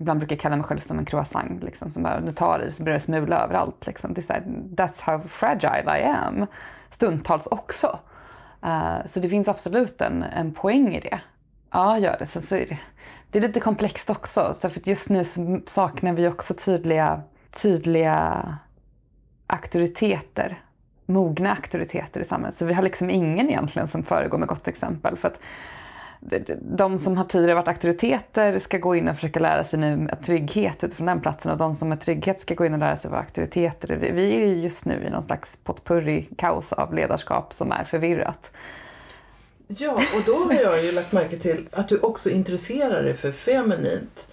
Ibland 0.00 0.18
brukar 0.18 0.36
jag 0.36 0.40
kalla 0.40 0.56
mig 0.56 0.64
själv 0.64 0.80
som 0.80 0.98
en 0.98 1.04
croissant. 1.04 1.62
Liksom, 1.62 1.90
som 1.90 2.02
bara, 2.02 2.20
du 2.20 2.32
tar 2.32 2.60
i 2.60 2.72
så 2.72 2.82
börjar 2.82 2.98
det 2.98 3.04
smula 3.04 3.44
överallt. 3.44 3.86
Liksom. 3.86 4.14
Det 4.14 4.20
är 4.20 4.22
så 4.22 4.32
här, 4.32 4.42
that's 4.76 5.04
how 5.04 5.28
fragile 5.28 6.00
I 6.00 6.04
am. 6.04 6.46
Stundtals 6.90 7.46
också. 7.46 7.98
Uh, 8.64 9.06
så 9.06 9.20
det 9.20 9.28
finns 9.28 9.48
absolut 9.48 10.00
en, 10.00 10.22
en 10.22 10.54
poäng 10.54 10.94
i 10.94 11.00
det. 11.00 11.20
Ja, 11.70 11.98
gör 11.98 12.16
det. 12.18 12.26
Sen 12.26 12.42
så 12.42 12.54
är 12.54 12.66
det, 12.66 12.78
det 13.30 13.38
är 13.38 13.42
lite 13.42 13.60
komplext 13.60 14.10
också. 14.10 14.54
Så 14.54 14.70
för 14.70 14.88
just 14.88 15.10
nu 15.10 15.24
så 15.24 15.60
saknar 15.66 16.12
vi 16.12 16.28
också 16.28 16.54
tydliga, 16.54 17.22
tydliga 17.50 18.58
auktoriteter. 19.46 20.62
Mogna 21.06 21.50
auktoriteter 21.50 22.20
i 22.20 22.24
samhället. 22.24 22.56
Så 22.56 22.66
vi 22.66 22.74
har 22.74 22.82
liksom 22.82 23.10
ingen 23.10 23.50
egentligen 23.50 23.88
som 23.88 24.02
föregår 24.02 24.38
med 24.38 24.48
gott 24.48 24.68
exempel. 24.68 25.16
För 25.16 25.28
att 25.28 25.40
de 26.60 26.98
som 26.98 27.16
har 27.16 27.24
tidigare 27.24 27.54
varit 27.54 27.68
auktoriteter 27.68 28.58
ska 28.58 28.78
gå 28.78 28.96
in 28.96 29.08
och 29.08 29.14
försöka 29.14 29.40
lära 29.40 29.64
sig 29.64 29.78
nu 29.78 30.08
trygghet 30.22 30.84
utifrån 30.84 31.06
den 31.06 31.20
platsen 31.20 31.52
och 31.52 31.58
de 31.58 31.74
som 31.74 31.92
är 31.92 31.96
trygghet 31.96 32.40
ska 32.40 32.54
gå 32.54 32.66
in 32.66 32.72
och 32.72 32.78
lära 32.78 32.96
sig 32.96 33.10
vara 33.10 33.20
auktoriteter. 33.20 33.96
Vi 33.96 34.36
är 34.36 34.54
just 34.54 34.84
nu 34.84 35.04
i 35.06 35.10
någon 35.10 35.22
slags 35.22 35.56
potpurri 35.64 36.28
kaos 36.36 36.72
av 36.72 36.94
ledarskap 36.94 37.54
som 37.54 37.72
är 37.72 37.84
förvirrat. 37.84 38.50
Ja, 39.68 39.92
och 39.92 40.22
då 40.26 40.44
har 40.44 40.54
jag 40.54 40.84
ju 40.84 40.92
lagt 40.92 41.12
märke 41.12 41.38
till 41.38 41.68
att 41.72 41.88
du 41.88 41.98
också 41.98 42.30
intresserar 42.30 43.02
dig 43.02 43.14
för 43.14 43.32
feminint 43.32 44.26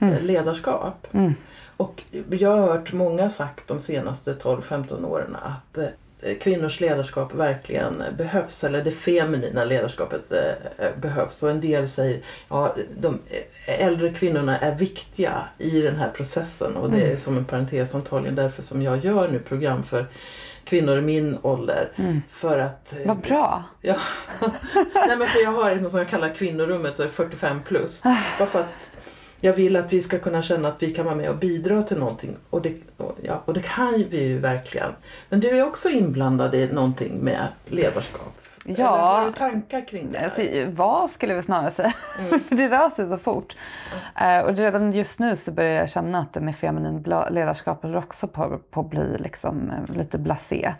mm. 0.00 0.14
Eh, 0.14 0.22
ledarskap. 0.22 1.06
Mm. 1.12 1.34
Och 1.76 2.02
jag 2.30 2.50
har 2.50 2.60
hört 2.60 2.92
många 2.92 3.28
sagt 3.28 3.68
de 3.68 3.80
senaste 3.80 4.34
12-15 4.34 5.06
åren 5.06 5.36
att 5.42 5.78
eh, 5.78 6.34
kvinnors 6.40 6.80
ledarskap 6.80 7.34
verkligen 7.34 8.02
behövs 8.16 8.64
eller 8.64 8.84
det 8.84 8.90
feminina 8.90 9.64
ledarskapet 9.64 10.32
eh, 10.32 10.88
behövs. 11.00 11.42
Och 11.42 11.50
en 11.50 11.60
del 11.60 11.88
säger 11.88 12.20
ja 12.48 12.76
de 13.00 13.18
äldre 13.66 14.12
kvinnorna 14.12 14.58
är 14.58 14.74
viktiga 14.74 15.32
i 15.58 15.80
den 15.80 15.96
här 15.96 16.10
processen 16.10 16.76
och 16.76 16.90
det 16.90 17.00
är 17.00 17.06
mm. 17.06 17.18
som 17.18 17.36
en 17.36 17.44
parentes 17.44 17.94
antagligen 17.94 18.34
därför 18.34 18.62
som 18.62 18.82
jag 18.82 19.04
gör 19.04 19.28
nu 19.28 19.38
program 19.38 19.82
för 19.82 20.06
kvinnor 20.64 20.98
i 20.98 21.00
min 21.00 21.38
ålder. 21.42 21.92
Mm. 21.96 22.22
För 22.30 22.58
att... 22.58 22.94
Vad 23.06 23.16
bra! 23.16 23.64
Ja. 23.80 23.96
Nej, 24.94 25.16
men 25.16 25.26
för 25.26 25.42
jag 25.42 25.52
har 25.52 25.74
något 25.74 25.90
som 25.90 25.98
jag 26.00 26.08
kallar 26.08 26.34
kvinnorummet 26.34 26.98
och 26.98 27.04
är 27.04 27.08
45 27.08 27.62
plus. 27.62 28.00
Ah. 28.04 28.16
Bara 28.38 28.48
för 28.48 28.60
att 28.60 28.90
jag 29.40 29.52
vill 29.52 29.76
att 29.76 29.92
vi 29.92 30.00
ska 30.00 30.18
kunna 30.18 30.42
känna 30.42 30.68
att 30.68 30.82
vi 30.82 30.94
kan 30.94 31.04
vara 31.04 31.14
med 31.14 31.30
och 31.30 31.36
bidra 31.36 31.82
till 31.82 31.98
någonting. 31.98 32.36
Och 32.50 32.62
det, 32.62 32.74
och, 32.96 33.18
ja, 33.22 33.42
och 33.44 33.54
det 33.54 33.62
kan 33.62 34.04
vi 34.08 34.22
ju 34.22 34.38
verkligen. 34.38 34.90
Men 35.28 35.40
du 35.40 35.48
är 35.48 35.66
också 35.66 35.88
inblandad 35.88 36.54
i 36.54 36.66
någonting 36.66 37.18
med 37.18 37.48
ledarskap. 37.66 38.34
Ja. 38.64 38.72
Eller 38.74 38.86
har 38.88 39.26
du 39.26 39.32
tankar 39.32 39.88
kring 39.88 40.12
det 40.12 40.18
här? 40.18 40.24
Alltså, 40.24 40.42
vad 40.68 41.10
skulle 41.10 41.34
vi 41.34 41.42
snarare 41.42 41.70
säga. 41.70 41.92
Mm. 42.18 42.40
För 42.40 42.56
det 42.56 42.68
rör 42.68 42.90
sig 42.90 43.06
så 43.06 43.18
fort. 43.18 43.56
Mm. 44.16 44.38
Uh, 44.38 44.44
och 44.44 44.56
redan 44.56 44.92
just 44.92 45.20
nu 45.20 45.36
så 45.36 45.52
börjar 45.52 45.72
jag 45.72 45.90
känna 45.90 46.20
att 46.20 46.32
det 46.32 46.40
med 46.40 46.56
feminin 46.56 47.04
ledarskap 47.30 47.82
håller 47.82 47.98
också 47.98 48.28
på, 48.28 48.58
på 48.70 48.80
att 48.80 48.90
bli 48.90 49.18
liksom, 49.18 49.70
uh, 49.70 49.96
lite 49.96 50.18
blasé. 50.18 50.74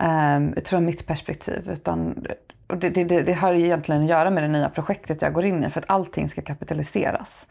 Um, 0.00 0.54
utifrån 0.54 0.84
mitt 0.84 1.06
perspektiv. 1.06 1.70
Utan, 1.70 2.26
och 2.66 2.76
det, 2.76 2.90
det, 2.90 3.22
det, 3.22 3.32
har 3.32 3.52
egentligen 3.52 4.02
att 4.02 4.08
göra 4.08 4.30
med 4.30 4.42
det 4.42 4.48
nya 4.48 4.68
projektet 4.68 5.22
jag 5.22 5.32
går 5.32 5.44
in 5.44 5.64
i 5.64 5.70
för 5.70 5.80
att 5.80 5.90
allting 5.90 6.28
ska 6.28 6.42
kapitaliseras. 6.42 7.46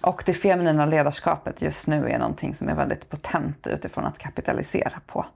Och 0.00 0.22
det 0.26 0.34
feminina 0.34 0.86
ledarskapet 0.86 1.62
just 1.62 1.86
nu 1.86 2.10
är 2.10 2.18
någonting 2.18 2.54
som 2.54 2.68
är 2.68 2.74
väldigt 2.74 3.10
potent 3.10 3.66
utifrån 3.66 4.04
att 4.04 4.18
kapitalisera 4.18 5.00
på. 5.06 5.26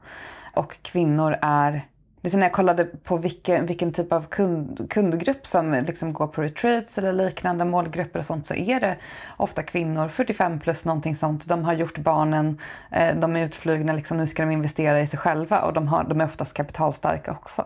Och 0.55 0.76
kvinnor 0.82 1.37
är 1.43 1.87
Liksom 2.25 2.41
när 2.41 2.47
jag 2.47 2.53
kollade 2.53 2.85
på 2.85 3.16
vilken, 3.16 3.66
vilken 3.66 3.93
typ 3.93 4.12
av 4.12 4.27
kund, 4.27 4.87
kundgrupp 4.91 5.47
som 5.47 5.72
liksom 5.72 6.12
går 6.12 6.27
på 6.27 6.43
retreats 6.43 6.99
eller 6.99 7.12
liknande 7.12 7.64
målgrupper 7.64 8.18
och 8.18 8.25
sånt 8.25 8.47
så 8.47 8.55
är 8.55 8.81
det 8.81 8.97
ofta 9.37 9.62
kvinnor, 9.62 10.09
45 10.09 10.61
plus 10.61 10.85
någonting 10.85 11.16
sånt. 11.16 11.47
De 11.47 11.64
har 11.64 11.72
gjort 11.72 11.99
barnen, 11.99 12.59
eh, 12.91 13.16
de 13.16 13.37
är 13.37 13.45
utflugna, 13.45 13.93
liksom, 13.93 14.16
nu 14.16 14.27
ska 14.27 14.43
de 14.43 14.51
investera 14.51 15.01
i 15.01 15.07
sig 15.07 15.18
själva 15.18 15.61
och 15.61 15.72
de, 15.72 15.89
har, 15.89 16.05
de 16.05 16.20
är 16.20 16.25
oftast 16.25 16.55
kapitalstarka 16.55 17.33
också. 17.33 17.64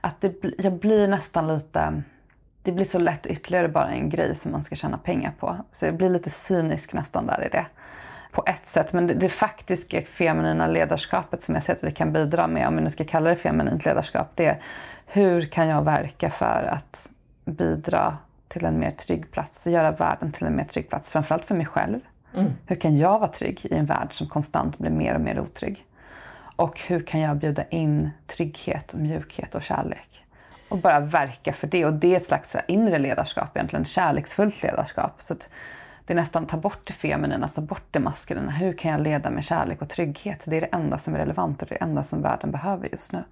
Att 0.00 0.20
det, 0.20 0.34
jag 0.58 0.72
blir 0.72 1.08
nästan 1.08 1.48
lite 1.48 2.02
det 2.62 2.72
blir 2.72 2.84
så 2.84 2.98
lätt 2.98 3.26
ytterligare 3.26 3.68
bara 3.68 3.88
en 3.88 4.10
grej 4.10 4.36
som 4.36 4.52
man 4.52 4.62
ska 4.62 4.76
tjäna 4.76 4.98
pengar 4.98 5.32
på. 5.40 5.56
Så 5.72 5.84
jag 5.84 5.94
blir 5.94 6.10
lite 6.10 6.30
cynisk 6.30 6.94
nästan 6.94 7.26
där 7.26 7.46
i 7.46 7.48
det. 7.48 7.66
På 8.32 8.42
ett 8.46 8.66
sätt. 8.66 8.92
Men 8.92 9.06
det, 9.06 9.14
det 9.14 9.28
faktiska 9.28 10.02
feminina 10.02 10.66
ledarskapet 10.66 11.42
som 11.42 11.54
jag 11.54 11.64
ser 11.64 11.72
att 11.72 11.84
vi 11.84 11.92
kan 11.92 12.12
bidra 12.12 12.46
med, 12.46 12.68
om 12.68 12.76
vi 12.76 12.82
nu 12.82 12.90
ska 12.90 13.04
kalla 13.04 13.30
det 13.30 13.36
feminint 13.36 13.84
ledarskap, 13.84 14.30
det 14.34 14.46
är 14.46 14.60
hur 15.06 15.42
kan 15.42 15.68
jag 15.68 15.84
verka 15.84 16.30
för 16.30 16.68
att 16.72 17.08
bidra 17.44 18.16
till 18.48 18.64
en 18.64 18.78
mer 18.78 18.90
trygg 18.90 19.30
plats, 19.30 19.66
göra 19.66 19.90
världen 19.90 20.32
till 20.32 20.46
en 20.46 20.56
mer 20.56 20.64
trygg 20.64 20.88
plats, 20.88 21.10
framförallt 21.10 21.44
för 21.44 21.54
mig 21.54 21.66
själv. 21.66 22.00
Mm. 22.34 22.52
Hur 22.66 22.76
kan 22.76 22.98
jag 22.98 23.18
vara 23.18 23.30
trygg 23.30 23.60
i 23.64 23.74
en 23.74 23.86
värld 23.86 24.08
som 24.10 24.28
konstant 24.28 24.78
blir 24.78 24.90
mer 24.90 25.14
och 25.14 25.20
mer 25.20 25.40
otrygg? 25.40 25.86
Och 26.56 26.80
hur 26.80 27.00
kan 27.00 27.20
jag 27.20 27.36
bjuda 27.36 27.64
in 27.64 28.10
trygghet, 28.26 28.94
mjukhet 28.94 29.54
och 29.54 29.62
kärlek? 29.62 30.12
och 30.72 30.78
bara 30.78 31.00
verka 31.00 31.52
för 31.52 31.66
det. 31.66 31.84
Och 31.84 31.92
det 31.92 32.12
är 32.12 32.16
ett 32.16 32.26
slags 32.26 32.56
inre 32.68 32.98
ledarskap 32.98 33.56
egentligen, 33.56 33.84
kärleksfullt 33.84 34.62
ledarskap. 34.62 35.14
Så 35.18 35.34
det 36.12 36.16
är 36.16 36.20
nästan 36.20 36.46
ta 36.46 36.56
bort 36.56 36.80
det 36.84 36.92
feminina, 36.92 37.48
ta 37.48 37.60
bort 37.60 37.86
det 37.90 37.98
maskulina. 37.98 38.50
Hur 38.50 38.72
kan 38.72 38.90
jag 38.90 39.00
leda 39.00 39.30
med 39.30 39.44
kärlek 39.44 39.82
och 39.82 39.88
trygghet? 39.88 40.44
Det 40.46 40.56
är 40.56 40.60
det 40.60 40.66
enda 40.66 40.98
som 40.98 41.14
är 41.14 41.18
relevant 41.18 41.62
och 41.62 41.68
det 41.68 41.74
enda 41.74 42.04
som 42.04 42.22
världen 42.22 42.50
behöver 42.50 42.88
just 42.88 43.12
nu. 43.12 43.24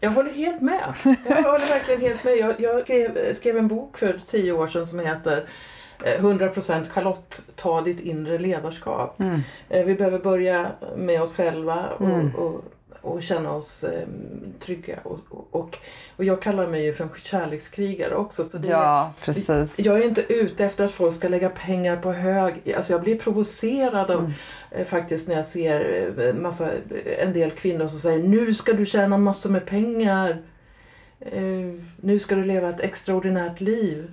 Jag 0.00 0.10
håller 0.10 0.32
helt 0.32 0.60
med. 0.60 0.94
Jag 1.04 1.42
håller 1.42 1.68
verkligen 1.68 2.00
helt 2.00 2.24
med. 2.24 2.36
Jag, 2.36 2.60
jag 2.60 2.82
skrev, 2.82 3.32
skrev, 3.32 3.56
en 3.56 3.68
bok 3.68 3.98
för 3.98 4.20
tio 4.26 4.52
år 4.52 4.66
sedan 4.66 4.86
som 4.86 4.98
heter 4.98 5.48
100% 5.98 6.80
eh, 6.80 6.88
Charlotte, 6.88 7.42
ta 7.56 7.80
ditt 7.80 8.00
inre 8.00 8.38
ledarskap. 8.38 9.20
Mm. 9.20 9.40
Eh, 9.68 9.84
vi 9.84 9.94
behöver 9.94 10.18
börja 10.18 10.66
med 10.96 11.22
oss 11.22 11.34
själva 11.34 11.88
och, 11.98 12.06
mm. 12.06 12.34
och 12.36 12.64
och 13.02 13.22
känna 13.22 13.52
oss 13.52 13.84
eh, 13.84 14.08
trygga. 14.60 14.98
Och, 15.02 15.18
och, 15.50 15.78
och 16.16 16.24
jag 16.24 16.42
kallar 16.42 16.66
mig 16.66 16.84
ju 16.84 16.92
för 16.92 17.04
en 17.04 17.10
kärlekskrigare 17.22 18.14
också. 18.14 18.44
Så 18.44 18.58
det 18.58 18.68
ja, 18.68 19.12
precis. 19.24 19.78
Jag 19.78 19.98
är 19.98 20.04
inte 20.04 20.32
ute 20.32 20.64
efter 20.64 20.84
att 20.84 20.90
folk 20.90 21.14
ska 21.14 21.28
lägga 21.28 21.50
pengar 21.50 21.96
på 21.96 22.12
hög. 22.12 22.74
Alltså 22.76 22.92
jag 22.92 23.02
blir 23.02 23.18
provocerad 23.18 24.10
av 24.10 24.18
mm. 24.18 24.32
eh, 24.70 24.84
faktiskt 24.84 25.28
när 25.28 25.34
jag 25.34 25.44
ser 25.44 26.12
eh, 26.18 26.34
massa, 26.34 26.70
en 27.18 27.32
del 27.32 27.50
kvinnor 27.50 27.88
som 27.88 27.98
säger 27.98 28.22
nu 28.22 28.54
ska 28.54 28.72
du 28.72 28.86
tjäna 28.86 29.18
massor 29.18 29.50
med 29.50 29.66
pengar. 29.66 30.42
Eh, 31.20 31.74
nu 31.96 32.18
ska 32.18 32.34
du 32.34 32.44
leva 32.44 32.68
ett 32.68 32.80
extraordinärt 32.80 33.60
liv. 33.60 34.10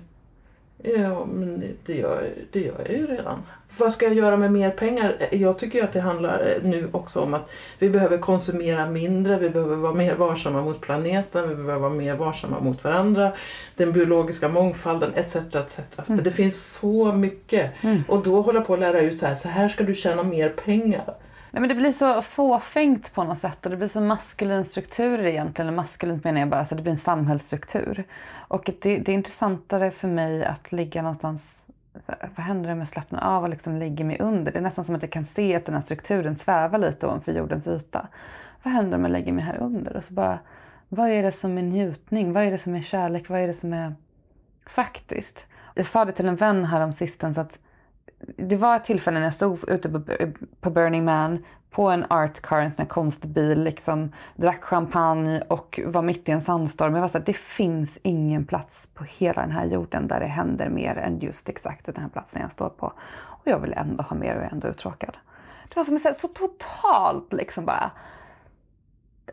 Ja, 0.82 1.24
men 1.24 1.64
det 1.86 1.94
gör, 1.94 2.30
det 2.52 2.60
gör 2.60 2.78
jag 2.78 2.92
ju 2.92 3.06
redan 3.06 3.42
vad 3.76 3.92
ska 3.92 4.06
jag 4.06 4.14
göra 4.14 4.36
med 4.36 4.52
mer 4.52 4.70
pengar? 4.70 5.16
Jag 5.30 5.58
tycker 5.58 5.84
att 5.84 5.92
det 5.92 6.00
handlar 6.00 6.54
nu 6.62 6.88
också 6.92 7.20
om 7.20 7.34
att 7.34 7.50
vi 7.78 7.90
behöver 7.90 8.18
konsumera 8.18 8.90
mindre, 8.90 9.38
vi 9.38 9.50
behöver 9.50 9.76
vara 9.76 9.94
mer 9.94 10.14
varsamma 10.14 10.62
mot 10.62 10.80
planeten, 10.80 11.48
vi 11.48 11.54
behöver 11.54 11.80
vara 11.80 11.90
mer 11.90 12.14
varsamma 12.14 12.60
mot 12.60 12.84
varandra, 12.84 13.32
den 13.76 13.92
biologiska 13.92 14.48
mångfalden 14.48 15.12
etc. 15.14 15.36
etc. 15.36 15.78
Mm. 16.08 16.24
Det 16.24 16.30
finns 16.30 16.72
så 16.72 17.12
mycket. 17.12 17.84
Mm. 17.84 18.02
Och 18.08 18.22
då 18.22 18.42
hålla 18.42 18.60
på 18.60 18.74
att 18.74 18.80
lära 18.80 19.00
ut 19.00 19.18
så 19.18 19.26
här, 19.26 19.34
så 19.34 19.48
här 19.48 19.68
ska 19.68 19.84
du 19.84 19.94
tjäna 19.94 20.22
mer 20.22 20.48
pengar. 20.48 21.14
Nej, 21.50 21.60
men 21.60 21.68
det 21.68 21.74
blir 21.74 21.92
så 21.92 22.22
fåfängt 22.22 23.14
på 23.14 23.24
något 23.24 23.38
sätt 23.38 23.64
och 23.64 23.70
det 23.70 23.76
blir 23.76 23.88
så 23.88 24.00
maskulin 24.00 24.64
struktur 24.64 25.26
egentligen. 25.26 25.74
Maskulint 25.74 26.24
menar 26.24 26.40
jag 26.40 26.48
bara, 26.48 26.64
så 26.64 26.74
det 26.74 26.82
blir 26.82 26.92
en 26.92 26.98
samhällsstruktur. 26.98 28.04
Och 28.30 28.70
det, 28.80 28.98
det 28.98 29.12
är 29.12 29.14
intressantare 29.14 29.90
för 29.90 30.08
mig 30.08 30.44
att 30.44 30.72
ligga 30.72 31.02
någonstans 31.02 31.64
här, 32.06 32.30
vad 32.36 32.46
händer 32.46 32.72
om 32.72 32.78
jag 32.78 32.88
slappnar 32.88 33.24
av 33.24 33.42
och 33.42 33.48
liksom 33.48 33.76
lägger 33.76 34.04
mig 34.04 34.16
under? 34.20 34.52
Det 34.52 34.58
är 34.58 34.62
nästan 34.62 34.84
som 34.84 34.94
att 34.94 35.02
jag 35.02 35.12
kan 35.12 35.24
se 35.24 35.54
att 35.54 35.64
den 35.64 35.74
här 35.74 35.82
strukturen 35.82 36.36
svävar 36.36 36.78
lite 36.78 37.06
ovanför 37.06 37.32
jordens 37.32 37.68
yta. 37.68 38.08
Vad 38.62 38.72
händer 38.72 38.98
om 38.98 39.04
jag 39.04 39.10
lägger 39.10 39.32
mig 39.32 39.44
här 39.44 39.56
under? 39.56 39.96
Och 39.96 40.04
så 40.04 40.14
bara, 40.14 40.38
vad 40.88 41.08
är 41.10 41.22
det 41.22 41.32
som 41.32 41.58
är 41.58 41.62
njutning? 41.62 42.32
Vad 42.32 42.42
är 42.42 42.50
det 42.50 42.58
som 42.58 42.74
är 42.74 42.82
kärlek? 42.82 43.28
Vad 43.28 43.40
är 43.40 43.46
det 43.46 43.54
som 43.54 43.72
är 43.72 43.94
faktiskt? 44.66 45.46
Jag 45.74 45.86
sa 45.86 46.04
det 46.04 46.12
till 46.12 46.28
en 46.28 46.36
vän 46.36 46.64
här 46.64 46.80
om 46.80 46.92
sistens 46.92 47.38
att 47.38 47.58
det 48.36 48.56
var 48.56 48.76
ett 48.76 48.84
tillfälle 48.84 49.18
när 49.18 49.26
jag 49.26 49.34
stod 49.34 49.68
ute 49.68 49.88
på, 49.88 50.02
på 50.60 50.70
Burning 50.70 51.04
Man 51.04 51.44
på 51.70 51.88
en 51.90 52.04
art 52.10 52.40
car, 52.40 52.60
en 52.60 52.72
sån 52.72 52.82
här 52.82 52.88
konstbil, 52.88 53.62
liksom, 53.62 54.12
drack 54.36 54.64
champagne 54.64 55.42
och 55.48 55.80
var 55.86 56.02
mitt 56.02 56.28
i 56.28 56.32
en 56.32 56.42
sandstorm. 56.42 56.94
Jag 56.94 57.00
var 57.00 57.08
så 57.08 57.18
här, 57.18 57.24
det 57.24 57.36
finns 57.36 57.98
ingen 58.02 58.46
plats 58.46 58.86
på 58.86 59.04
hela 59.04 59.42
den 59.42 59.50
här 59.50 59.64
jorden 59.64 60.06
där 60.06 60.20
det 60.20 60.26
händer 60.26 60.68
mer 60.68 60.96
än 60.96 61.18
just 61.18 61.48
exakt 61.48 61.86
den 61.86 61.96
här 61.96 62.08
platsen 62.08 62.42
jag 62.42 62.52
står 62.52 62.68
på. 62.68 62.92
Och 63.10 63.42
jag 63.44 63.58
vill 63.58 63.72
ändå 63.72 64.02
ha 64.02 64.16
mer 64.16 64.36
och 64.36 64.42
är 64.42 64.48
ändå 64.52 64.68
uttråkad. 64.68 65.16
Det 65.68 65.76
var 65.76 65.84
som 65.84 65.96
att 65.96 66.20
så 66.20 66.28
totalt 66.28 67.32
liksom 67.32 67.64
bara 67.64 67.90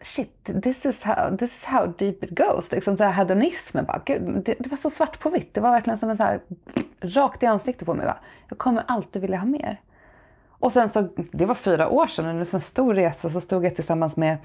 shit, 0.01 0.63
this 0.63 0.85
is 0.85 1.03
how, 1.03 1.37
this 1.37 1.57
is 1.57 1.63
how 1.63 1.87
deep 1.97 2.23
it 2.23 2.37
goes. 2.37 2.71
Liksom 2.71 2.97
så 2.97 3.03
här 3.03 3.11
hedonismen 3.11 3.85
Bara, 3.85 4.01
Gud, 4.05 4.43
det, 4.45 4.55
det, 4.59 4.69
var 4.69 4.77
så 4.77 4.89
svart 4.89 5.19
på 5.19 5.29
vitt. 5.29 5.53
Det 5.53 5.61
var 5.61 5.71
verkligen 5.71 5.99
som 5.99 6.09
en 6.09 6.17
så 6.17 6.23
här, 6.23 6.39
rakt 7.01 7.43
i 7.43 7.45
ansiktet 7.45 7.85
på 7.85 7.93
mig. 7.93 8.05
Bara, 8.05 8.19
jag 8.49 8.57
kommer 8.57 8.83
alltid 8.87 9.21
vilja 9.21 9.37
ha 9.37 9.45
mer. 9.45 9.81
Och 10.59 10.71
sen 10.71 10.89
så, 10.89 11.07
det 11.31 11.45
var 11.45 11.55
fyra 11.55 11.89
år 11.89 12.07
sedan, 12.07 12.25
under 12.25 12.55
en 12.55 12.61
stor 12.61 12.93
resa 12.93 13.29
så 13.29 13.41
stod 13.41 13.65
jag 13.65 13.75
tillsammans 13.75 14.17
med 14.17 14.37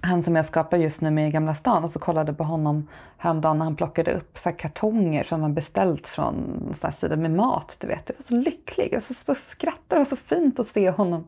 han 0.00 0.22
som 0.22 0.36
jag 0.36 0.44
skapar 0.44 0.76
just 0.76 1.00
nu 1.00 1.10
med 1.10 1.28
i 1.28 1.30
Gamla 1.30 1.54
stan 1.54 1.84
och 1.84 1.90
så 1.90 1.98
kollade 1.98 2.32
på 2.32 2.44
honom 2.44 2.88
häromdagen 3.16 3.58
när 3.58 3.64
han 3.64 3.76
plockade 3.76 4.12
upp 4.12 4.38
så 4.38 4.52
kartonger 4.52 5.24
som 5.24 5.42
han 5.42 5.54
beställt 5.54 6.06
från 6.08 6.68
så 6.74 6.86
här 6.86 7.16
med 7.16 7.30
mat. 7.30 7.76
Du 7.80 7.86
vet. 7.86 8.08
Jag 8.08 8.16
var 8.16 8.22
så 8.22 8.34
lycklig, 8.34 8.88
jag 8.92 9.02
så 9.02 9.34
skrattade. 9.34 9.82
Det 9.88 9.96
var 9.96 10.04
så 10.04 10.16
fint 10.16 10.60
att 10.60 10.66
se 10.66 10.90
honom 10.90 11.26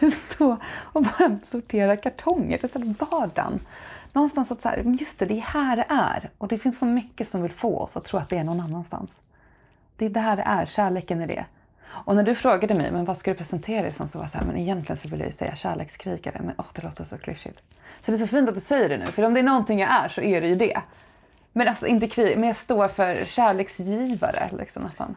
stå 0.28 0.56
och 0.66 1.02
bara 1.02 1.38
sortera 1.50 1.96
kartonger. 1.96 2.58
Det 2.58 2.74
är 2.74 2.80
så 2.80 3.06
vardagen. 3.10 3.60
Någonstans 4.12 4.50
att 4.52 4.62
så 4.62 4.68
här, 4.68 4.96
just 5.00 5.18
det, 5.18 5.26
det 5.26 5.38
är 5.38 5.40
här 5.40 5.76
det 5.76 5.86
är. 5.88 6.30
Och 6.38 6.48
det 6.48 6.58
finns 6.58 6.78
så 6.78 6.86
mycket 6.86 7.28
som 7.28 7.42
vill 7.42 7.52
få 7.52 7.78
oss 7.78 7.96
att 7.96 8.04
tro 8.04 8.18
att 8.18 8.28
det 8.28 8.38
är 8.38 8.44
någon 8.44 8.60
annanstans. 8.60 9.10
Det 9.96 10.06
är 10.06 10.10
där 10.10 10.36
det 10.36 10.42
är, 10.42 10.66
kärleken 10.66 11.20
är 11.20 11.26
det. 11.26 11.44
Och 11.88 12.16
när 12.16 12.22
du 12.22 12.34
frågade 12.34 12.74
mig, 12.74 12.90
men 12.92 13.04
vad 13.04 13.18
ska 13.18 13.30
du 13.30 13.36
presentera 13.36 13.82
dig 13.82 13.92
som? 13.92 14.08
Så 14.08 14.18
var 14.18 14.24
jag 14.24 14.30
så 14.30 14.38
här, 14.38 14.46
men 14.46 14.56
egentligen 14.56 14.96
så 14.96 15.08
vill 15.08 15.20
jag 15.20 15.34
säga 15.34 15.56
kärlekskrigare, 15.56 16.40
men 16.44 16.54
åh, 16.58 16.64
det 16.74 16.82
låter 16.82 17.04
så 17.04 17.18
klyschigt. 17.18 17.62
Så 18.04 18.10
det 18.10 18.16
är 18.16 18.18
så 18.18 18.26
fint 18.26 18.48
att 18.48 18.54
du 18.54 18.60
säger 18.60 18.88
det 18.88 18.98
nu, 18.98 19.06
för 19.06 19.22
om 19.22 19.34
det 19.34 19.40
är 19.40 19.44
någonting 19.44 19.80
jag 19.80 19.90
är 19.90 20.08
så 20.08 20.20
är 20.20 20.40
det 20.40 20.48
ju 20.48 20.56
det. 20.56 20.80
Men 21.52 21.68
alltså 21.68 21.86
inte 21.86 22.08
krig, 22.08 22.38
men 22.38 22.46
jag 22.46 22.56
står 22.56 22.88
för 22.88 23.24
kärleksgivare 23.24 24.50
liksom 24.58 24.82
nästan. 24.82 25.14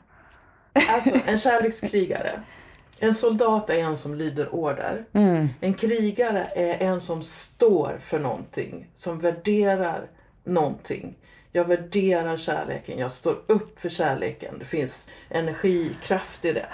Alltså 0.89 1.19
en 1.25 1.37
kärlekskrigare. 1.37 2.41
En 2.99 3.15
soldat 3.15 3.69
är 3.69 3.79
en 3.79 3.97
som 3.97 4.15
lyder 4.15 4.55
order. 4.55 5.05
Mm. 5.13 5.49
En 5.59 5.73
krigare 5.73 6.47
är 6.55 6.87
en 6.87 7.01
som 7.01 7.23
står 7.23 7.97
för 7.99 8.19
någonting, 8.19 8.87
som 8.95 9.19
värderar 9.19 10.01
någonting. 10.43 11.15
Jag 11.51 11.65
värderar 11.65 12.37
kärleken, 12.37 12.99
jag 12.99 13.11
står 13.11 13.41
upp 13.47 13.79
för 13.79 13.89
kärleken. 13.89 14.55
Det 14.59 14.65
finns 14.65 15.07
energi, 15.29 15.91
kraft 16.03 16.45
i 16.45 16.53
det. 16.53 16.65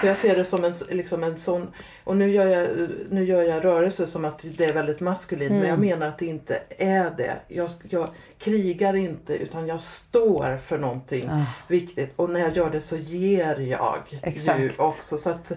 Så 0.00 0.06
jag 0.06 0.16
ser 0.16 0.36
det 0.36 0.44
som 0.44 0.64
en, 0.64 0.74
liksom 0.90 1.24
en 1.24 1.36
sån... 1.36 1.70
Och 2.04 2.16
nu 2.16 2.30
gör, 2.30 2.46
jag, 2.46 2.68
nu 3.10 3.24
gör 3.24 3.42
jag 3.42 3.64
rörelser 3.64 4.06
som 4.06 4.24
att 4.24 4.44
det 4.56 4.64
är 4.64 4.72
väldigt 4.72 5.00
maskulint 5.00 5.50
mm. 5.50 5.60
men 5.60 5.70
jag 5.70 5.78
menar 5.78 6.06
att 6.06 6.18
det 6.18 6.26
inte 6.26 6.62
är 6.78 7.10
det. 7.16 7.36
Jag, 7.48 7.70
jag 7.88 8.08
krigar 8.38 8.96
inte 8.96 9.34
utan 9.36 9.66
jag 9.66 9.80
står 9.80 10.56
för 10.56 10.78
någonting 10.78 11.28
ah. 11.30 11.44
viktigt 11.68 12.12
och 12.16 12.30
när 12.30 12.40
jag 12.40 12.56
gör 12.56 12.70
det 12.70 12.80
så 12.80 12.96
ger 12.96 13.60
jag 13.60 14.20
Exakt. 14.22 14.60
ju 14.60 14.72
också. 14.78 15.18
Så 15.18 15.30
att 15.30 15.50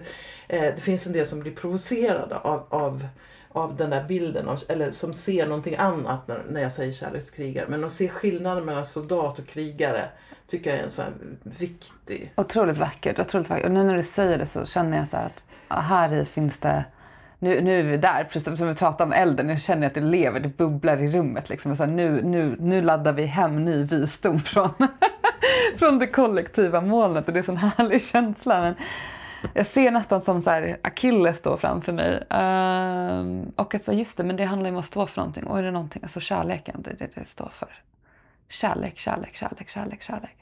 eh, 0.48 0.60
det 0.60 0.80
finns 0.80 1.06
en 1.06 1.12
del 1.12 1.26
som 1.26 1.40
blir 1.40 1.52
provocerade 1.52 2.36
av, 2.36 2.66
av 2.68 3.06
av 3.52 3.76
den 3.76 3.90
där 3.90 4.04
bilden, 4.04 4.48
av, 4.48 4.62
eller 4.68 4.90
som 4.90 5.14
ser 5.14 5.46
någonting 5.46 5.76
annat 5.76 6.28
när, 6.28 6.42
när 6.50 6.60
jag 6.60 6.72
säger 6.72 6.92
kärlekskrigare. 6.92 7.66
Men 7.68 7.84
att 7.84 7.92
se 7.92 8.08
skillnaden 8.08 8.64
mellan 8.64 8.84
soldat 8.84 9.38
och 9.38 9.46
krigare 9.46 10.04
tycker 10.46 10.70
jag 10.70 10.78
är 10.78 10.84
en 10.84 10.90
så 10.90 11.02
viktig... 11.42 12.32
Otroligt 12.36 12.76
vackert, 12.76 13.18
otroligt 13.18 13.50
vackert. 13.50 13.66
Och 13.66 13.72
nu 13.72 13.84
när 13.84 13.96
du 13.96 14.02
säger 14.02 14.38
det 14.38 14.46
så 14.46 14.66
känner 14.66 14.98
jag 14.98 15.08
så 15.08 15.16
att 15.16 15.44
här 15.68 16.14
i 16.14 16.24
finns 16.24 16.58
det 16.58 16.84
nu, 17.40 17.60
nu 17.60 17.80
är 17.80 17.82
vi 17.82 17.96
där, 17.96 18.24
precis 18.24 18.58
som 18.58 18.68
vi 18.68 18.74
pratade 18.74 19.04
om 19.04 19.12
elden, 19.12 19.46
nu 19.46 19.56
känner 19.56 19.82
jag 19.82 19.88
att 19.88 19.94
det 19.94 20.00
lever, 20.00 20.40
det 20.40 20.48
bubblar 20.48 21.02
i 21.02 21.10
rummet. 21.10 21.48
Liksom. 21.48 21.76
Så 21.76 21.84
här, 21.84 21.90
nu, 21.90 22.22
nu, 22.22 22.56
nu 22.60 22.82
laddar 22.82 23.12
vi 23.12 23.26
hem 23.26 23.64
ny 23.64 23.84
visdom 23.84 24.40
från, 24.40 24.70
från 25.78 25.98
det 25.98 26.06
kollektiva 26.06 26.80
molnet 26.80 27.26
och 27.26 27.32
det 27.32 27.38
är 27.38 27.40
en 27.40 27.44
sån 27.44 27.56
härlig 27.56 28.02
känsla. 28.02 28.60
Men 28.60 28.74
jag 29.54 29.66
ser 29.66 29.90
nästan 29.90 30.20
som 30.20 30.42
så 30.42 30.50
här 30.50 30.78
Achilles 30.82 31.42
då 31.42 31.56
framför 31.56 31.92
mig. 31.92 32.12
Uh, 32.14 33.48
och 33.56 33.74
att 33.74 33.84
så 33.84 33.92
just 33.92 34.16
det, 34.16 34.24
men 34.24 34.36
det 34.36 34.44
handlar 34.44 34.70
ju 34.70 34.74
om 34.74 34.80
att 34.80 34.86
stå 34.86 35.06
för 35.06 35.20
någonting. 35.20 35.46
Och 35.46 35.58
är 35.58 35.62
det 35.62 35.70
någonting, 35.70 36.02
alltså 36.02 36.20
kärleken, 36.20 36.82
det 36.82 36.90
är 36.90 36.96
det 36.96 37.14
det 37.14 37.24
står 37.24 37.50
för. 37.54 37.68
Kärlek, 38.48 38.98
kärlek, 38.98 39.36
kärlek, 39.36 39.68
kärlek, 39.68 40.02
kärlek. 40.02 40.36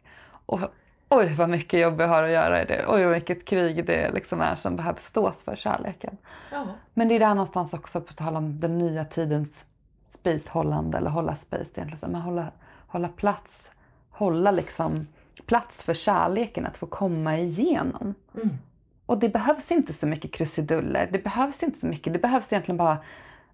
Och 0.46 0.60
oj 1.08 1.34
vad 1.34 1.48
mycket 1.48 1.80
jobb 1.80 2.00
jag 2.00 2.08
har 2.08 2.22
att 2.22 2.30
göra 2.30 2.62
i 2.62 2.64
det. 2.64 2.84
Oj 2.88 3.04
vad 3.04 3.12
mycket 3.12 3.44
krig 3.44 3.86
det 3.86 4.10
liksom 4.10 4.40
är 4.40 4.54
som 4.54 4.76
behöver 4.76 5.00
stås 5.00 5.44
för 5.44 5.56
kärleken. 5.56 6.16
Ja. 6.52 6.66
Men 6.94 7.08
det 7.08 7.14
är 7.14 7.20
där 7.20 7.34
någonstans 7.34 7.74
också, 7.74 8.00
på 8.00 8.12
tal 8.12 8.36
om 8.36 8.60
den 8.60 8.78
nya 8.78 9.04
tidens 9.04 9.64
spacehållande 10.08 10.98
eller 10.98 11.10
hålla 11.10 11.36
space 11.36 11.70
egentligen. 11.74 12.12
Men 12.12 12.20
hålla, 12.20 12.46
hålla 12.86 13.08
plats, 13.08 13.70
hålla 14.10 14.50
liksom 14.50 15.06
plats 15.46 15.82
för 15.82 15.94
kärleken 15.94 16.66
att 16.66 16.78
få 16.78 16.86
komma 16.86 17.36
igenom. 17.36 18.14
Mm. 18.34 18.58
Och 19.06 19.18
det 19.18 19.28
behövs 19.28 19.72
inte 19.72 19.92
så 19.92 20.06
mycket 20.06 20.32
krusiduller. 20.32 21.08
Det 21.12 21.18
behövs 21.18 21.62
inte 21.62 21.78
så 21.78 21.86
mycket. 21.86 22.12
Det 22.12 22.18
behövs 22.18 22.52
egentligen 22.52 22.76
bara, 22.76 22.98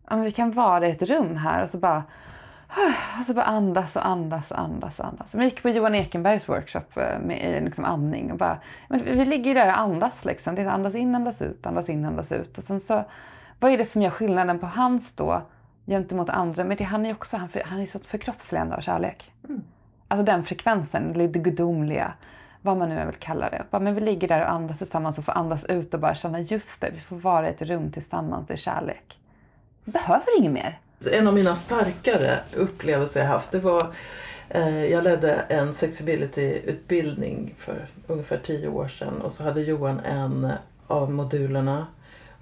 om 0.04 0.20
vi 0.20 0.32
kan 0.32 0.52
vara 0.52 0.88
i 0.88 0.90
ett 0.90 1.02
rum 1.02 1.36
här 1.36 1.62
och 1.62 1.70
så 1.70 1.78
bara 1.78 2.02
och 3.28 3.34
bara 3.34 3.44
andas 3.44 3.96
och 3.96 4.06
andas 4.06 4.50
och 4.50 4.58
andas 4.58 5.00
och 5.00 5.06
andas. 5.06 5.34
Vi 5.34 5.44
gick 5.44 5.62
på 5.62 5.68
Johan 5.68 5.94
Ekenbergs 5.94 6.48
workshop 6.48 6.96
eh, 6.96 7.18
med 7.18 7.64
liksom 7.64 7.84
andning 7.84 8.32
och 8.32 8.38
bara, 8.38 8.58
men 8.88 9.04
vi 9.04 9.24
ligger 9.24 9.48
ju 9.48 9.54
där 9.54 9.66
och 9.66 9.78
andas 9.78 10.24
liksom. 10.24 10.54
Det 10.54 10.62
är 10.62 10.66
andas 10.66 10.94
in, 10.94 11.14
andas 11.14 11.42
ut, 11.42 11.66
andas 11.66 11.88
in, 11.88 12.04
andas 12.04 12.32
ut. 12.32 12.58
Och 12.58 12.64
sen 12.64 12.80
så, 12.80 13.04
vad 13.60 13.72
är 13.72 13.78
det 13.78 13.84
som 13.84 14.02
gör 14.02 14.10
skillnaden 14.10 14.58
på 14.58 14.66
hans 14.66 15.14
då 15.14 15.42
gentemot 15.86 16.28
andra? 16.28 16.64
Men 16.64 16.76
det, 16.76 16.84
han 16.84 17.06
är 17.06 17.12
också, 17.12 17.36
han, 17.36 17.48
han 17.64 17.80
är 17.80 17.86
så 17.86 17.98
förkroppsligande 17.98 18.76
av 18.76 18.80
kärlek. 18.80 19.32
Mm. 19.48 19.62
Alltså 20.08 20.24
den 20.24 20.44
frekvensen, 20.44 21.12
det 21.12 21.26
gudomliga 21.38 22.12
vad 22.62 22.76
man 22.76 22.88
nu 22.88 23.06
vill 23.06 23.14
kalla 23.14 23.50
det. 23.50 23.64
Bara, 23.70 23.82
men 23.82 23.94
vi 23.94 24.00
ligger 24.00 24.28
där 24.28 24.40
och 24.40 24.50
andas 24.50 24.78
tillsammans 24.78 25.18
och 25.18 25.24
får 25.24 25.32
andas 25.32 25.64
ut 25.64 25.94
och 25.94 26.00
bara 26.00 26.14
känna 26.14 26.40
just 26.40 26.80
det, 26.80 26.90
vi 26.94 27.00
får 27.00 27.16
vara 27.16 27.48
i 27.48 27.50
ett 27.50 27.62
rum 27.62 27.92
tillsammans 27.92 28.50
i 28.50 28.56
kärlek. 28.56 29.18
Vi 29.84 29.92
behöver 29.92 30.38
inget 30.38 30.52
mer. 30.52 30.80
En 31.12 31.28
av 31.28 31.34
mina 31.34 31.54
starkare 31.54 32.38
upplevelser 32.56 33.20
jag 33.20 33.26
haft 33.26 33.50
det 33.50 33.58
var 33.58 33.86
eh, 34.48 34.84
jag 34.84 35.04
ledde 35.04 35.34
en 35.34 35.74
sexability-utbildning 35.74 37.54
för 37.58 37.86
ungefär 38.06 38.38
tio 38.38 38.68
år 38.68 38.88
sedan 38.88 39.22
och 39.22 39.32
så 39.32 39.44
hade 39.44 39.60
Johan 39.60 40.00
en 40.00 40.52
av 40.86 41.12
modulerna 41.12 41.86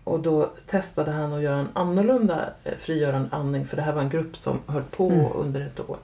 och 0.04 0.20
då 0.20 0.50
testade 0.66 1.10
han 1.10 1.32
att 1.32 1.42
göra 1.42 1.58
en 1.58 1.68
annorlunda 1.72 2.48
eh, 2.64 2.76
frigörande 2.78 3.28
andning 3.32 3.66
för 3.66 3.76
det 3.76 3.82
här 3.82 3.92
var 3.92 4.02
en 4.02 4.08
grupp 4.08 4.36
som 4.36 4.60
höll 4.66 4.82
på 4.82 5.10
mm. 5.10 5.26
under 5.34 5.60
ett 5.60 5.80
år. 5.90 5.96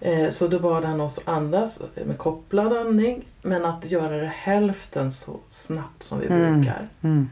Eh, 0.00 0.30
så 0.30 0.48
då 0.48 0.58
bad 0.58 0.84
han 0.84 1.00
oss 1.00 1.20
andas 1.24 1.82
med 2.06 2.18
kopplad 2.18 2.72
andning 2.72 3.24
men 3.42 3.64
att 3.64 3.90
göra 3.90 4.16
det 4.16 4.32
hälften 4.34 5.12
så 5.12 5.40
snabbt 5.48 6.02
som 6.02 6.20
vi 6.20 6.26
mm. 6.26 6.60
brukar. 6.60 6.88
Mm. 7.02 7.30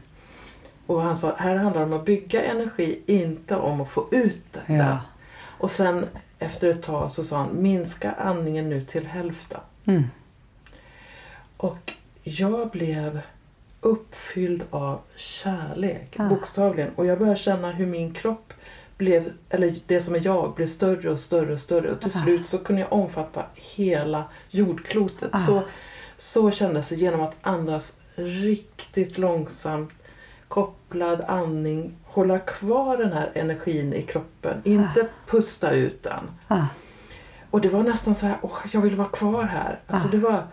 Och 0.85 1.01
han 1.01 1.17
sa, 1.17 1.35
här 1.37 1.55
handlar 1.55 1.81
det 1.81 1.87
om 1.87 1.93
att 1.93 2.05
bygga 2.05 2.43
energi, 2.43 3.01
inte 3.05 3.55
om 3.55 3.81
att 3.81 3.89
få 3.89 4.07
ut 4.11 4.53
det. 4.53 4.73
Ja. 4.73 4.99
Och 5.57 5.71
sen 5.71 6.05
efter 6.39 6.69
ett 6.69 6.83
tag 6.83 7.11
så 7.11 7.23
sa 7.23 7.37
han, 7.37 7.61
minska 7.61 8.11
andningen 8.11 8.69
nu 8.69 8.81
till 8.81 9.07
hälften. 9.07 9.59
Mm. 9.85 10.03
Och 11.57 11.93
jag 12.23 12.69
blev 12.69 13.21
uppfylld 13.81 14.63
av 14.69 14.99
kärlek, 15.15 16.15
ah. 16.19 16.29
bokstavligen. 16.29 16.91
Och 16.95 17.05
jag 17.05 17.19
började 17.19 17.39
känna 17.39 17.71
hur 17.71 17.85
min 17.85 18.13
kropp 18.13 18.53
blev, 18.97 19.31
eller 19.49 19.75
det 19.87 19.99
som 19.99 20.15
är 20.15 20.25
jag, 20.25 20.53
blev 20.53 20.65
större 20.65 21.09
och 21.09 21.19
större 21.19 21.53
och 21.53 21.59
större. 21.59 21.91
Och 21.91 21.99
till 22.01 22.11
Aha. 22.15 22.23
slut 22.25 22.47
så 22.47 22.57
kunde 22.57 22.81
jag 22.81 22.93
omfatta 22.93 23.43
hela 23.53 24.23
jordklotet. 24.49 25.29
Ah. 25.33 25.37
Så, 25.37 25.61
så 26.17 26.51
kändes 26.51 26.89
det 26.89 26.95
genom 26.95 27.21
att 27.21 27.35
andas 27.41 27.93
riktigt 28.15 29.17
långsamt, 29.17 29.93
kopplad 30.47 31.21
andning, 31.21 31.95
hålla 32.03 32.39
kvar 32.39 32.97
den 32.97 33.11
här 33.11 33.31
energin 33.33 33.93
i 33.93 34.01
kroppen, 34.01 34.61
inte 34.63 35.01
ah. 35.01 35.31
pusta 35.31 35.71
ut 35.71 36.03
den. 36.03 36.29
Ah. 36.47 36.65
Och 37.51 37.61
det 37.61 37.69
var 37.69 37.83
nästan 37.83 38.15
så 38.15 38.25
här, 38.25 38.37
åh, 38.41 38.59
jag 38.71 38.81
vill 38.81 38.95
vara 38.95 39.07
kvar 39.07 39.43
här. 39.43 39.79
Alltså 39.87 40.07
det 40.07 40.17
var 40.17 40.43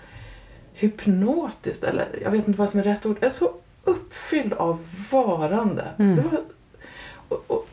hypnotiskt, 0.73 1.85
eller 1.85 2.19
jag 2.23 2.31
vet 2.31 2.49
inte 2.49 2.59
vad 2.59 2.71
som 2.71 2.81
är 2.81 2.85
rätt 2.85 3.07
ord. 3.07 3.17
Jag 3.21 3.27
är 3.27 3.35
så 3.35 3.51
uppfylld 3.85 4.53
av 4.53 4.87
varande. 5.11 5.95
Mm. 5.99 6.17
Det 6.17 6.23
var, 6.23 6.41
och, 7.29 7.45
och, 7.47 7.69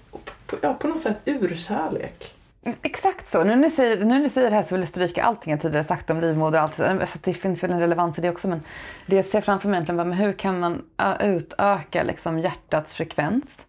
ja, 0.62 0.74
på 0.74 0.88
något 0.88 1.00
sätt 1.00 1.18
urkärlek. 1.26 2.36
Mm, 2.64 2.78
exakt 2.82 3.28
så. 3.28 3.44
Nu 3.44 3.56
när, 3.56 3.64
du 3.64 3.70
säger, 3.70 3.98
nu 3.98 4.06
när 4.06 4.20
du 4.20 4.30
säger 4.30 4.50
det 4.50 4.56
här 4.56 4.64
så 4.64 4.76
vill 4.76 4.82
jag 4.82 4.90
stryka 4.90 5.24
allting 5.24 5.52
jag 5.52 5.62
tidigare 5.62 5.84
sagt 5.84 6.10
om 6.10 6.22
livmoder 6.22 6.58
och 6.58 6.64
allt. 6.64 6.76
För 6.76 7.20
det 7.22 7.34
finns 7.34 7.64
väl 7.64 7.72
en 7.72 7.80
relevans 7.80 8.18
i 8.18 8.22
det 8.22 8.30
också. 8.30 8.48
Men 8.48 8.62
det 9.06 9.16
jag 9.16 9.26
ser 9.26 9.42
framför 9.42 9.70
mig 9.70 9.78
egentligen 9.78 10.08
men 10.10 10.18
hur 10.18 10.34
kan 10.34 10.60
man 10.60 10.82
utöka 11.20 12.04
liksom 12.04 12.40
hjärtats 12.40 12.94
frekvens 12.94 13.66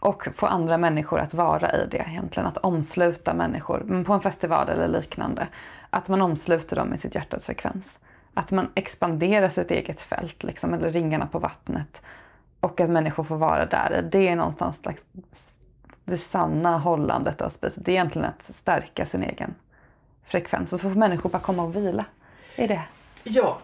och 0.00 0.28
få 0.34 0.46
andra 0.46 0.78
människor 0.78 1.20
att 1.20 1.34
vara 1.34 1.72
i 1.72 1.86
det 1.90 2.04
egentligen. 2.08 2.46
Att 2.46 2.56
omsluta 2.56 3.34
människor 3.34 3.80
mm, 3.80 4.04
på 4.04 4.12
en 4.12 4.20
festival 4.20 4.68
eller 4.68 4.88
liknande. 4.88 5.48
Att 5.90 6.08
man 6.08 6.22
omsluter 6.22 6.76
dem 6.76 6.94
i 6.94 6.98
sitt 6.98 7.14
hjärtats 7.14 7.46
frekvens. 7.46 7.98
Att 8.34 8.50
man 8.50 8.68
expanderar 8.74 9.48
sitt 9.48 9.70
eget 9.70 10.00
fält, 10.00 10.42
liksom, 10.42 10.74
eller 10.74 10.90
ringarna 10.90 11.26
på 11.26 11.38
vattnet. 11.38 12.02
Och 12.60 12.80
att 12.80 12.90
människor 12.90 13.24
får 13.24 13.36
vara 13.36 13.66
där. 13.66 14.08
Det 14.12 14.28
är 14.28 14.36
någonstans 14.36 14.78
det 16.10 16.18
sanna 16.18 16.78
hållandet 16.78 17.40
av 17.40 17.50
spisen. 17.50 17.82
Det 17.82 17.90
är 17.90 17.94
egentligen 17.94 18.28
att 18.28 18.56
stärka 18.56 19.06
sin 19.06 19.22
egen 19.22 19.54
frekvens. 20.24 20.72
Och 20.72 20.80
så 20.80 20.88
får 20.88 20.96
människor 20.96 21.30
bara 21.30 21.42
komma 21.42 21.62
och 21.62 21.76
vila 21.76 22.04
i 22.56 22.66
det. 22.66 22.82
Ja, 23.24 23.58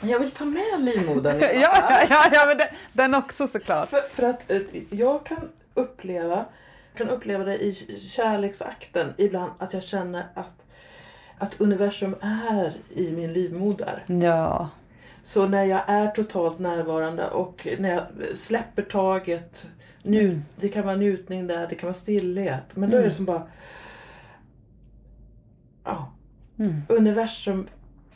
jag 0.00 0.18
vill 0.18 0.30
ta 0.30 0.44
med 0.44 0.80
livmodern 0.80 1.40
ja, 1.40 1.50
ja, 1.60 2.00
ja, 2.10 2.24
ja, 2.32 2.46
men 2.46 2.56
den, 2.56 2.68
den 2.92 3.14
också 3.14 3.48
såklart. 3.48 3.88
För, 3.88 4.00
för 4.00 4.22
att 4.22 4.50
eh, 4.50 4.60
jag 4.90 5.26
kan 5.26 5.48
uppleva, 5.74 6.44
kan 6.94 7.08
uppleva 7.08 7.44
det 7.44 7.58
i 7.58 7.72
kärleksakten 7.98 9.14
ibland 9.18 9.52
att 9.58 9.72
jag 9.72 9.82
känner 9.82 10.24
att, 10.34 10.62
att 11.38 11.60
universum 11.60 12.16
är 12.20 12.72
i 12.90 13.12
min 13.12 13.32
livmoder. 13.32 14.04
Ja. 14.06 14.68
Så 15.22 15.46
när 15.46 15.64
jag 15.64 15.80
är 15.86 16.06
totalt 16.06 16.58
närvarande 16.58 17.28
och 17.28 17.68
när 17.78 17.94
jag 17.94 18.02
släpper 18.38 18.82
taget 18.82 19.68
Njut, 20.02 20.22
Mm. 20.30 20.42
Det 20.60 20.68
kan 20.68 20.84
vara 20.86 20.96
njutning 20.96 21.46
där, 21.46 21.66
det 21.66 21.74
kan 21.74 21.86
vara 21.86 21.94
stillhet. 21.94 22.64
Men 22.76 22.90
då 22.90 22.96
är 22.96 23.00
det 23.00 23.06
Mm. 23.06 23.16
som 23.16 23.24
bara... 23.24 23.46
Ja, 25.84 26.12
Mm. 26.58 26.80
universum 26.88 27.68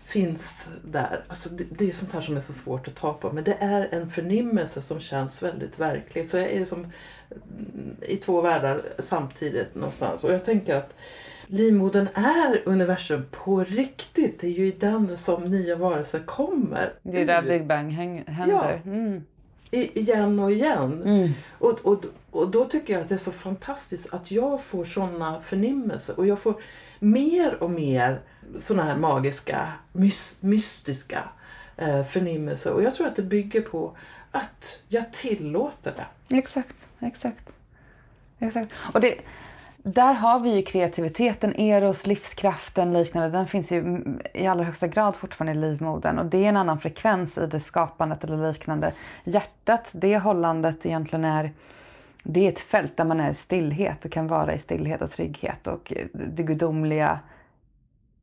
finns 0.04 0.66
där. 0.84 1.24
Alltså 1.28 1.48
det, 1.48 1.64
det 1.70 1.88
är 1.88 1.92
sånt 1.92 2.12
här 2.12 2.20
som 2.20 2.36
är 2.36 2.40
så 2.40 2.52
svårt 2.52 2.88
att 2.88 2.94
ta 2.94 3.12
på. 3.12 3.32
Men 3.32 3.44
det 3.44 3.56
är 3.60 3.88
en 3.90 4.10
förnimmelse 4.10 4.82
som 4.82 5.00
känns 5.00 5.42
väldigt 5.42 5.78
verklig. 5.78 6.26
Så 6.26 6.36
jag 6.36 6.50
är 6.50 6.64
som 6.64 6.78
mm, 6.80 7.96
i 8.08 8.16
två 8.16 8.40
världar 8.40 8.82
samtidigt 8.98 9.74
någonstans. 9.74 10.24
Och 10.24 10.32
jag 10.32 10.44
tänker 10.44 10.76
att 10.76 10.94
livmodern 11.46 12.08
är 12.14 12.62
universum 12.64 13.24
på 13.30 13.64
riktigt. 13.64 14.40
Det 14.40 14.46
är 14.46 14.50
ju 14.50 14.66
i 14.66 14.70
den 14.80 15.16
som 15.16 15.42
nya 15.50 15.76
varelser 15.76 16.20
kommer. 16.20 16.92
Det 17.02 17.20
är 17.20 17.26
där. 17.26 17.42
Big 17.42 17.66
Bang 17.66 17.90
händer. 18.26 18.82
Mm. 18.84 19.24
Igen 19.72 20.38
och 20.38 20.52
igen. 20.52 21.02
Mm. 21.02 21.32
Och, 21.58 21.78
och, 21.80 22.04
och 22.30 22.50
då 22.50 22.64
tycker 22.64 22.92
jag 22.92 23.02
att 23.02 23.08
det 23.08 23.14
är 23.14 23.18
så 23.18 23.32
fantastiskt 23.32 24.14
att 24.14 24.30
jag 24.30 24.62
får 24.62 24.84
såna 24.84 25.40
förnimmelser 25.40 26.18
och 26.18 26.26
jag 26.26 26.38
får 26.38 26.62
mer 26.98 27.62
och 27.62 27.70
mer 27.70 28.20
såna 28.58 28.82
här 28.82 28.96
magiska, 28.96 29.72
mys, 29.92 30.36
mystiska 30.40 31.28
eh, 31.76 32.04
förnimmelser. 32.04 32.72
Och 32.72 32.82
jag 32.82 32.94
tror 32.94 33.06
att 33.06 33.16
det 33.16 33.22
bygger 33.22 33.60
på 33.60 33.96
att 34.30 34.78
jag 34.88 35.12
tillåter 35.12 35.94
det. 35.96 36.36
Exakt, 36.36 36.76
exakt. 37.00 37.50
exakt. 38.38 38.72
Och 38.94 39.00
det, 39.00 39.18
där 39.82 40.14
har 40.14 40.40
vi 40.40 40.56
ju 40.56 40.62
kreativiteten, 40.62 41.60
eros, 41.60 42.06
livskraften, 42.06 42.92
liknande. 42.92 43.38
Den 43.38 43.46
finns 43.46 43.72
ju 43.72 44.04
i 44.34 44.46
allra 44.46 44.64
högsta 44.64 44.86
grad 44.86 45.16
fortfarande 45.16 45.52
i 45.52 45.70
livmodern. 45.70 46.18
Och 46.18 46.26
det 46.26 46.44
är 46.44 46.48
en 46.48 46.56
annan 46.56 46.80
frekvens 46.80 47.38
i 47.38 47.46
det 47.46 47.60
skapandet 47.60 48.24
eller 48.24 48.52
liknande. 48.52 48.92
Hjärtat, 49.24 49.90
det 49.94 50.18
hållandet 50.18 50.86
egentligen 50.86 51.24
är 51.24 51.52
det 52.22 52.46
är 52.46 52.48
ett 52.48 52.60
fält 52.60 52.96
där 52.96 53.04
man 53.04 53.20
är 53.20 53.30
i 53.30 53.34
stillhet 53.34 54.04
och 54.04 54.12
kan 54.12 54.26
vara 54.26 54.54
i 54.54 54.58
stillhet 54.58 55.02
och 55.02 55.10
trygghet 55.10 55.66
och 55.66 55.92
eh, 55.96 56.06
det 56.12 56.42
gudomliga 56.42 57.18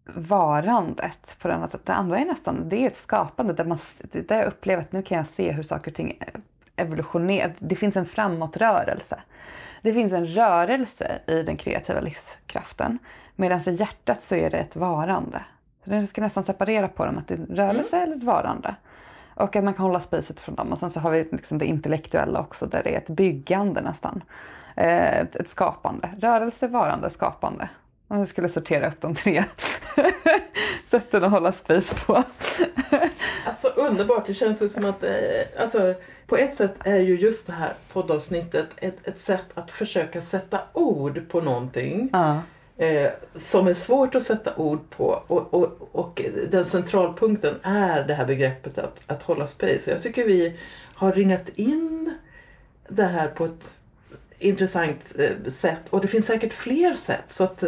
varandet 0.06 1.38
på 1.42 1.48
det 1.48 1.54
andra 1.54 1.68
sättet. 1.68 1.86
Det 1.86 1.94
andra 1.94 2.20
är 2.20 2.26
nästan, 2.26 2.70
det 2.70 2.84
är 2.84 2.88
ett 2.88 2.98
skapande 2.98 3.54
där, 3.54 3.66
man, 3.66 3.78
där 4.12 4.38
jag 4.38 4.48
upplever 4.48 4.82
att 4.82 4.92
nu 4.92 5.02
kan 5.02 5.18
jag 5.18 5.28
se 5.28 5.52
hur 5.52 5.64
saker 5.64 5.92
och 5.92 5.96
ting 5.96 6.18
eh, 6.20 6.42
evolutionerar. 6.80 7.54
Det 7.60 7.76
finns 7.76 7.96
en 7.96 8.06
framåtrörelse. 8.06 9.20
Det 9.82 9.94
finns 9.94 10.14
en 10.14 10.28
rörelse 10.28 11.20
i 11.28 11.44
den 11.44 11.58
kreativa 11.58 12.00
livskraften. 12.00 13.00
Medan 13.36 13.62
i 13.68 13.72
hjärtat 13.72 14.22
så 14.22 14.36
är 14.36 14.50
det 14.50 14.58
ett 14.58 14.76
varande. 14.76 15.42
Så 15.86 15.94
jag 15.94 16.08
ska 16.08 16.22
nästan 16.22 16.44
separera 16.44 16.88
på 16.88 17.06
dem, 17.06 17.18
att 17.18 17.28
det 17.28 17.34
är 17.34 17.38
en 17.38 17.56
rörelse 17.56 17.98
eller 17.98 18.16
ett 18.16 18.24
varande. 18.24 18.76
Och 19.36 19.56
att 19.56 19.64
man 19.64 19.74
kan 19.74 19.86
hålla 19.86 20.00
spacet 20.00 20.40
från 20.40 20.56
dem. 20.56 20.72
Och 20.72 20.78
sen 20.78 20.90
så 20.90 21.00
har 21.00 21.12
vi 21.12 21.28
liksom 21.32 21.58
det 21.58 21.66
intellektuella 21.66 22.40
också 22.40 22.66
där 22.66 22.84
det 22.84 22.94
är 22.94 22.98
ett 22.98 23.10
byggande 23.10 23.82
nästan. 23.82 24.24
Eh, 24.76 25.20
ett, 25.20 25.36
ett 25.36 25.50
skapande. 25.50 26.10
Rörelse, 26.20 26.68
varande, 26.68 27.10
skapande. 27.10 27.70
Om 28.12 28.22
vi 28.22 28.28
skulle 28.28 28.50
sortera 28.50 28.88
upp 28.88 29.02
de 29.02 29.16
tre 29.16 29.44
sätten 30.92 31.24
att 31.24 31.32
hålla 31.32 31.52
space 31.52 31.96
på. 32.06 32.24
Alltså 33.46 33.68
underbart, 33.68 34.28
det 34.28 34.34
känns 34.34 34.62
ju 34.62 34.70
som 34.70 34.86
att 34.86 35.04
eh, 35.04 35.12
alltså, 35.60 35.94
på 36.28 36.38
ett 36.38 36.54
sätt 36.54 36.74
är 36.84 37.00
ju 37.00 37.20
just 37.20 37.48
det 37.48 37.54
här 37.54 37.74
poddavsnittet 37.94 38.68
ett, 38.78 39.08
ett 39.08 39.18
sätt 39.20 39.46
att 39.54 39.72
försöka 39.72 40.22
sätta 40.22 40.60
ord 40.74 41.22
på 41.30 41.42
någonting. 41.42 42.10
Ja. 42.14 42.42
eh, 42.78 43.12
som 43.36 43.68
är 43.68 43.74
svårt 43.74 44.16
att 44.16 44.24
sätta 44.24 44.56
ord 44.56 44.90
på. 44.90 45.24
Och, 45.28 45.54
och, 45.54 45.90
och 45.92 46.22
den 46.52 46.66
centralpunkten 46.66 47.56
är 47.64 48.04
det 48.04 48.14
här 48.14 48.26
begreppet 48.26 48.78
att, 48.78 49.00
att 49.08 49.24
hålla 49.24 49.48
space. 49.48 49.92
Och 49.92 49.96
jag 49.96 50.02
tycker 50.02 50.26
vi 50.26 50.60
har 50.94 51.12
ringat 51.12 51.50
in 51.50 52.14
det 52.88 53.04
här 53.04 53.28
på 53.28 53.46
ett 53.46 53.79
intressant 54.40 55.16
eh, 55.20 55.52
sätt. 55.52 55.90
Och 55.90 56.02
det 56.02 56.08
finns 56.08 56.26
säkert 56.26 56.54
fler 56.54 56.94
sätt. 56.94 57.24
Så 57.28 57.44
att, 57.44 57.64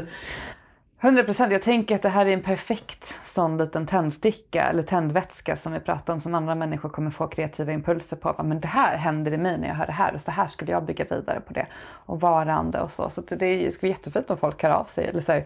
100 1.03 1.23
procent. 1.23 1.51
Jag 1.51 1.61
tänker 1.61 1.95
att 1.95 2.01
det 2.01 2.09
här 2.09 2.25
är 2.25 2.33
en 2.33 2.43
perfekt 2.43 3.15
sån 3.25 3.57
liten 3.57 3.87
tändsticka 3.87 4.63
eller 4.63 4.83
tändvätska 4.83 5.55
som 5.55 5.73
vi 5.73 5.79
pratar 5.79 6.13
om 6.13 6.21
som 6.21 6.35
andra 6.35 6.55
människor 6.55 6.89
kommer 6.89 7.11
få 7.11 7.27
kreativa 7.27 7.71
impulser 7.71 8.17
på. 8.17 8.43
Men 8.43 8.59
det 8.59 8.67
här 8.67 8.97
händer 8.97 9.33
i 9.33 9.37
mig 9.37 9.57
när 9.57 9.67
jag 9.67 9.75
hör 9.75 9.85
det 9.85 9.91
här 9.91 10.13
och 10.13 10.21
så 10.21 10.31
här 10.31 10.47
skulle 10.47 10.71
jag 10.71 10.85
bygga 10.85 11.05
vidare 11.09 11.39
på 11.39 11.53
det. 11.53 11.67
Och 12.05 12.21
varande 12.21 12.81
och 12.81 12.91
så. 12.91 13.09
Så 13.09 13.21
det 13.21 13.73
skulle 13.73 13.89
vara 13.89 13.97
jättefint 13.97 14.29
om 14.29 14.37
folk 14.37 14.63
hör 14.63 14.69
av 14.69 14.85
sig 14.85 15.07
eller 15.07 15.21
så 15.21 15.31
här, 15.31 15.45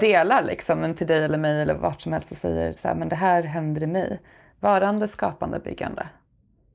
delar 0.00 0.42
liksom 0.42 0.94
till 0.94 1.06
dig 1.06 1.24
eller 1.24 1.38
mig 1.38 1.62
eller 1.62 1.74
vart 1.74 2.00
som 2.00 2.12
helst 2.12 2.30
och 2.30 2.36
säger 2.36 2.72
så 2.72 2.88
här, 2.88 2.94
men 2.94 3.08
det 3.08 3.16
här 3.16 3.42
händer 3.42 3.82
i 3.82 3.86
mig. 3.86 4.20
Varande, 4.60 5.08
skapande, 5.08 5.58
byggande. 5.58 6.08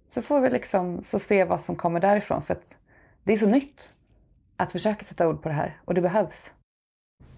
Så 0.08 0.22
får 0.22 0.41
vi 0.41 0.49
liksom 0.49 1.04
så 1.04 1.20
se 1.20 1.43
vad 1.43 1.62
som 1.62 1.76
kommer 1.76 1.99
därifrån 1.99 2.41
för 2.41 2.54
att 2.54 2.78
det 3.24 3.34
är 3.34 3.38
så 3.38 3.48
nytt 3.48 3.94
att 4.58 4.72
försöka 4.72 5.06
sätta 5.06 5.28
ord 5.28 5.42
på 5.42 5.50
det 5.50 5.56
här 5.56 5.78
och 5.86 5.94
det 5.94 6.02
behövs. 6.02 6.52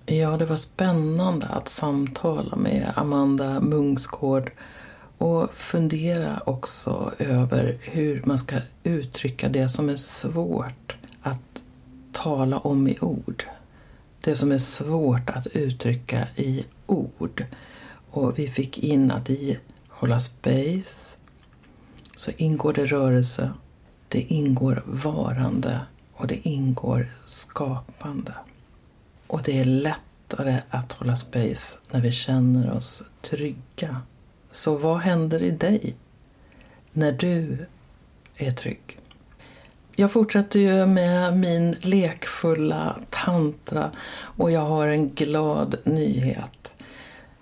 Ja, 0.06 0.38
det 0.38 0.46
var 0.46 0.58
spännande 0.58 1.48
att 1.48 1.70
samtala 1.70 2.56
med 2.56 2.94
Amanda 2.96 3.60
Mungsgård 3.60 4.52
och 5.18 5.54
fundera 5.54 6.42
också 6.46 7.14
över 7.20 7.78
hur 7.82 8.24
man 8.26 8.40
ska 8.40 8.56
uttrycka 8.84 9.50
det 9.50 9.70
som 9.70 9.90
är 9.90 9.96
svårt 9.96 10.96
att 11.22 11.64
tala 12.12 12.58
om 12.58 12.88
i 12.88 12.98
ord. 13.02 13.44
Det 14.22 14.36
som 14.36 14.52
är 14.52 14.58
svårt 14.58 15.30
att 15.30 15.48
uttrycka 15.48 16.28
i 16.36 16.66
ord. 16.86 17.46
Och 18.12 18.40
vi 18.40 18.48
fick 18.48 18.78
in 18.78 19.12
att 19.12 19.30
i 19.30 19.60
hålla 19.90 20.20
space 20.20 21.18
så 22.18 22.32
ingår 22.38 22.74
det 22.74 22.86
rörelse, 22.86 23.54
det 24.16 24.34
ingår 24.34 24.84
varande 24.86 25.80
och 26.14 26.28
det 26.28 26.48
ingår 26.48 27.08
skapande. 27.26 28.34
Och 29.28 29.42
det 29.44 29.60
är 29.60 29.66
lättare 29.66 30.62
att 30.70 30.92
hålla 30.92 31.16
space 31.16 31.78
när 31.92 32.02
vi 32.02 32.12
känner 32.12 32.72
oss 32.72 33.04
trygga. 33.22 34.02
Så 34.52 34.78
vad 34.78 34.98
händer 34.98 35.44
i 35.44 35.52
dig 35.52 35.96
när 36.94 37.12
du 37.12 37.66
är 38.36 38.52
trygg? 38.52 39.00
Jag 39.96 40.12
fortsätter 40.12 40.60
ju 40.60 40.86
med 40.86 41.38
min 41.38 41.76
lekfulla 41.82 43.00
tantra 43.10 43.92
och 44.18 44.52
jag 44.52 44.66
har 44.66 44.88
en 44.88 45.10
glad 45.10 45.76
nyhet. 45.84 46.74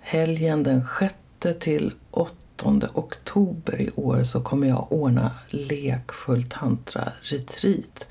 Helgen 0.00 0.62
den 0.62 0.82
6 0.98 1.14
till 1.60 1.92
8 2.10 2.43
oktober 2.94 3.80
i 3.80 3.90
år 3.96 4.24
så 4.24 4.40
kommer 4.40 4.66
jag 4.66 4.92
ordna 4.92 5.30
lekfull 5.48 6.42
tantra 6.42 7.12
retreat 7.22 8.08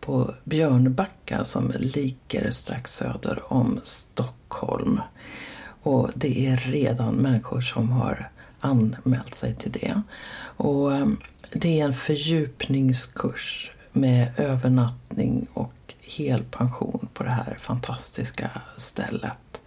på 0.00 0.34
Björnbacka 0.44 1.44
som 1.44 1.72
ligger 1.78 2.50
strax 2.50 2.94
söder 2.94 3.52
om 3.52 3.80
Stockholm. 3.84 5.00
Och 5.82 6.10
det 6.14 6.46
är 6.46 6.56
redan 6.56 7.14
människor 7.14 7.60
som 7.60 7.90
har 7.90 8.30
anmält 8.60 9.34
sig 9.34 9.54
till 9.54 9.72
det. 9.72 10.02
Och 10.56 10.94
eh, 10.94 11.06
det 11.52 11.80
är 11.80 11.84
en 11.84 11.94
fördjupningskurs 11.94 13.72
med 13.92 14.32
övernattning 14.36 15.46
och 15.54 15.94
helpension 16.00 17.08
på 17.14 17.22
det 17.24 17.30
här 17.30 17.58
fantastiska 17.60 18.50
stället. 18.76 19.60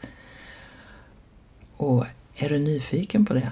Och 1.78 2.06
är 2.36 2.50
du 2.50 2.60
nyfiken 2.60 3.26
på 3.26 3.34
det, 3.34 3.52